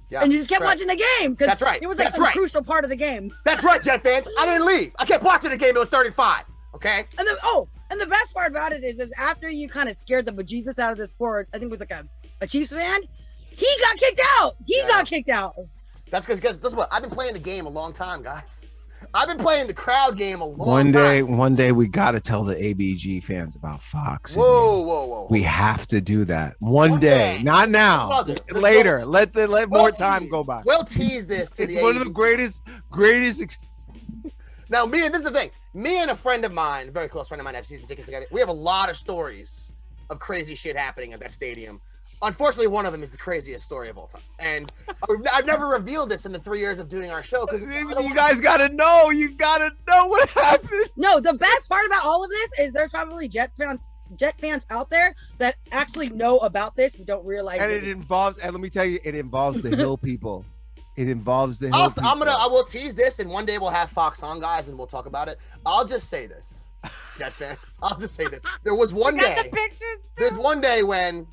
Yeah, 0.08 0.22
and 0.22 0.30
you 0.32 0.38
just 0.38 0.48
kept 0.48 0.60
right. 0.60 0.68
watching 0.68 0.86
the 0.86 1.02
game 1.18 1.32
because 1.32 1.48
That's 1.48 1.62
right. 1.62 1.82
it 1.82 1.86
was 1.88 1.98
like 1.98 2.08
That's 2.08 2.18
a 2.18 2.22
right. 2.22 2.32
crucial 2.32 2.62
part 2.62 2.84
of 2.84 2.90
the 2.90 2.96
game. 2.96 3.32
That's 3.44 3.64
right, 3.64 3.82
Jet 3.82 4.02
fans. 4.04 4.28
I 4.38 4.46
didn't 4.46 4.66
leave. 4.66 4.92
I 4.98 5.04
kept 5.04 5.24
watching 5.24 5.50
the 5.50 5.56
game. 5.56 5.74
It 5.74 5.78
was 5.80 5.88
35. 5.88 6.44
Okay. 6.74 7.06
And 7.18 7.26
then, 7.26 7.36
oh, 7.42 7.68
and 7.90 8.00
the 8.00 8.06
best 8.06 8.34
part 8.34 8.50
about 8.50 8.72
it 8.72 8.84
is, 8.84 8.98
is 9.00 9.12
after 9.18 9.48
you 9.48 9.68
kind 9.68 9.88
of 9.88 9.96
scared 9.96 10.26
the 10.26 10.32
bejesus 10.32 10.78
out 10.78 10.92
of 10.92 10.98
this 10.98 11.12
poor, 11.12 11.46
I 11.54 11.58
think 11.58 11.70
it 11.70 11.72
was 11.72 11.80
like 11.80 11.90
a, 11.92 12.06
a 12.40 12.46
Chiefs 12.46 12.72
fan, 12.72 13.00
he 13.48 13.66
got 13.80 13.96
kicked 13.96 14.20
out. 14.40 14.56
He 14.66 14.78
Yeah. 14.78 14.88
got 14.88 15.06
kicked 15.06 15.28
out. 15.28 15.54
That's 16.12 16.26
because 16.26 16.38
guess 16.40 16.56
this 16.56 16.74
what 16.74 16.88
I've 16.92 17.00
been 17.00 17.10
playing 17.10 17.32
the 17.32 17.38
game 17.40 17.64
a 17.64 17.70
long 17.70 17.92
time, 17.94 18.22
guys. 18.22 18.66
I've 19.14 19.26
been 19.28 19.38
playing 19.38 19.66
the 19.66 19.74
crowd 19.74 20.16
game 20.16 20.40
a 20.42 20.44
long 20.44 20.58
time. 20.58 20.66
One 20.68 20.92
day, 20.92 21.20
time. 21.22 21.36
one 21.38 21.54
day, 21.56 21.72
we 21.72 21.88
got 21.88 22.12
to 22.12 22.20
tell 22.20 22.44
the 22.44 22.54
ABG 22.54 23.24
fans 23.24 23.56
about 23.56 23.82
Fox. 23.82 24.36
Whoa, 24.36 24.80
whoa, 24.82 25.06
whoa. 25.06 25.26
We 25.30 25.42
have 25.42 25.86
to 25.88 26.00
do 26.00 26.24
that 26.26 26.54
one, 26.60 26.92
One 26.92 27.00
day, 27.00 27.38
day. 27.38 27.42
not 27.42 27.68
now. 27.70 28.24
Later, 28.52 29.04
let 29.06 29.32
the 29.32 29.48
let 29.48 29.70
We'll 29.70 29.80
more 29.82 29.90
time 29.90 30.22
tease- 30.22 30.30
go 30.30 30.44
by. 30.44 30.62
We'll 30.66 30.84
tease 30.84 31.26
this 31.26 31.50
to 31.50 31.62
it's 31.64 31.80
one 31.80 31.96
of 31.96 32.04
the 32.04 32.10
greatest, 32.10 32.62
greatest. 32.90 33.40
Ex- 33.42 33.56
Now, 34.68 34.84
me 34.86 35.04
and 35.06 35.12
this 35.14 35.20
is 35.24 35.24
the 35.24 35.36
thing. 35.36 35.50
Me 35.74 35.98
and 35.98 36.10
a 36.10 36.14
friend 36.14 36.44
of 36.44 36.52
mine, 36.52 36.88
a 36.88 36.90
very 36.92 37.08
close 37.08 37.28
friend 37.28 37.40
of 37.40 37.44
mine, 37.44 37.54
have 37.54 37.64
season 37.66 37.86
tickets 37.86 38.04
together. 38.06 38.26
We 38.30 38.38
have 38.40 38.50
a 38.50 38.52
lot 38.52 38.90
of 38.90 38.96
stories 38.98 39.72
of 40.10 40.18
crazy 40.18 40.54
shit 40.54 40.76
happening 40.76 41.14
at 41.14 41.20
that 41.20 41.32
stadium. 41.32 41.80
Unfortunately, 42.22 42.68
one 42.68 42.86
of 42.86 42.92
them 42.92 43.02
is 43.02 43.10
the 43.10 43.18
craziest 43.18 43.64
story 43.64 43.88
of 43.88 43.98
all 43.98 44.06
time, 44.06 44.22
and 44.38 44.72
I've- 44.88 45.28
I've 45.32 45.44
never 45.46 45.66
revealed 45.66 46.08
this 46.08 46.24
in 46.24 46.32
the 46.32 46.38
three 46.38 46.60
years 46.60 46.78
of 46.78 46.88
doing 46.88 47.10
our 47.10 47.22
show 47.22 47.44
because 47.46 47.62
you 47.62 48.14
guys 48.14 48.40
got 48.40 48.58
to 48.58 48.68
know. 48.68 49.10
You 49.10 49.32
got 49.32 49.58
to 49.58 49.70
know 49.88 50.06
what 50.06 50.28
happened. 50.30 50.90
No, 50.96 51.18
the 51.20 51.34
best 51.34 51.68
part 51.68 51.84
about 51.86 52.04
all 52.04 52.22
of 52.24 52.30
this 52.30 52.60
is 52.60 52.72
there's 52.72 52.90
probably 52.92 53.28
Jets 53.28 53.58
fans, 53.58 53.80
Jet 54.16 54.34
fans 54.40 54.64
out 54.70 54.88
there 54.88 55.14
that 55.38 55.56
actually 55.72 56.10
know 56.10 56.38
about 56.38 56.76
this 56.76 56.94
and 56.94 57.04
don't 57.06 57.24
realize 57.26 57.60
And 57.60 57.72
it. 57.72 57.84
it 57.84 57.88
involves, 57.90 58.38
and 58.38 58.52
let 58.52 58.60
me 58.60 58.68
tell 58.70 58.84
you, 58.84 58.98
it 59.04 59.14
involves 59.14 59.60
the 59.62 59.74
hill 59.74 59.96
people. 59.98 60.44
It 60.94 61.08
involves 61.08 61.58
the 61.58 61.66
hill 61.68 61.74
I'll, 61.74 61.88
people. 61.90 62.06
I'm 62.06 62.18
gonna, 62.18 62.30
I 62.38 62.46
will 62.46 62.64
tease 62.64 62.94
this, 62.94 63.18
and 63.18 63.30
one 63.30 63.46
day 63.46 63.56
we'll 63.58 63.70
have 63.70 63.90
Fox 63.90 64.22
on, 64.22 64.38
guys, 64.40 64.68
and 64.68 64.76
we'll 64.76 64.86
talk 64.86 65.06
about 65.06 65.26
it. 65.26 65.38
I'll 65.66 65.86
just 65.86 66.08
say 66.10 66.26
this, 66.26 66.70
Jet 67.18 67.32
fans. 67.32 67.78
I'll 67.82 67.98
just 67.98 68.14
say 68.14 68.28
this. 68.28 68.42
There 68.62 68.74
was 68.74 68.92
one 68.92 69.16
day. 69.16 69.50
There's 70.18 70.36
one 70.36 70.60
day 70.60 70.82
when, 70.82 71.26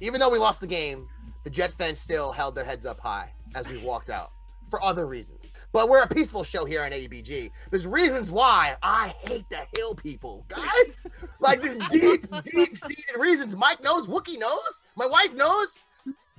even 0.00 0.20
though 0.20 0.30
we 0.30 0.38
lost 0.38 0.60
the 0.60 0.66
game, 0.66 1.06
the 1.44 1.50
Jet 1.50 1.70
fans 1.72 1.98
still 2.00 2.32
held 2.32 2.54
their 2.54 2.64
heads 2.64 2.86
up 2.86 3.00
high 3.00 3.32
as 3.54 3.66
we 3.68 3.78
walked 3.78 4.10
out 4.10 4.30
for 4.70 4.82
other 4.84 5.06
reasons. 5.06 5.56
But 5.72 5.88
we're 5.88 6.02
a 6.02 6.08
peaceful 6.08 6.44
show 6.44 6.64
here 6.66 6.82
on 6.82 6.90
ABG. 6.90 7.50
There's 7.70 7.86
reasons 7.86 8.30
why 8.30 8.76
I 8.82 9.14
hate 9.22 9.48
the 9.48 9.60
Hill 9.76 9.94
people, 9.94 10.44
guys. 10.48 11.06
like 11.40 11.62
this 11.62 11.78
deep, 11.90 12.26
deep 12.44 12.76
seated 12.76 13.16
reasons. 13.18 13.56
Mike 13.56 13.82
knows, 13.82 14.06
Wookie 14.06 14.38
knows, 14.38 14.82
my 14.96 15.06
wife 15.06 15.34
knows. 15.34 15.84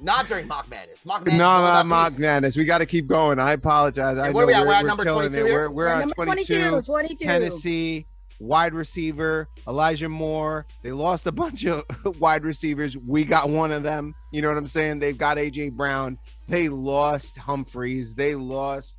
Not 0.01 0.29
during 0.29 0.47
Mock 0.47 0.69
Madness. 0.69 1.05
Mock 1.05 1.25
Madness. 1.25 1.39
No, 1.39 1.61
not 1.61 1.85
Mock 1.85 2.09
peace. 2.11 2.19
Madness. 2.19 2.55
We 2.55 2.63
got 2.63 2.77
to 2.77 2.85
keep 2.85 3.05
going. 3.05 3.37
I 3.37 3.51
apologize. 3.51 4.17
I 4.17 4.27
Hey, 4.27 4.29
know 4.29 4.35
what 4.35 4.43
are 4.43 4.47
we 4.47 4.53
at? 4.53 4.61
we're, 4.61 4.67
We're 4.67 4.73
at 4.75 4.85
number 4.85 5.03
killing 5.03 5.29
22 5.29 5.45
it. 5.45 5.49
here? 5.49 5.69
We're, 5.69 5.69
we're 5.71 5.87
on 5.89 5.99
Number 5.99 6.15
22. 6.15 6.55
22, 6.69 6.81
22. 6.83 7.25
Tennessee 7.25 8.05
wide 8.39 8.73
receiver 8.73 9.47
Elijah 9.67 10.09
Moore. 10.09 10.65
They 10.81 10.91
lost 10.91 11.27
a 11.27 11.31
bunch 11.43 11.65
of 11.65 11.83
wide 12.19 12.43
receivers. 12.43 12.97
We 12.97 13.25
got 13.25 13.49
one 13.49 13.71
of 13.71 13.83
them. 13.83 14.15
You 14.31 14.41
know 14.41 14.49
what 14.49 14.57
I'm 14.57 14.67
saying? 14.67 14.99
They've 14.99 15.17
got 15.17 15.37
AJ 15.37 15.73
Brown. 15.73 16.17
They 16.47 16.69
lost 16.69 17.37
Humphries. 17.37 18.15
They 18.15 18.35
lost 18.35 18.97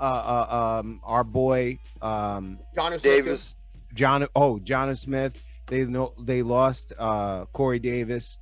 uh, 0.00 0.02
uh 0.02 0.80
um 0.80 1.00
our 1.04 1.24
boy 1.24 1.78
um 2.02 2.58
John 2.74 2.96
Davis. 2.98 3.56
John 3.94 4.26
oh 4.34 4.58
Jonnu 4.62 4.96
Smith. 4.96 5.34
They 5.66 5.84
know 5.86 6.14
they 6.18 6.42
lost 6.42 6.92
uh 6.98 7.46
Corey 7.46 7.78
Davis. 7.78 8.38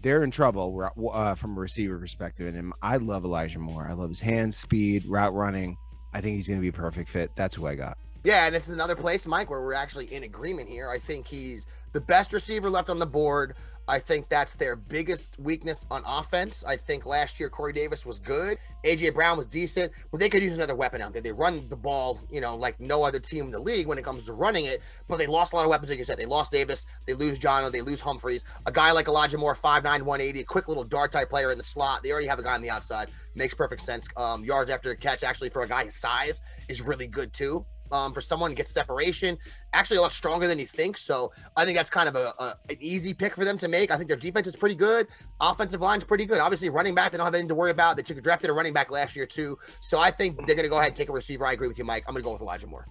they're 0.00 0.24
in 0.24 0.30
trouble 0.30 0.90
uh, 1.12 1.34
from 1.34 1.56
a 1.56 1.60
receiver 1.60 1.98
perspective. 1.98 2.54
And 2.54 2.72
I 2.82 2.96
love 2.96 3.24
Elijah 3.24 3.58
Moore. 3.58 3.86
I 3.88 3.92
love 3.92 4.08
his 4.08 4.20
hands, 4.20 4.56
speed, 4.56 5.04
route 5.06 5.34
running. 5.34 5.76
I 6.14 6.20
think 6.20 6.36
he's 6.36 6.48
going 6.48 6.58
to 6.58 6.62
be 6.62 6.68
a 6.68 6.72
perfect 6.72 7.08
fit. 7.08 7.30
That's 7.36 7.56
who 7.56 7.66
I 7.66 7.74
got. 7.74 7.98
Yeah, 8.24 8.46
and 8.46 8.54
it's 8.54 8.68
another 8.68 8.94
place, 8.94 9.26
Mike, 9.26 9.50
where 9.50 9.60
we're 9.60 9.74
actually 9.74 10.12
in 10.12 10.22
agreement 10.22 10.68
here. 10.68 10.88
I 10.88 10.98
think 10.98 11.26
he's 11.26 11.66
the 11.92 12.00
best 12.00 12.32
receiver 12.32 12.70
left 12.70 12.88
on 12.88 13.00
the 13.00 13.06
board. 13.06 13.56
I 13.88 13.98
think 13.98 14.28
that's 14.28 14.54
their 14.54 14.76
biggest 14.76 15.40
weakness 15.40 15.84
on 15.90 16.04
offense. 16.06 16.62
I 16.64 16.76
think 16.76 17.04
last 17.04 17.40
year 17.40 17.50
Corey 17.50 17.72
Davis 17.72 18.06
was 18.06 18.20
good. 18.20 18.58
AJ 18.84 19.14
Brown 19.14 19.36
was 19.36 19.46
decent, 19.46 19.92
but 20.12 20.20
they 20.20 20.28
could 20.28 20.40
use 20.40 20.54
another 20.54 20.76
weapon 20.76 21.02
out 21.02 21.12
there. 21.12 21.20
They 21.20 21.32
run 21.32 21.68
the 21.68 21.76
ball, 21.76 22.20
you 22.30 22.40
know, 22.40 22.54
like 22.54 22.78
no 22.78 23.02
other 23.02 23.18
team 23.18 23.46
in 23.46 23.50
the 23.50 23.58
league 23.58 23.88
when 23.88 23.98
it 23.98 24.04
comes 24.04 24.22
to 24.24 24.34
running 24.34 24.66
it. 24.66 24.82
But 25.08 25.16
they 25.16 25.26
lost 25.26 25.52
a 25.52 25.56
lot 25.56 25.64
of 25.64 25.70
weapons, 25.70 25.90
like 25.90 25.98
you 25.98 26.04
said. 26.04 26.16
They 26.16 26.26
lost 26.26 26.52
Davis, 26.52 26.86
they 27.08 27.14
lose 27.14 27.38
John, 27.38 27.70
they 27.72 27.80
lose 27.80 28.00
Humphries. 28.00 28.44
A 28.66 28.72
guy 28.72 28.92
like 28.92 29.08
Elijah 29.08 29.36
Moore, 29.36 29.56
5'9", 29.56 29.82
180, 29.82 30.40
a 30.40 30.44
quick 30.44 30.68
little 30.68 30.84
dart 30.84 31.10
type 31.10 31.28
player 31.28 31.50
in 31.50 31.58
the 31.58 31.64
slot. 31.64 32.04
They 32.04 32.12
already 32.12 32.28
have 32.28 32.38
a 32.38 32.44
guy 32.44 32.54
on 32.54 32.62
the 32.62 32.70
outside. 32.70 33.10
Makes 33.34 33.54
perfect 33.54 33.82
sense. 33.82 34.06
Um, 34.16 34.44
yards 34.44 34.70
after 34.70 34.94
catch, 34.94 35.24
actually, 35.24 35.50
for 35.50 35.62
a 35.62 35.68
guy 35.68 35.86
his 35.86 35.96
size, 35.96 36.40
is 36.68 36.80
really 36.80 37.08
good 37.08 37.32
too 37.32 37.66
um, 37.92 38.12
for 38.12 38.20
someone 38.20 38.50
to 38.50 38.56
get 38.56 38.66
separation. 38.66 39.38
Actually, 39.72 39.98
a 39.98 40.00
lot 40.00 40.12
stronger 40.12 40.48
than 40.48 40.58
you 40.58 40.66
think. 40.66 40.96
So 40.96 41.30
I 41.56 41.64
think 41.64 41.76
that's 41.76 41.90
kind 41.90 42.08
of 42.08 42.16
a, 42.16 42.32
a, 42.38 42.56
an 42.70 42.76
easy 42.80 43.14
pick 43.14 43.36
for 43.36 43.44
them 43.44 43.58
to 43.58 43.68
make. 43.68 43.90
I 43.90 43.96
think 43.96 44.08
their 44.08 44.16
defense 44.16 44.46
is 44.46 44.56
pretty 44.56 44.74
good. 44.74 45.06
Offensive 45.40 45.80
line's 45.80 46.02
pretty 46.02 46.26
good. 46.26 46.38
Obviously, 46.38 46.70
running 46.70 46.94
back, 46.94 47.12
they 47.12 47.18
don't 47.18 47.26
have 47.26 47.34
anything 47.34 47.48
to 47.48 47.54
worry 47.54 47.70
about. 47.70 47.96
They 47.96 48.02
took 48.02 48.16
a 48.16 48.20
drafted 48.22 48.50
a 48.50 48.52
running 48.52 48.72
back 48.72 48.90
last 48.90 49.14
year 49.14 49.26
too. 49.26 49.58
So 49.80 50.00
I 50.00 50.10
think 50.10 50.38
they're 50.46 50.56
going 50.56 50.64
to 50.64 50.70
go 50.70 50.78
ahead 50.78 50.88
and 50.88 50.96
take 50.96 51.10
a 51.10 51.12
receiver. 51.12 51.46
I 51.46 51.52
agree 51.52 51.68
with 51.68 51.78
you, 51.78 51.84
Mike. 51.84 52.04
I'm 52.08 52.14
going 52.14 52.22
to 52.22 52.26
go 52.26 52.32
with 52.32 52.42
Elijah 52.42 52.66
Moore. 52.66 52.86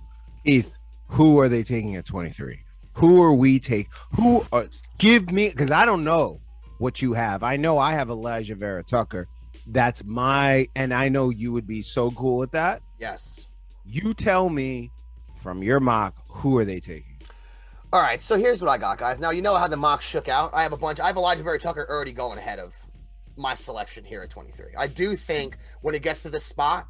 Heath, 0.46 0.78
who 1.08 1.40
are 1.40 1.50
they 1.50 1.64
taking 1.64 1.96
at 1.96 2.06
23? 2.06 2.60
Who 2.94 3.22
are 3.22 3.34
we 3.34 3.60
take? 3.60 3.88
Who 4.16 4.44
are 4.52 4.68
give 5.00 5.32
me 5.32 5.50
because 5.50 5.72
I 5.72 5.86
don't 5.86 6.04
know 6.04 6.42
what 6.78 7.02
you 7.02 7.14
have. 7.14 7.42
I 7.42 7.58
know 7.58 7.78
I 7.78 7.94
have 7.94 8.10
Alijah 8.10 8.58
Vera 8.58 8.84
Tucker. 8.84 9.28
That's 9.68 10.04
my 10.04 10.68
and 10.76 10.94
I 10.94 11.10
know 11.10 11.30
you 11.30 11.54
would 11.54 11.68
be 11.68 11.82
so 11.82 12.12
cool 12.12 12.38
with 12.38 12.52
that. 12.52 12.82
Yes. 13.00 13.48
You 13.94 14.14
tell 14.14 14.50
me 14.50 14.90
from 15.36 15.62
your 15.62 15.82
mock, 15.82 16.16
who 16.30 16.58
are 16.58 16.64
they 16.64 16.80
taking? 16.80 17.18
All 17.92 18.02
right, 18.02 18.22
so 18.22 18.38
here's 18.38 18.62
what 18.62 18.72
I 18.72 18.78
got, 18.78 18.98
guys. 18.98 19.20
Now 19.20 19.32
you 19.32 19.42
know 19.42 19.56
how 19.56 19.68
the 19.68 19.76
mock 19.76 20.02
shook 20.02 20.30
out. 20.30 20.50
I 20.54 20.64
have 20.64 20.72
a 20.72 20.78
bunch. 20.78 21.02
I 21.02 21.08
have 21.08 21.18
Alijah 21.18 21.44
Vera 21.44 21.60
Tucker 21.60 21.86
already 21.90 22.14
going 22.14 22.38
ahead 22.38 22.58
of 22.58 22.74
my 23.36 23.54
selection 23.54 24.06
here 24.06 24.22
at 24.22 24.30
23. 24.30 24.68
I 24.78 24.88
do 24.88 25.18
think 25.18 25.58
when 25.82 25.94
it 25.94 26.04
gets 26.04 26.24
to 26.24 26.30
this 26.30 26.46
spot, 26.46 26.88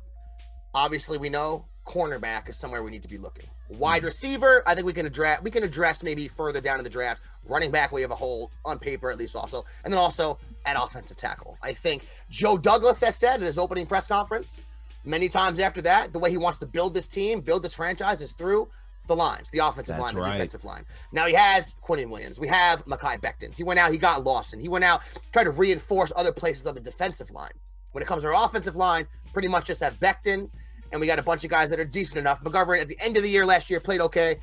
obviously 0.76 1.18
we 1.18 1.28
know 1.28 1.66
cornerback 1.88 2.48
is 2.50 2.60
somewhere 2.60 2.84
we 2.84 2.92
need 2.92 3.02
to 3.02 3.10
be 3.10 3.18
looking. 3.18 3.48
Wide 3.70 4.02
mm-hmm. 4.02 4.06
receiver, 4.06 4.62
I 4.68 4.76
think 4.76 4.86
we 4.86 4.94
can 4.94 5.08
address 5.08 5.42
we 5.42 5.50
can 5.50 5.64
address 5.64 6.04
maybe 6.04 6.28
further 6.28 6.62
down 6.62 6.78
in 6.78 6.84
the 6.84 6.90
draft. 6.92 7.24
Running 7.46 7.72
back, 7.72 7.92
we 7.92 8.04
have 8.04 8.12
a 8.12 8.16
hole 8.16 8.52
on 8.64 8.78
paper 8.78 9.10
at 9.10 9.18
least 9.18 9.36
also, 9.36 9.66
and 9.86 9.92
then 9.92 10.00
also 10.00 10.38
at 10.68 10.78
offensive 10.80 11.18
tackle. 11.18 11.58
I 11.64 11.74
think 11.74 12.06
Joe 12.30 12.60
Douglas 12.60 13.02
has 13.02 13.16
said 13.16 13.40
in 13.40 13.48
his 13.48 13.58
opening 13.58 13.88
press 13.88 14.06
conference 14.06 14.66
many 15.04 15.30
times 15.30 15.60
after 15.60 15.82
that, 15.84 16.14
the 16.14 16.20
way 16.20 16.30
he 16.30 16.38
wants 16.38 16.58
to 16.60 16.66
build 16.66 16.94
this 16.94 17.08
team, 17.08 17.42
build 17.42 17.64
this 17.64 17.74
franchise 17.74 18.22
is 18.22 18.34
through 18.34 18.70
the 19.08 19.16
lines, 19.16 19.50
the 19.50 19.60
offensive 19.60 19.98
That's 19.98 20.02
line, 20.02 20.16
the 20.16 20.22
right. 20.22 20.34
defensive 20.34 20.64
line. 20.64 20.86
Now 21.12 21.26
he 21.26 21.34
has 21.34 21.74
Quinnen 21.84 22.10
Williams. 22.10 22.40
We 22.40 22.48
have 22.48 22.86
Mekhi 22.86 23.20
Becton. 23.20 23.54
He 23.54 23.64
went 23.64 23.80
out, 23.80 23.92
he 23.92 23.98
got 23.98 24.24
lost, 24.24 24.54
and 24.54 24.62
he 24.62 24.70
went 24.70 24.86
out, 24.86 25.02
tried 25.34 25.46
to 25.46 25.52
reinforce 25.52 26.14
other 26.16 26.32
places 26.32 26.68
on 26.68 26.76
the 26.76 26.82
defensive 26.82 27.32
line. 27.32 27.52
When 27.92 28.02
it 28.02 28.08
comes 28.08 28.24
to 28.24 28.30
our 28.30 28.46
offensive 28.46 28.76
line, 28.76 29.08
pretty 29.34 29.48
much 29.48 29.66
just 29.66 29.82
have 29.82 30.00
Becton, 30.00 30.50
and 30.92 31.02
we 31.02 31.08
got 31.08 31.20
a 31.20 31.24
bunch 31.24 31.44
of 31.44 31.50
guys 31.50 31.70
that 31.70 31.80
are 31.80 31.86
decent 31.86 32.18
enough. 32.18 32.44
McGovern 32.44 32.80
at 32.80 32.88
the 32.88 32.98
end 33.00 33.18
of 33.18 33.24
the 33.24 33.30
year 33.30 33.46
last 33.46 33.70
year 33.70 33.80
played 33.80 34.02
okay. 34.02 34.40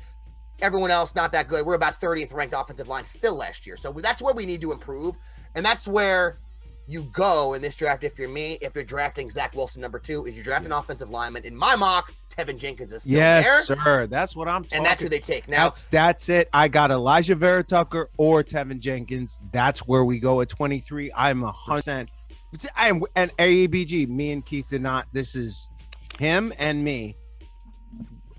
Everyone 0.61 0.91
else 0.91 1.15
not 1.15 1.31
that 1.31 1.47
good. 1.47 1.65
We're 1.65 1.75
about 1.75 1.99
30th 1.99 2.33
ranked 2.33 2.53
offensive 2.55 2.87
line 2.89 3.05
still 3.05 3.35
last 3.35 3.65
year. 3.65 3.77
So 3.77 3.93
that's 3.93 4.21
where 4.21 4.33
we 4.33 4.45
need 4.45 4.59
to 4.61 4.71
improve. 4.71 5.15
And 5.55 5.65
that's 5.65 5.87
where 5.87 6.39
you 6.89 7.03
go 7.03 7.53
in 7.53 7.61
this 7.61 7.75
draft 7.75 8.03
if 8.03 8.17
you're 8.17 8.27
me, 8.27 8.57
if 8.61 8.73
you're 8.73 8.83
drafting 8.83 9.29
Zach 9.29 9.55
Wilson 9.55 9.79
number 9.79 9.99
two, 9.99 10.25
is 10.25 10.35
you 10.35 10.41
draft 10.43 10.65
an 10.65 10.71
offensive 10.71 11.11
lineman. 11.11 11.43
In 11.45 11.55
my 11.55 11.75
mock, 11.75 12.11
Teven 12.35 12.57
Jenkins 12.57 12.91
is 12.93 13.03
still 13.03 13.13
yes, 13.13 13.67
there. 13.67 13.77
sir. 13.77 14.07
That's 14.07 14.35
what 14.35 14.47
I'm 14.47 14.63
talking. 14.63 14.77
And 14.77 14.85
that's 14.85 14.99
who 14.99 15.07
they 15.07 15.19
take. 15.19 15.47
Now 15.47 15.65
that's 15.65 15.85
that's 15.85 16.29
it. 16.29 16.49
I 16.51 16.67
got 16.67 16.89
Alijah 16.89 17.37
Vera 17.37 17.63
Tucker 17.63 18.09
or 18.17 18.43
Teven 18.43 18.79
Jenkins. 18.79 19.39
That's 19.53 19.81
where 19.81 20.03
we 20.03 20.19
go 20.19 20.41
at 20.41 20.49
23. 20.49 21.11
I'm 21.15 21.43
a 21.43 21.51
hundred 21.51 21.75
percent. 21.77 22.09
And 22.83 23.37
AEBG. 23.37 24.07
Me 24.07 24.31
and 24.31 24.43
Keith 24.43 24.69
did 24.69 24.81
not. 24.81 25.05
This 25.13 25.35
is 25.35 25.69
him 26.17 26.51
and 26.57 26.83
me. 26.83 27.15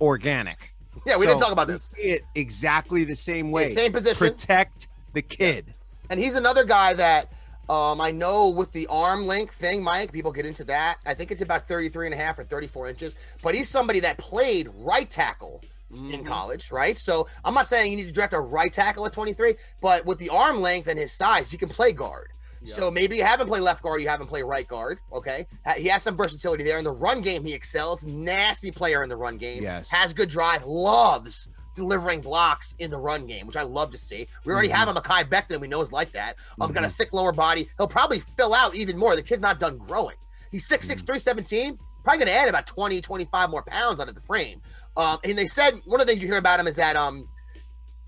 Organic. 0.00 0.74
Yeah, 1.06 1.16
we 1.16 1.22
So 1.24 1.28
didn't 1.30 1.40
talk 1.42 1.52
about 1.52 1.68
this. 1.68 1.92
see 1.96 2.08
it 2.08 2.22
exactly 2.34 3.04
the 3.04 3.14
same 3.14 3.52
way. 3.52 3.74
same 3.74 3.92
position. 3.92 4.18
Protect 4.18 4.88
the 5.12 5.22
kid. 5.22 5.72
And 6.10 6.18
he's 6.18 6.34
another 6.34 6.64
guy 6.64 6.94
that 6.94 7.32
um, 7.70 8.00
I 8.00 8.10
know 8.10 8.48
with 8.50 8.72
the 8.72 8.86
arm 8.88 9.26
length 9.26 9.54
thing, 9.54 9.82
Mike, 9.82 10.12
people 10.12 10.32
get 10.32 10.44
into 10.44 10.64
that. 10.64 10.98
I 11.06 11.14
think 11.14 11.30
it's 11.30 11.42
about 11.42 11.68
33 11.68 12.06
and 12.08 12.14
a 12.14 12.16
half 12.18 12.38
or 12.38 12.44
34 12.44 12.88
inches, 12.88 13.14
but 13.42 13.54
he's 13.54 13.68
somebody 13.68 14.00
that 14.00 14.18
played 14.18 14.68
right 14.74 15.08
tackle 15.10 15.62
Mm-hmm. 15.92 16.12
in 16.14 16.24
college, 16.24 16.70
right? 16.70 16.96
So 16.96 17.26
I'm 17.44 17.52
not 17.52 17.66
saying 17.66 17.90
you 17.90 17.96
need 17.96 18.06
to 18.06 18.12
draft 18.12 18.32
a 18.32 18.38
right 18.38 18.72
tackle 18.72 19.06
at 19.06 19.12
23, 19.12 19.56
but 19.80 20.06
with 20.06 20.20
the 20.20 20.28
arm 20.28 20.60
length 20.60 20.86
and 20.86 20.96
his 20.96 21.10
size, 21.10 21.52
you 21.52 21.58
can 21.58 21.68
play 21.68 21.92
guard. 21.92 22.28
So 22.62 22.92
maybe 22.92 23.16
you 23.16 23.24
haven't 23.24 23.48
played 23.48 23.62
left 23.62 23.82
guard, 23.82 24.00
you 24.00 24.08
haven't 24.08 24.28
played 24.28 24.44
right 24.44 24.68
guard. 24.68 25.00
Okay. 25.12 25.48
He 25.78 25.88
has 25.88 26.04
some 26.04 26.16
versatility 26.16 26.62
there. 26.62 26.78
In 26.78 26.84
the 26.84 26.92
run 26.92 27.22
game, 27.22 27.44
he 27.44 27.52
excels. 27.52 28.06
Nasty 28.06 28.70
player 28.70 29.02
in 29.02 29.08
the 29.08 29.16
run 29.16 29.36
game. 29.36 29.64
Yes. 29.64 29.90
Has 29.90 30.12
good 30.12 30.28
drive, 30.28 30.62
loves 30.64 31.48
delivering 31.74 32.20
blocks 32.20 32.74
in 32.78 32.90
the 32.90 32.98
run 32.98 33.26
game, 33.26 33.46
which 33.46 33.56
I 33.56 33.62
love 33.62 33.90
to 33.92 33.98
see. 33.98 34.26
We 34.44 34.52
already 34.52 34.68
Mhm. 34.68 34.72
have 34.72 34.88
a 34.88 34.94
Mekhi 35.00 35.28
Becton, 35.28 35.60
we 35.60 35.68
know 35.68 35.80
is 35.80 35.92
like 35.92 36.12
that. 36.12 36.36
Um, 36.60 36.72
got 36.72 36.84
a 36.84 36.88
Mhm. 36.88 36.92
thick 36.94 37.12
lower 37.12 37.32
body. 37.32 37.70
He'll 37.78 37.88
probably 37.88 38.20
fill 38.20 38.54
out 38.54 38.74
even 38.74 38.96
more. 38.96 39.14
The 39.16 39.22
kid's 39.22 39.40
not 39.42 39.60
done 39.60 39.78
growing. 39.78 40.16
He's 40.50 40.66
6'6, 40.66 41.02
317. 41.02 41.78
Probably 42.02 42.18
going 42.18 42.28
to 42.28 42.32
add 42.34 42.48
about 42.48 42.66
20, 42.66 43.00
25 43.00 43.50
more 43.50 43.62
pounds 43.62 44.00
onto 44.00 44.12
the 44.12 44.20
frame. 44.22 44.62
Um, 44.96 45.18
and 45.22 45.36
they 45.38 45.46
said 45.46 45.80
one 45.84 46.00
of 46.00 46.06
the 46.06 46.10
things 46.10 46.22
you 46.22 46.28
hear 46.28 46.38
about 46.38 46.58
him 46.58 46.66
is 46.66 46.76
that 46.76 46.96
um, 46.96 47.28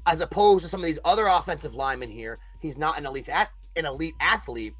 as 0.06 0.20
opposed 0.20 0.64
to 0.64 0.68
some 0.68 0.80
of 0.80 0.86
these 0.86 0.98
other 1.04 1.26
offensive 1.26 1.74
linemen 1.74 2.10
here, 2.10 2.38
he's 2.58 2.76
not 2.76 2.98
an 2.98 3.06
elite 3.06 3.28
at 3.28 3.50
an 3.76 3.86
elite 3.86 4.14
athlete. 4.20 4.74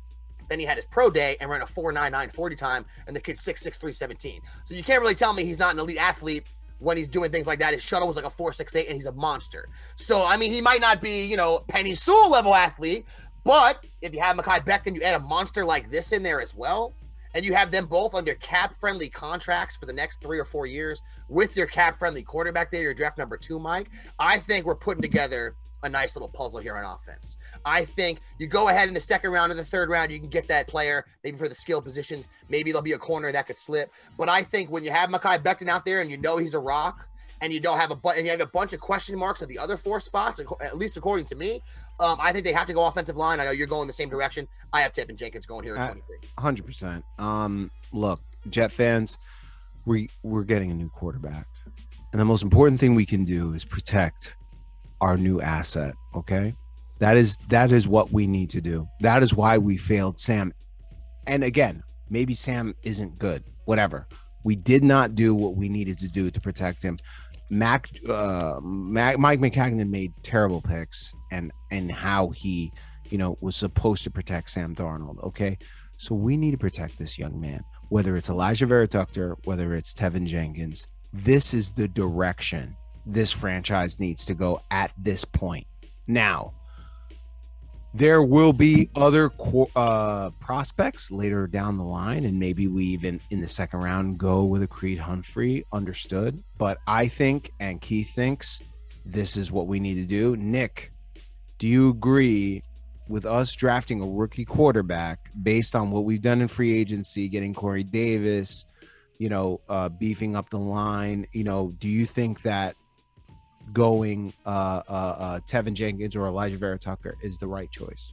Then 0.48 0.58
he 0.58 0.66
had 0.66 0.76
his 0.76 0.84
pro 0.86 1.08
day 1.08 1.36
and 1.40 1.48
ran 1.48 1.62
a 1.62 1.66
4.99 1.66 2.30
40 2.30 2.56
time, 2.56 2.84
and 3.06 3.14
the 3.14 3.20
kid's 3.20 3.42
6'6, 3.44 3.76
317. 3.78 4.42
So 4.66 4.74
you 4.74 4.82
can't 4.82 5.00
really 5.00 5.14
tell 5.14 5.32
me 5.32 5.44
he's 5.44 5.58
not 5.58 5.72
an 5.74 5.78
elite 5.78 5.98
athlete 5.98 6.46
when 6.82 6.96
he's 6.96 7.08
doing 7.08 7.30
things 7.30 7.46
like 7.46 7.60
that. 7.60 7.72
His 7.72 7.82
shuttle 7.82 8.08
was 8.08 8.16
like 8.16 8.24
a 8.24 8.28
4.68, 8.28 8.86
and 8.86 8.94
he's 8.94 9.06
a 9.06 9.12
monster. 9.12 9.68
So 9.96 10.24
I 10.24 10.36
mean, 10.36 10.52
he 10.52 10.60
might 10.60 10.80
not 10.80 11.00
be, 11.00 11.24
you 11.24 11.36
know, 11.36 11.64
Penei 11.68 11.96
Sewell 11.96 12.30
level 12.30 12.54
athlete, 12.54 13.06
but 13.44 13.84
if 14.02 14.12
you 14.12 14.20
have 14.20 14.36
Mekhi 14.36 14.64
Becton, 14.66 14.94
you 14.94 15.02
add 15.02 15.14
a 15.14 15.20
monster 15.20 15.64
like 15.64 15.90
this 15.90 16.12
in 16.12 16.22
there 16.22 16.40
as 16.40 16.54
well, 16.54 16.92
and 17.34 17.44
you 17.44 17.54
have 17.54 17.70
them 17.70 17.86
both 17.86 18.14
under 18.14 18.34
cap 18.34 18.74
friendly 18.74 19.08
contracts 19.08 19.76
for 19.76 19.86
the 19.86 19.92
next 19.92 20.20
three 20.20 20.38
or 20.38 20.44
four 20.44 20.66
years 20.66 21.00
with 21.28 21.56
your 21.56 21.66
cap 21.66 21.96
friendly 21.96 22.22
quarterback 22.22 22.70
there, 22.70 22.82
your 22.82 22.94
draft 22.94 23.16
number 23.16 23.36
two, 23.36 23.58
Mike. 23.58 23.88
I 24.18 24.38
think 24.38 24.66
we're 24.66 24.74
putting 24.74 25.02
together 25.02 25.54
a 25.82 25.88
nice 25.88 26.14
little 26.16 26.28
puzzle 26.28 26.60
here 26.60 26.76
on 26.76 26.84
offense. 26.84 27.36
I 27.64 27.84
think 27.84 28.20
you 28.38 28.46
go 28.46 28.68
ahead 28.68 28.88
in 28.88 28.94
the 28.94 29.00
second 29.00 29.30
round 29.30 29.50
or 29.52 29.54
the 29.54 29.64
third 29.64 29.88
round, 29.88 30.12
you 30.12 30.18
can 30.18 30.28
get 30.28 30.48
that 30.48 30.68
player 30.68 31.04
maybe 31.24 31.36
for 31.36 31.48
the 31.48 31.54
skill 31.54 31.82
positions. 31.82 32.28
Maybe 32.48 32.70
there'll 32.70 32.82
be 32.82 32.92
a 32.92 32.98
corner 32.98 33.32
that 33.32 33.46
could 33.46 33.56
slip. 33.56 33.90
But 34.16 34.28
I 34.28 34.42
think 34.42 34.70
when 34.70 34.84
you 34.84 34.90
have 34.92 35.10
Mekhi 35.10 35.42
Becton 35.42 35.68
out 35.68 35.84
there 35.84 36.00
and 36.00 36.10
you 36.10 36.16
know 36.16 36.36
he's 36.36 36.54
a 36.54 36.58
rock, 36.58 37.08
and 37.40 37.52
you 37.52 37.58
don't 37.58 37.76
have 37.78 37.90
a 37.90 37.96
bu- 37.96 38.10
and 38.10 38.24
you 38.24 38.30
have 38.30 38.40
a 38.40 38.46
bunch 38.46 38.72
of 38.72 38.78
question 38.78 39.18
marks 39.18 39.42
at 39.42 39.48
the 39.48 39.58
other 39.58 39.76
four 39.76 39.98
spots, 39.98 40.40
at 40.60 40.76
least 40.78 40.96
according 40.96 41.24
to 41.26 41.34
me, 41.34 41.60
um, 41.98 42.16
I 42.20 42.30
think 42.30 42.44
they 42.44 42.52
have 42.52 42.68
to 42.68 42.72
go 42.72 42.86
offensive 42.86 43.16
line. 43.16 43.40
I 43.40 43.44
know 43.44 43.50
you're 43.50 43.66
going 43.66 43.88
the 43.88 43.92
same 43.92 44.08
direction. 44.08 44.46
I 44.72 44.80
have 44.82 44.92
Teven 44.92 45.16
Jenkins 45.16 45.44
going 45.44 45.64
here 45.64 45.74
at 45.74 45.82
Uh, 45.82 45.86
23. 45.94 46.16
hundred 46.38 46.64
percent. 46.66 47.04
Um, 47.18 47.72
look, 47.92 48.20
Jet 48.48 48.70
fans, 48.70 49.18
we 49.86 50.08
we're 50.22 50.44
getting 50.44 50.70
a 50.70 50.74
new 50.74 50.88
quarterback, 50.88 51.48
and 52.12 52.20
the 52.20 52.24
most 52.24 52.44
important 52.44 52.78
thing 52.78 52.94
we 52.94 53.04
can 53.06 53.24
do 53.24 53.54
is 53.54 53.64
protect 53.64 54.36
our 55.02 55.18
new 55.18 55.40
asset. 55.40 55.94
Okay, 56.14 56.54
that 57.00 57.16
is 57.16 57.36
that 57.48 57.72
is 57.72 57.86
what 57.86 58.12
we 58.12 58.26
need 58.26 58.48
to 58.50 58.60
do. 58.62 58.86
That 59.00 59.22
is 59.22 59.34
why 59.34 59.58
we 59.58 59.76
failed 59.76 60.18
Sam. 60.18 60.54
And 61.26 61.44
again, 61.44 61.82
maybe 62.08 62.32
Sam 62.32 62.74
isn't 62.82 63.18
good. 63.18 63.44
Whatever. 63.66 64.06
We 64.44 64.56
did 64.56 64.82
not 64.82 65.14
do 65.14 65.34
what 65.34 65.56
we 65.56 65.68
needed 65.68 65.98
to 65.98 66.08
do 66.08 66.30
to 66.30 66.40
protect 66.40 66.82
him. 66.82 66.98
Mac, 67.50 67.88
uh, 68.08 68.58
Mike 68.62 69.38
Maccagnan 69.38 69.90
made 69.90 70.12
terrible 70.22 70.62
picks, 70.62 71.12
and 71.30 71.52
and 71.70 71.92
how 71.92 72.30
he, 72.30 72.72
you 73.10 73.18
know, 73.18 73.36
was 73.40 73.56
supposed 73.56 74.04
to 74.04 74.10
protect 74.10 74.50
Sam 74.50 74.74
Darnold. 74.74 75.22
Okay, 75.24 75.58
so 75.98 76.14
we 76.14 76.36
need 76.36 76.52
to 76.52 76.58
protect 76.58 76.98
this 76.98 77.18
young 77.18 77.40
man, 77.40 77.62
whether 77.90 78.16
it's 78.16 78.30
Alijah 78.30 78.68
Vera 78.68 78.88
Tucker, 78.88 79.36
whether 79.44 79.74
it's 79.74 79.92
Teven 79.92 80.26
Jenkins. 80.26 80.86
This 81.12 81.52
is 81.52 81.72
the 81.72 81.88
direction 81.88 82.76
this 83.06 83.32
franchise 83.32 83.98
needs 83.98 84.24
to 84.26 84.34
go 84.34 84.60
at 84.70 84.92
this 84.96 85.24
point. 85.24 85.66
Now, 86.06 86.54
there 87.94 88.22
will 88.22 88.52
be 88.52 88.88
other 88.96 89.30
uh, 89.76 90.30
prospects 90.40 91.10
later 91.10 91.46
down 91.46 91.76
the 91.76 91.84
line, 91.84 92.24
and 92.24 92.38
maybe 92.38 92.66
we 92.66 92.84
even 92.86 93.20
in 93.30 93.40
the 93.40 93.48
second 93.48 93.80
round 93.80 94.18
go 94.18 94.44
with 94.44 94.62
a 94.62 94.66
Creed 94.66 94.98
Humphrey. 94.98 95.66
Understood, 95.72 96.42
but 96.56 96.78
I 96.86 97.08
think, 97.08 97.52
and 97.60 97.80
Keith 97.80 98.14
thinks, 98.14 98.62
this 99.04 99.36
is 99.36 99.52
what 99.52 99.66
we 99.66 99.78
need 99.78 99.94
to 99.94 100.06
do. 100.06 100.36
Nick, 100.36 100.92
do 101.58 101.68
you 101.68 101.90
agree 101.90 102.62
with 103.08 103.26
us 103.26 103.54
drafting 103.54 104.00
a 104.00 104.06
rookie 104.06 104.44
quarterback 104.44 105.30
based 105.42 105.76
on 105.76 105.90
what 105.90 106.04
we've 106.04 106.22
done 106.22 106.40
in 106.40 106.48
free 106.48 106.74
agency, 106.74 107.28
getting 107.28 107.52
Corey 107.52 107.84
Davis, 107.84 108.64
you 109.18 109.28
know, 109.28 109.60
uh, 109.68 109.88
beefing 109.88 110.34
up 110.34 110.48
the 110.50 110.58
line, 110.58 111.26
you 111.32 111.44
know, 111.44 111.72
do 111.78 111.88
you 111.88 112.06
think 112.06 112.42
that 112.42 112.74
going 113.72 114.32
uh, 114.44 114.82
uh, 114.88 114.92
uh, 114.92 115.40
Teven 115.40 115.74
Jenkins 115.74 116.16
or 116.16 116.22
Alijah 116.22 116.56
Vera 116.56 116.78
Tucker 116.78 117.16
is 117.22 117.38
the 117.38 117.46
right 117.46 117.70
choice? 117.70 118.12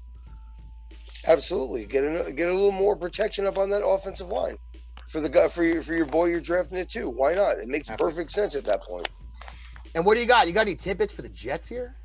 Absolutely, 1.27 1.85
get 1.85 2.03
a, 2.03 2.31
get 2.31 2.49
a 2.49 2.53
little 2.53 2.71
more 2.71 2.95
protection 2.95 3.45
up 3.45 3.57
on 3.57 3.69
that 3.69 3.85
offensive 3.85 4.29
line 4.29 4.57
for 5.09 5.19
the 5.19 5.29
guy 5.29 5.47
for 5.47 5.63
your 5.63 5.81
for 5.81 5.95
your 5.95 6.05
boy 6.05 6.25
you're 6.25 6.39
drafting 6.39 6.77
it 6.77 6.89
too. 6.89 7.09
Why 7.09 7.33
not? 7.33 7.57
It 7.57 7.67
makes 7.67 7.89
perfect 7.89 8.31
sense 8.31 8.55
at 8.55 8.63
that 8.65 8.81
point. 8.81 9.09
And 9.95 10.05
what 10.05 10.15
do 10.15 10.21
you 10.21 10.27
got? 10.27 10.47
You 10.47 10.53
got 10.53 10.61
any 10.61 10.75
tidbits 10.75 11.13
for 11.13 11.23
the 11.23 11.29
Jets 11.29 11.67
here? 11.67 11.95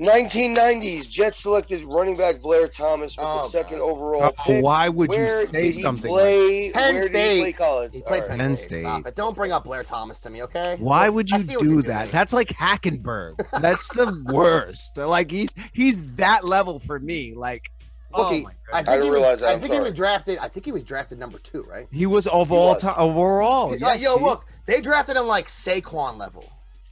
1990s 0.00 1.08
Jets 1.08 1.40
selected 1.40 1.84
running 1.84 2.16
back 2.16 2.40
Blair 2.40 2.68
Thomas 2.68 3.16
with 3.16 3.26
Oh, 3.26 3.42
the 3.42 3.48
second 3.48 3.78
God. 3.78 3.84
overall 3.90 4.22
Oh, 4.38 4.42
pick. 4.44 4.62
why 4.62 4.88
would 4.88 5.10
you 5.12 5.18
Where 5.18 5.46
say 5.46 5.52
did 5.52 5.64
he 5.64 5.72
something 5.82 6.10
like 6.12 6.20
Play, 6.22 6.70
Penn 6.70 6.94
where 6.94 7.06
State. 7.08 7.12
Did 7.12 7.34
he 7.34 7.40
play 7.42 7.52
college? 7.52 7.92
He 7.94 8.02
played 8.02 8.22
All 8.22 8.28
Penn, 8.28 8.38
right. 8.38 8.44
Penn 8.46 8.56
State. 8.56 8.66
State. 8.68 8.80
Stop 8.82 9.06
it. 9.06 9.16
Don't 9.16 9.34
bring 9.34 9.52
up 9.52 9.64
Blair 9.64 9.82
Thomas 9.82 10.20
to 10.20 10.30
me, 10.30 10.42
okay? 10.44 10.76
Why 10.78 11.08
would 11.08 11.28
you 11.30 11.38
do 11.58 11.82
that? 11.82 12.02
doing. 12.04 12.12
That's 12.12 12.32
like 12.32 12.48
Hackenberg. 12.48 13.44
That's 13.60 13.92
the 13.92 14.24
worst. 14.32 14.96
Like 14.96 15.30
he's 15.30 15.50
he's 15.72 16.14
that 16.14 16.44
level 16.44 16.78
for 16.78 17.00
me. 17.00 17.34
Like 17.34 17.70
oh 18.14 18.24
Bookie, 18.24 18.42
my 18.42 18.50
I, 18.72 18.76
think 18.78 18.88
I 18.88 18.92
didn't 18.92 19.04
he 19.04 19.10
was- 19.10 19.18
realize 19.18 19.40
that. 19.40 19.48
I 19.48 19.52
I'm 19.54 19.60
think 19.60 19.74
he 19.74 19.80
was 19.80 19.92
drafted. 19.94 20.38
I 20.38 20.48
think 20.48 20.64
he 20.64 20.72
was 20.72 20.84
drafted 20.84 21.18
number 21.18 21.38
two, 21.38 21.64
right? 21.64 21.88
he 21.90 22.06
was 22.06 22.26
of 22.28 22.48
He 22.50 22.54
all 22.54 22.76
time 22.76 22.94
overall. 22.98 23.72
Uh, 23.72 23.76
Yes, 23.80 24.00
yo, 24.02 24.16
he- 24.18 24.24
look, 24.24 24.44
they 24.66 24.80
drafted 24.80 25.16
him 25.16 25.26
like 25.26 25.48
Saquon 25.48 26.18
level, 26.18 26.44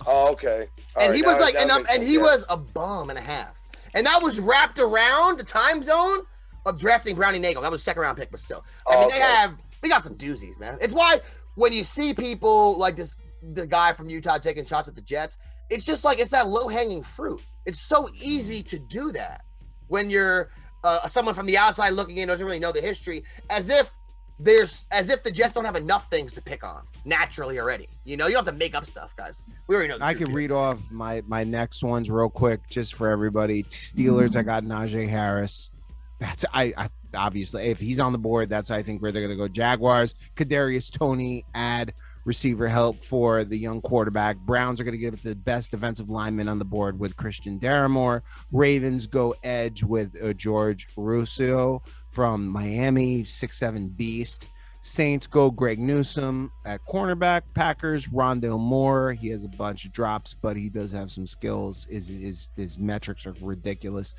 Oh, 0.07 0.32
okay. 0.32 0.66
All 0.94 1.02
and 1.02 1.11
right, 1.11 1.16
he 1.16 1.22
was 1.22 1.36
that- 1.36 1.40
like, 1.40 1.54
that 1.54 1.62
and, 1.62 1.70
um, 1.70 1.78
and 1.80 1.88
sense, 1.88 2.04
he 2.07 2.14
yeah. 2.14 2.22
was 2.22 2.46
a 2.48 2.57
bum 2.57 3.11
and 3.11 3.18
a 3.18 3.22
half, 3.22 3.59
and 3.94 4.07
that 4.07 4.22
was 4.22 4.38
wrapped 4.40 4.78
around 4.78 5.38
the 5.38 5.44
time 5.44 5.82
zone 5.82 6.24
of 6.64 6.78
drafting 6.78 7.14
Browning 7.16 7.42
Nagle. 7.42 7.62
That 7.62 7.70
was 7.70 7.80
a 7.80 7.84
second 7.84 8.02
round 8.02 8.18
pick, 8.18 8.30
but 8.30 8.40
still, 8.40 8.64
I 8.88 8.96
Oh, 8.96 9.00
mean, 9.02 9.11
they 9.11 9.18
have 9.20 9.54
they 9.82 9.88
got 9.88 10.02
some 10.04 10.16
doozies, 10.16 10.59
man. 10.61 10.78
It's 10.80 10.94
why 10.94 11.20
when 11.54 11.72
you 11.72 11.84
see 11.84 12.12
people 12.14 12.76
like 12.78 12.96
this, 12.96 13.16
the 13.42 13.66
guy 13.66 13.92
from 13.92 14.09
Utah 14.11 14.38
taking 14.38 14.64
shots 14.64 14.88
at 14.88 14.94
the 14.94 15.00
Jets, 15.02 15.36
it's 15.70 15.84
just 15.84 16.04
like 16.04 16.18
it's 16.18 16.30
that 16.30 16.48
low 16.48 16.68
hanging 16.68 17.02
fruit. 17.02 17.40
It's 17.66 17.80
so 17.80 18.09
easy 18.14 18.62
to 18.64 18.78
do 18.78 19.12
that 19.12 19.42
when 19.88 20.09
you're 20.11 20.50
uh, 20.84 21.07
someone 21.09 21.34
from 21.34 21.46
the 21.46 21.59
outside 21.59 21.90
looking 21.90 22.18
in 22.18 22.28
doesn't 22.28 22.44
really 22.46 22.59
know 22.61 22.72
the 22.72 22.80
history, 22.80 23.24
as 23.50 23.70
if 23.70 23.90
there's 24.39 24.87
as 24.91 25.09
if 25.09 25.22
the 25.22 25.30
Jets 25.30 25.55
don't 25.55 25.64
have 25.64 25.76
enough 25.76 26.11
things 26.11 26.32
to 26.34 26.43
pick 26.43 26.62
on 26.64 26.82
naturally 27.05 27.59
already. 27.59 27.89
You 28.05 28.16
know, 28.16 28.26
you 28.26 28.34
don't 28.34 28.45
have 28.45 28.55
to 28.55 28.59
make 28.59 28.74
up 28.74 28.87
stuff, 28.87 29.16
guys. 29.16 29.45
We 29.66 29.76
already 29.76 29.89
know. 29.89 29.99
I 30.01 30.12
truth 30.12 30.24
can 30.24 30.26
here. 30.28 30.37
read 30.37 30.53
off 30.53 30.91
my 30.91 31.22
my 31.26 31.45
next 31.45 31.82
ones 31.82 32.11
real 32.11 32.28
quick, 32.28 32.61
just 32.68 32.95
for 32.95 33.09
everybody. 33.09 33.62
Steelers, 33.64 34.37
I 34.37 34.43
got 34.43 34.64
Najee 34.64 35.09
Harris. 35.09 35.70
That's 36.18 36.45
I, 36.53 36.72
I 36.76 36.89
obviously 37.14 37.64
if 37.68 37.78
he's 37.78 38.01
on 38.01 38.12
the 38.12 38.18
board, 38.18 38.49
that's 38.49 38.70
I 38.70 38.82
think 38.82 39.03
where 39.03 39.12
they're 39.12 39.22
gonna 39.22 39.37
go. 39.37 39.49
Jaguars, 39.49 40.14
Kadarius 40.34 40.91
Toney, 40.91 41.45
add 41.55 41.95
receiver 42.24 42.66
help 42.66 43.05
for 43.05 43.45
the 43.45 43.57
young 43.57 43.80
quarterback. 43.80 44.37
Browns 44.39 44.80
are 44.80 44.84
gonna 44.84 44.97
give 44.97 45.14
it 45.14 45.22
the 45.22 45.34
best 45.34 45.70
defensive 45.70 46.11
lineman 46.11 46.49
on 46.49 46.59
the 46.59 46.64
board 46.64 46.99
with 46.99 47.16
Christian 47.16 47.59
Barmore. 47.59 48.22
Ravens 48.51 49.07
go 49.07 49.34
edge 49.43 49.82
with 49.82 50.14
uh, 50.22 50.32
George 50.32 50.89
Rousseau 50.97 51.82
from 52.16 52.48
Miami, 52.48 53.24
six 53.24 53.58
seven 53.58 53.88
beast. 53.88 54.48
Saints 54.87 55.26
go 55.26 55.51
Greg 55.51 55.80
Newsome 55.80 56.53
at 56.64 56.80
cornerback. 56.87 57.43
Packers 57.55 58.07
Rondale 58.07 58.61
Moore. 58.61 59.12
He 59.12 59.28
has 59.28 59.43
a 59.43 59.49
bunch 59.49 59.84
of 59.84 59.93
drops, 59.93 60.34
but 60.34 60.57
he 60.57 60.68
does 60.68 60.93
have 60.93 61.11
some 61.11 61.26
skills. 61.26 61.87
His 61.91 62.07
his 62.07 62.51
his 62.57 62.78
metrics 62.78 63.26
are 63.26 63.34
ridiculous. 63.41 64.14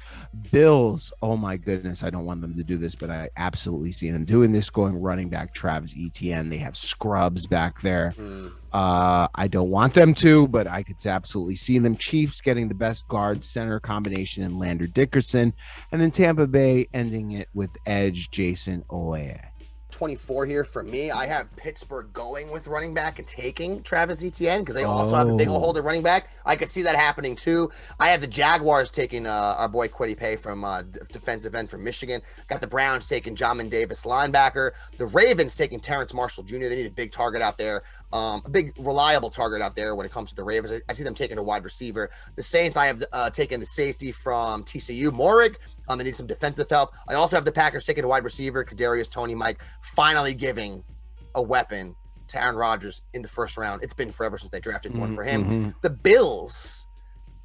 Bills. 0.51 1.13
Oh 1.21 1.37
my 1.37 1.55
goodness, 1.55 2.03
I 2.03 2.09
don't 2.09 2.25
want 2.25 2.41
them 2.41 2.53
to 2.55 2.63
do 2.63 2.77
this, 2.77 2.95
but 2.95 3.09
I 3.09 3.29
absolutely 3.37 3.93
see 3.93 4.11
them 4.11 4.25
doing 4.25 4.51
this. 4.51 4.69
Going 4.69 4.95
running 4.95 5.29
back 5.29 5.53
Travis 5.53 5.95
Etienne. 5.97 6.49
They 6.49 6.57
have 6.57 6.75
scrubs 6.75 7.47
back 7.47 7.79
there. 7.81 8.13
Mm. 8.17 8.51
Uh, 8.73 9.29
I 9.33 9.47
don't 9.47 9.69
want 9.69 9.93
them 9.93 10.13
to, 10.15 10.49
but 10.49 10.67
I 10.67 10.83
could 10.83 10.97
absolutely 11.05 11.55
see 11.55 11.79
them. 11.79 11.95
Chiefs 11.95 12.41
getting 12.41 12.67
the 12.67 12.75
best 12.75 13.07
guard 13.07 13.41
center 13.41 13.79
combination 13.79 14.43
in 14.43 14.59
Landon 14.59 14.91
Dickerson, 14.91 15.53
and 15.93 16.01
then 16.01 16.11
Tampa 16.11 16.45
Bay 16.45 16.87
ending 16.93 17.31
it 17.31 17.47
with 17.53 17.69
edge 17.85 18.29
Jayson 18.31 18.83
Oweh. 18.89 19.39
24 20.01 20.45
here 20.45 20.63
for 20.63 20.83
me. 20.83 21.09
I 21.09 21.25
have 21.25 21.47
Pittsburgh 21.55 22.13
going 22.13 22.51
with 22.51 22.67
running 22.67 22.93
back 22.93 23.17
and 23.17 23.27
taking 23.27 23.81
Travis 23.81 24.23
Etienne 24.23 24.59
because 24.59 24.75
they 24.75 24.83
also 24.83 25.15
have 25.15 25.27
a 25.27 25.33
big 25.35 25.47
Oh. 25.47 25.53
old 25.53 25.63
holder 25.63 25.81
running 25.81 26.03
back. 26.03 26.27
I 26.45 26.55
could 26.55 26.69
see 26.69 26.83
that 26.83 26.95
happening 26.95 27.35
too. 27.35 27.71
I 27.99 28.09
have 28.09 28.21
the 28.21 28.27
Jaguars 28.27 28.91
taking 28.91 29.25
uh, 29.25 29.55
our 29.57 29.67
boy 29.67 29.87
Kwity 29.87 30.15
Paye 30.15 30.35
from 30.35 30.63
uh, 30.63 30.83
defensive 31.11 31.55
end 31.55 31.71
from 31.71 31.83
Michigan. 31.83 32.21
Got 32.47 32.61
the 32.61 32.67
Browns 32.67 33.07
taking 33.09 33.35
Jamin 33.35 33.71
Davis 33.71 34.03
linebacker. 34.03 34.73
The 34.99 35.07
Ravens 35.07 35.55
taking 35.55 35.79
Terrace 35.79 36.13
Marshall 36.13 36.43
Jr. 36.43 36.59
They 36.59 36.75
need 36.75 36.85
a 36.85 36.91
big 36.91 37.11
target 37.11 37.41
out 37.41 37.57
there, 37.57 37.81
um, 38.13 38.43
a 38.45 38.49
big 38.51 38.73
reliable 38.77 39.31
target 39.31 39.63
out 39.63 39.75
there 39.75 39.95
when 39.95 40.05
it 40.05 40.11
comes 40.11 40.29
to 40.29 40.35
the 40.35 40.43
Ravens. 40.43 40.71
I, 40.73 40.79
I 40.89 40.93
see 40.93 41.03
them 41.05 41.15
taking 41.15 41.39
a 41.39 41.43
wide 41.43 41.63
receiver. 41.63 42.11
The 42.35 42.43
Saints, 42.43 42.77
I 42.77 42.85
have 42.85 43.03
uh, 43.13 43.31
taken 43.31 43.59
the 43.59 43.65
safety 43.65 44.11
from 44.11 44.63
TCU, 44.63 45.09
Moehrig. 45.09 45.55
Um, 45.87 45.97
they 45.97 46.03
need 46.03 46.15
some 46.15 46.27
defensive 46.27 46.69
help. 46.69 46.93
I 47.07 47.13
also 47.15 47.35
have 47.35 47.45
the 47.45 47.51
Packers 47.51 47.85
taking 47.85 48.03
a 48.03 48.07
wide 48.07 48.23
receiver, 48.23 48.63
Kadarius 48.63 49.09
Toney 49.09 49.35
Mike, 49.35 49.61
finally 49.81 50.33
giving 50.33 50.83
a 51.35 51.41
weapon 51.41 51.95
to 52.29 52.41
Aaron 52.41 52.55
Rodgers 52.55 53.01
in 53.13 53.21
the 53.21 53.27
first 53.27 53.57
round. 53.57 53.83
It's 53.83 53.93
been 53.93 54.11
forever 54.11 54.37
since 54.37 54.51
they 54.51 54.59
drafted 54.59 54.97
one 54.97 55.13
for 55.13 55.23
him. 55.23 55.49
Mhm. 55.49 55.75
The 55.81 55.89
Bills. 55.89 56.83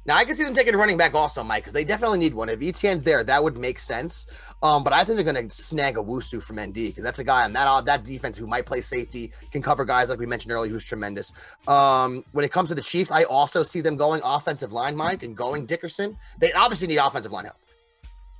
Now 0.05 0.17
I 0.17 0.25
can 0.25 0.35
see 0.35 0.43
them 0.43 0.53
taking 0.53 0.73
a 0.73 0.77
running 0.77 0.97
back 0.97 1.13
also, 1.13 1.43
Mike, 1.43 1.63
because 1.63 1.71
they 1.71 1.85
definitely 1.85 2.19
need 2.19 2.33
one. 2.33 2.49
If 2.49 2.61
Etienne's 2.61 3.03
there, 3.03 3.23
that 3.23 3.41
would 3.41 3.55
make 3.55 3.79
sense. 3.79 4.27
Um, 4.61 4.83
but 4.83 4.91
I 4.91 5.05
think 5.05 5.15
they're 5.15 5.33
going 5.33 5.47
to 5.47 5.55
snag 5.55 5.95
Owusu 5.95 6.43
from 6.43 6.59
ND 6.59 6.73
because 6.73 7.05
that's 7.05 7.19
a 7.19 7.23
guy 7.23 7.45
on 7.45 7.53
that 7.53 7.85
that 7.85 8.03
defense 8.03 8.37
who 8.37 8.45
might 8.45 8.65
play 8.65 8.81
safety, 8.81 9.31
can 9.53 9.61
cover 9.61 9.85
guys 9.85 10.09
like 10.09 10.19
we 10.19 10.25
mentioned 10.25 10.51
earlier, 10.51 10.69
who's 10.69 10.83
tremendous. 10.83 11.31
Um, 11.69 12.25
when 12.33 12.43
it 12.43 12.51
comes 12.51 12.67
to 12.67 12.75
the 12.75 12.81
Chiefs, 12.81 13.11
I 13.11 13.23
also 13.23 13.63
see 13.63 13.79
them 13.79 13.95
going 13.95 14.19
offensive 14.25 14.73
line, 14.73 14.93
Mike, 14.97 15.23
and 15.23 15.37
going 15.37 15.65
Dickerson. 15.65 16.17
They 16.39 16.51
obviously 16.51 16.87
need 16.87 16.97
offensive 16.97 17.31
line 17.31 17.45
help 17.45 17.55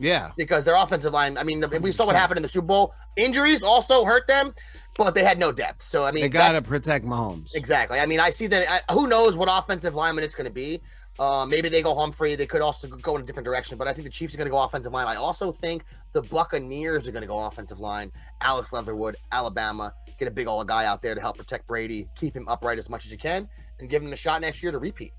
Yeah. 0.04 0.32
because 0.38 0.66
their 0.66 0.76
offensive 0.76 1.14
line. 1.14 1.38
I 1.38 1.44
mean, 1.44 1.60
the, 1.62 1.80
we 1.82 1.92
saw 1.92 2.06
what 2.06 2.16
happened 2.16 2.38
in 2.38 2.44
the 2.44 2.50
Super 2.50 2.68
Bowl. 2.68 2.94
Injuries 3.16 3.64
also 3.64 4.04
hurt 4.04 4.28
them, 4.28 4.54
but 4.98 5.16
they 5.16 5.24
had 5.24 5.40
no 5.40 5.52
depth. 5.52 5.82
So 5.82 6.04
I 6.06 6.12
mean, 6.12 6.24
They 6.24 6.30
got 6.30 6.52
to 6.54 6.62
protect 6.62 7.06
Mahomes. 7.06 7.56
exactly. 7.56 8.00
I 8.00 8.06
mean, 8.06 8.20
I 8.20 8.30
see 8.30 8.48
that. 8.48 8.84
I, 8.90 8.94
who 8.94 9.08
knows 9.08 9.38
what 9.38 9.48
offensive 9.52 9.96
lineman 9.96 10.24
it's 10.24 10.36
going 10.36 10.48
to 10.48 10.54
be? 10.54 10.82
Uh, 11.20 11.46
maybe 11.46 11.70
they 11.70 11.82
go 11.84 11.96
Humphrey. 11.96 12.36
They 12.36 12.48
could 12.48 12.62
also 12.62 12.88
go 12.88 13.16
in 13.16 13.22
a 13.22 13.26
different 13.26 13.46
direction, 13.46 13.78
but 13.78 13.88
I 13.88 13.94
think 13.94 14.06
the 14.06 14.12
Chiefs 14.12 14.34
are 14.34 14.38
going 14.38 14.48
to 14.48 14.52
go 14.52 14.60
offensive 14.60 14.92
line. 14.92 15.08
I 15.08 15.16
also 15.16 15.52
think 15.52 15.86
the 16.12 16.24
Buccaneers 16.24 17.08
are 17.08 17.12
going 17.12 17.22
to 17.22 17.28
go 17.28 17.40
offensive 17.40 17.80
line. 17.80 18.12
Alex 18.42 18.74
Leatherwood, 18.74 19.16
Alabama, 19.32 19.94
get 20.18 20.28
a 20.28 20.32
big 20.32 20.48
old 20.48 20.68
guy 20.68 20.86
out 20.86 21.02
there 21.04 21.14
to 21.14 21.22
help 21.22 21.38
protect 21.38 21.68
Brady, 21.68 22.10
keep 22.16 22.36
him 22.36 22.48
upright 22.48 22.80
as 22.80 22.90
much 22.90 23.06
as 23.06 23.12
you 23.12 23.18
can, 23.18 23.48
and 23.80 23.90
give 23.90 24.02
him 24.02 24.12
a 24.12 24.16
shot 24.16 24.42
next 24.42 24.64
year 24.64 24.72
to 24.72 24.80
repeat. 24.80 25.14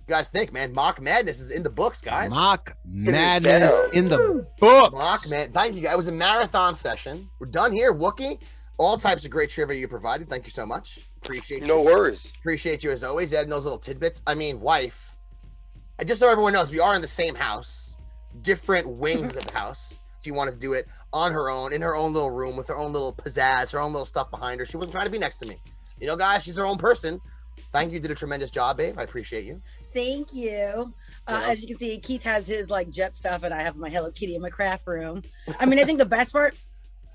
You 0.00 0.14
guys 0.14 0.28
think, 0.28 0.52
man? 0.52 0.72
Mock 0.72 1.00
Madness 1.00 1.40
is 1.40 1.50
in 1.50 1.62
the 1.62 1.70
books, 1.70 2.00
guys. 2.00 2.30
Mock 2.30 2.72
madness 2.84 3.90
in 3.92 4.08
the 4.08 4.46
books. 4.58 4.92
Mock 4.92 5.28
man, 5.28 5.52
thank 5.52 5.74
you. 5.76 5.82
guys. 5.82 5.92
It 5.92 5.96
was 5.96 6.08
a 6.08 6.12
marathon 6.12 6.74
session. 6.74 7.28
We're 7.38 7.46
done 7.48 7.72
here, 7.72 7.92
Wookie. 7.92 8.38
All 8.78 8.96
types 8.96 9.24
of 9.24 9.30
great 9.30 9.50
trivia 9.50 9.78
you 9.78 9.86
provided. 9.88 10.28
Thank 10.30 10.44
you 10.44 10.50
so 10.50 10.64
much. 10.64 11.00
Appreciate 11.22 11.60
you. 11.60 11.66
No 11.66 11.82
worries. 11.82 12.32
Appreciate 12.38 12.82
you 12.82 12.90
as 12.90 13.04
always, 13.04 13.32
adding 13.34 13.50
those 13.50 13.64
little 13.64 13.78
tidbits. 13.78 14.22
I 14.26 14.34
mean, 14.34 14.60
wife. 14.60 15.16
I 16.00 16.04
just 16.04 16.20
so 16.20 16.28
everyone 16.28 16.52
knows, 16.54 16.72
we 16.72 16.80
are 16.80 16.94
in 16.94 17.02
the 17.02 17.06
same 17.06 17.34
house, 17.34 17.94
different 18.40 18.88
wings 18.88 19.36
of 19.36 19.44
the 19.46 19.58
house. 19.58 20.00
She 20.22 20.30
wanted 20.30 20.52
to 20.52 20.58
do 20.58 20.72
it 20.72 20.86
on 21.12 21.32
her 21.32 21.50
own, 21.50 21.72
in 21.72 21.82
her 21.82 21.94
own 21.94 22.12
little 22.12 22.30
room, 22.30 22.56
with 22.56 22.68
her 22.68 22.76
own 22.76 22.92
little 22.92 23.12
pizzazz, 23.12 23.72
her 23.72 23.80
own 23.80 23.92
little 23.92 24.06
stuff 24.06 24.30
behind 24.30 24.58
her. 24.60 24.66
She 24.66 24.76
wasn't 24.76 24.92
trying 24.92 25.06
to 25.06 25.10
be 25.10 25.18
next 25.18 25.36
to 25.36 25.46
me. 25.46 25.60
You 26.00 26.06
know, 26.06 26.16
guys, 26.16 26.42
she's 26.42 26.56
her 26.56 26.64
own 26.66 26.78
person. 26.78 27.20
Thank 27.72 27.90
you. 27.90 27.94
You 27.94 28.00
did 28.00 28.10
a 28.10 28.14
tremendous 28.14 28.50
job, 28.50 28.76
babe. 28.78 28.98
I 28.98 29.02
appreciate 29.02 29.44
you. 29.44 29.60
Thank 29.94 30.32
you. 30.34 30.92
Uh, 31.26 31.40
Yeah. 31.44 31.50
As 31.50 31.62
you 31.62 31.68
can 31.68 31.78
see, 31.78 31.98
Keith 31.98 32.22
has 32.24 32.46
his 32.46 32.70
like 32.70 32.90
jet 32.90 33.14
stuff, 33.16 33.42
and 33.44 33.54
I 33.54 33.62
have 33.62 33.76
my 33.76 33.88
Hello 33.88 34.10
Kitty 34.10 34.34
in 34.34 34.42
my 34.42 34.50
craft 34.50 34.86
room. 34.86 35.22
I 35.60 35.66
mean, 35.66 35.78
I 35.78 35.84
think 35.84 35.98
the 35.98 36.04
best 36.06 36.32
part 36.32 36.54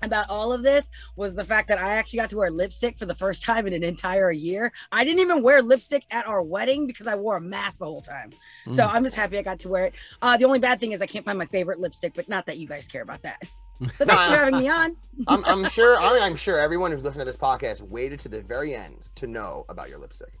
about 0.02 0.30
all 0.30 0.52
of 0.52 0.62
this 0.62 0.88
was 1.16 1.34
the 1.34 1.44
fact 1.44 1.66
that 1.68 1.78
I 1.78 1.94
actually 1.96 2.20
got 2.20 2.30
to 2.30 2.36
wear 2.36 2.50
lipstick 2.50 2.96
for 2.96 3.04
the 3.04 3.14
first 3.16 3.42
time 3.42 3.66
in 3.66 3.72
an 3.72 3.82
entire 3.82 4.30
year. 4.30 4.72
I 4.92 5.02
didn't 5.02 5.18
even 5.20 5.42
wear 5.42 5.60
lipstick 5.60 6.04
at 6.12 6.24
our 6.26 6.40
wedding 6.40 6.86
because 6.86 7.08
I 7.08 7.16
wore 7.16 7.36
a 7.36 7.40
mask 7.40 7.80
the 7.80 7.84
whole 7.86 8.00
time. 8.00 8.30
So 8.66 8.84
Mm. 8.84 8.94
I'm 8.94 9.02
just 9.02 9.16
happy 9.16 9.38
I 9.38 9.42
got 9.42 9.58
to 9.60 9.68
wear 9.68 9.86
it. 9.86 9.94
Uh, 10.22 10.36
the 10.36 10.44
only 10.44 10.60
bad 10.60 10.78
thing 10.78 10.92
is 10.92 11.02
I 11.02 11.06
can't 11.06 11.24
find 11.24 11.36
my 11.36 11.46
favorite 11.46 11.80
lipstick, 11.80 12.14
but 12.14 12.28
not 12.28 12.46
that 12.46 12.58
you 12.58 12.68
guys 12.68 12.86
care 12.86 13.02
about 13.02 13.22
that. 13.22 13.42
So 13.96 14.04
thanks 14.04 14.24
for 14.24 14.36
having 14.36 14.58
me 14.58 14.68
on. 14.68 14.96
I'm, 15.28 15.44
I'm 15.44 15.68
sure. 15.68 15.96
I'm, 16.00 16.20
I'm 16.20 16.34
sure 16.36 16.58
everyone 16.58 16.90
who's 16.90 17.04
listening 17.04 17.20
to 17.20 17.24
this 17.26 17.36
podcast 17.36 17.80
waited 17.80 18.18
to 18.20 18.28
the 18.28 18.42
very 18.42 18.74
end 18.74 19.10
to 19.14 19.28
know 19.28 19.64
about 19.68 19.88
your 19.88 19.98
lipstick. 19.98 20.32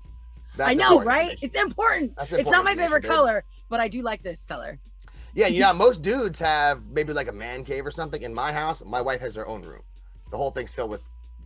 That's 0.58 0.70
I 0.70 0.74
know, 0.74 1.02
right? 1.02 1.38
It's 1.40 1.54
important. 1.60 2.14
That's 2.16 2.32
it's 2.32 2.50
not 2.50 2.64
my 2.64 2.72
favorite 2.74 3.04
information, 3.04 3.10
color, 3.10 3.44
but 3.70 3.80
I 3.80 3.88
do 3.88 4.02
like 4.02 4.22
this 4.22 4.44
color. 4.44 4.78
Yeah, 5.34 5.46
you 5.46 5.60
know, 5.60 5.72
most 5.72 6.02
dudes 6.02 6.38
have 6.40 6.82
maybe 6.90 7.12
like 7.12 7.28
a 7.28 7.32
man 7.32 7.64
cave 7.64 7.86
or 7.86 7.90
something. 7.90 8.22
In 8.22 8.34
my 8.34 8.52
house, 8.52 8.82
my 8.84 9.00
wife 9.00 9.20
has 9.20 9.36
her 9.36 9.46
own 9.46 9.62
room. 9.62 9.82
The 10.30 10.36
whole 10.36 10.50
thing's 10.50 10.72
filled 10.72 10.90
with 10.90 11.00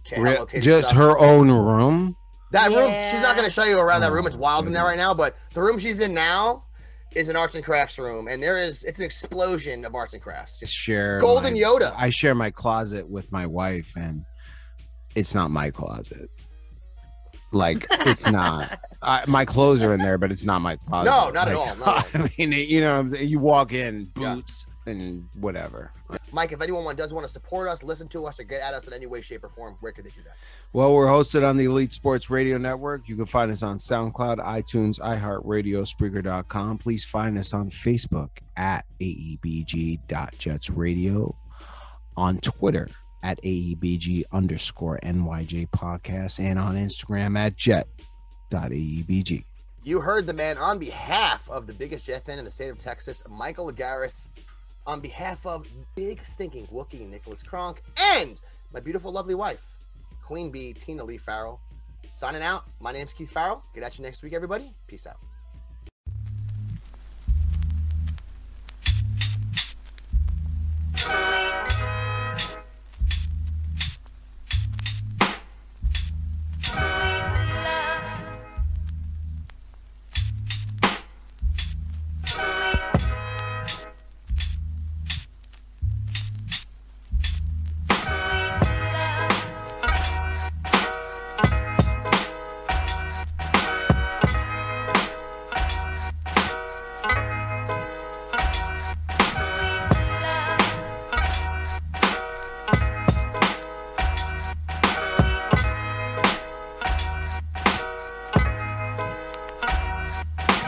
ca- 0.08 0.20
Re- 0.20 0.60
just 0.60 0.88
stuff. 0.88 0.98
her 0.98 1.18
own 1.18 1.50
room. 1.50 2.16
That 2.52 2.70
room, 2.70 2.90
she's 3.10 3.20
not 3.22 3.34
going 3.36 3.46
to 3.46 3.50
show 3.50 3.64
you 3.64 3.78
around 3.78 4.00
that 4.02 4.12
room. 4.12 4.26
It's 4.26 4.36
Oh, 4.36 4.40
wild 4.40 4.66
in 4.66 4.72
there 4.72 4.84
right 4.84 4.96
now, 4.98 5.14
but 5.14 5.36
the 5.54 5.62
room 5.62 5.78
she's 5.78 6.00
in 6.00 6.12
now 6.14 6.64
is 7.14 7.28
an 7.28 7.36
arts 7.36 7.54
and 7.54 7.64
crafts 7.64 7.98
room, 7.98 8.28
and 8.28 8.42
there 8.42 8.56
is 8.58 8.84
it's 8.84 8.98
an 8.98 9.04
explosion 9.04 9.84
of 9.84 9.94
arts 9.94 10.14
and 10.14 10.22
crafts. 10.22 10.58
Just 10.58 10.74
share 10.74 11.18
Golden 11.18 11.52
my- 11.54 11.60
Yoda. 11.60 11.94
I 11.96 12.08
share 12.10 12.34
my 12.34 12.50
closet 12.50 13.08
with 13.08 13.30
my 13.30 13.44
wife, 13.46 13.92
and 13.96 14.24
it's 15.14 15.34
not 15.34 15.50
my 15.50 15.70
closet. 15.70 16.30
Like 17.52 17.86
it's 17.90 18.26
not. 18.26 18.80
I, 19.02 19.24
my 19.26 19.44
clothes 19.44 19.82
are 19.82 19.92
in 19.92 20.00
there, 20.00 20.16
but 20.16 20.30
it's 20.30 20.44
not 20.44 20.60
my 20.60 20.76
closet. 20.76 21.10
No, 21.10 21.30
not 21.30 21.48
at 21.48 21.54
all, 21.54 21.74
not 21.76 22.08
I 22.14 22.30
mean, 22.38 22.52
you 22.52 22.80
know, 22.80 23.02
you 23.02 23.40
walk 23.40 23.72
in 23.72 24.06
boots 24.14 24.66
and 24.86 25.28
whatever. 25.34 25.92
Mike, 26.32 26.52
if 26.52 26.60
anyone 26.60 26.94
does 26.96 27.12
want 27.12 27.26
to 27.26 27.32
support 27.32 27.68
us, 27.68 27.82
listen 27.82 28.08
to 28.08 28.26
us, 28.26 28.38
or 28.38 28.44
get 28.44 28.62
at 28.62 28.74
us 28.74 28.86
in 28.86 28.92
any 28.92 29.06
way, 29.06 29.20
shape, 29.20 29.42
or 29.44 29.48
form, 29.48 29.76
where 29.80 29.92
could 29.92 30.04
they 30.04 30.10
do 30.10 30.22
that? 30.24 30.34
Well, 30.72 30.94
we're 30.94 31.06
hosted 31.06 31.46
on 31.46 31.56
the 31.56 31.64
Elite 31.66 31.92
Sports 31.92 32.30
Radio 32.30 32.58
Network. 32.58 33.08
You 33.08 33.16
can 33.16 33.26
find 33.26 33.50
us 33.50 33.62
on 33.62 33.76
SoundCloud, 33.76 34.38
iTunes, 34.38 35.00
iHeartRadio, 35.00 35.86
Spreaker.com. 35.86 36.78
Please 36.78 37.04
find 37.04 37.38
us 37.38 37.52
on 37.52 37.70
Facebook 37.70 38.30
at 38.56 38.84
AEBG.jetsradio, 39.00 41.34
on 42.16 42.38
Twitter 42.38 42.88
at 43.22 43.42
AEBG 43.42 44.24
underscore 44.32 44.98
NYJ 45.02 45.68
podcast, 45.70 46.40
and 46.40 46.58
on 46.58 46.76
Instagram 46.76 47.38
at 47.38 47.56
jet.aebg. 47.56 49.44
You 49.84 50.00
heard 50.00 50.26
the 50.26 50.32
man 50.32 50.58
on 50.58 50.78
behalf 50.78 51.50
of 51.50 51.66
the 51.66 51.74
biggest 51.74 52.06
Jet 52.06 52.24
fan 52.24 52.38
in 52.38 52.44
the 52.44 52.50
state 52.50 52.68
of 52.68 52.78
Texas, 52.78 53.22
Michael 53.28 53.72
Agaris, 53.72 54.28
on 54.86 55.00
behalf 55.00 55.44
of 55.44 55.66
big 55.96 56.24
stinking 56.24 56.66
Wookie 56.68 57.08
Nicholas 57.08 57.42
Kronk, 57.42 57.82
and 57.96 58.40
my 58.72 58.80
beautiful, 58.80 59.10
lovely 59.10 59.34
wife, 59.34 59.64
Queen 60.24 60.50
Bee 60.50 60.72
Tina 60.72 61.02
Lee 61.02 61.18
Farrell. 61.18 61.60
Signing 62.12 62.42
out. 62.42 62.64
My 62.78 62.92
name's 62.92 63.12
Keith 63.12 63.30
Farrell. 63.30 63.64
Get 63.74 63.82
at 63.82 63.98
you 63.98 64.04
next 64.04 64.22
week, 64.22 64.34
everybody. 64.34 64.74
Peace 64.86 65.06
out. 65.06 65.16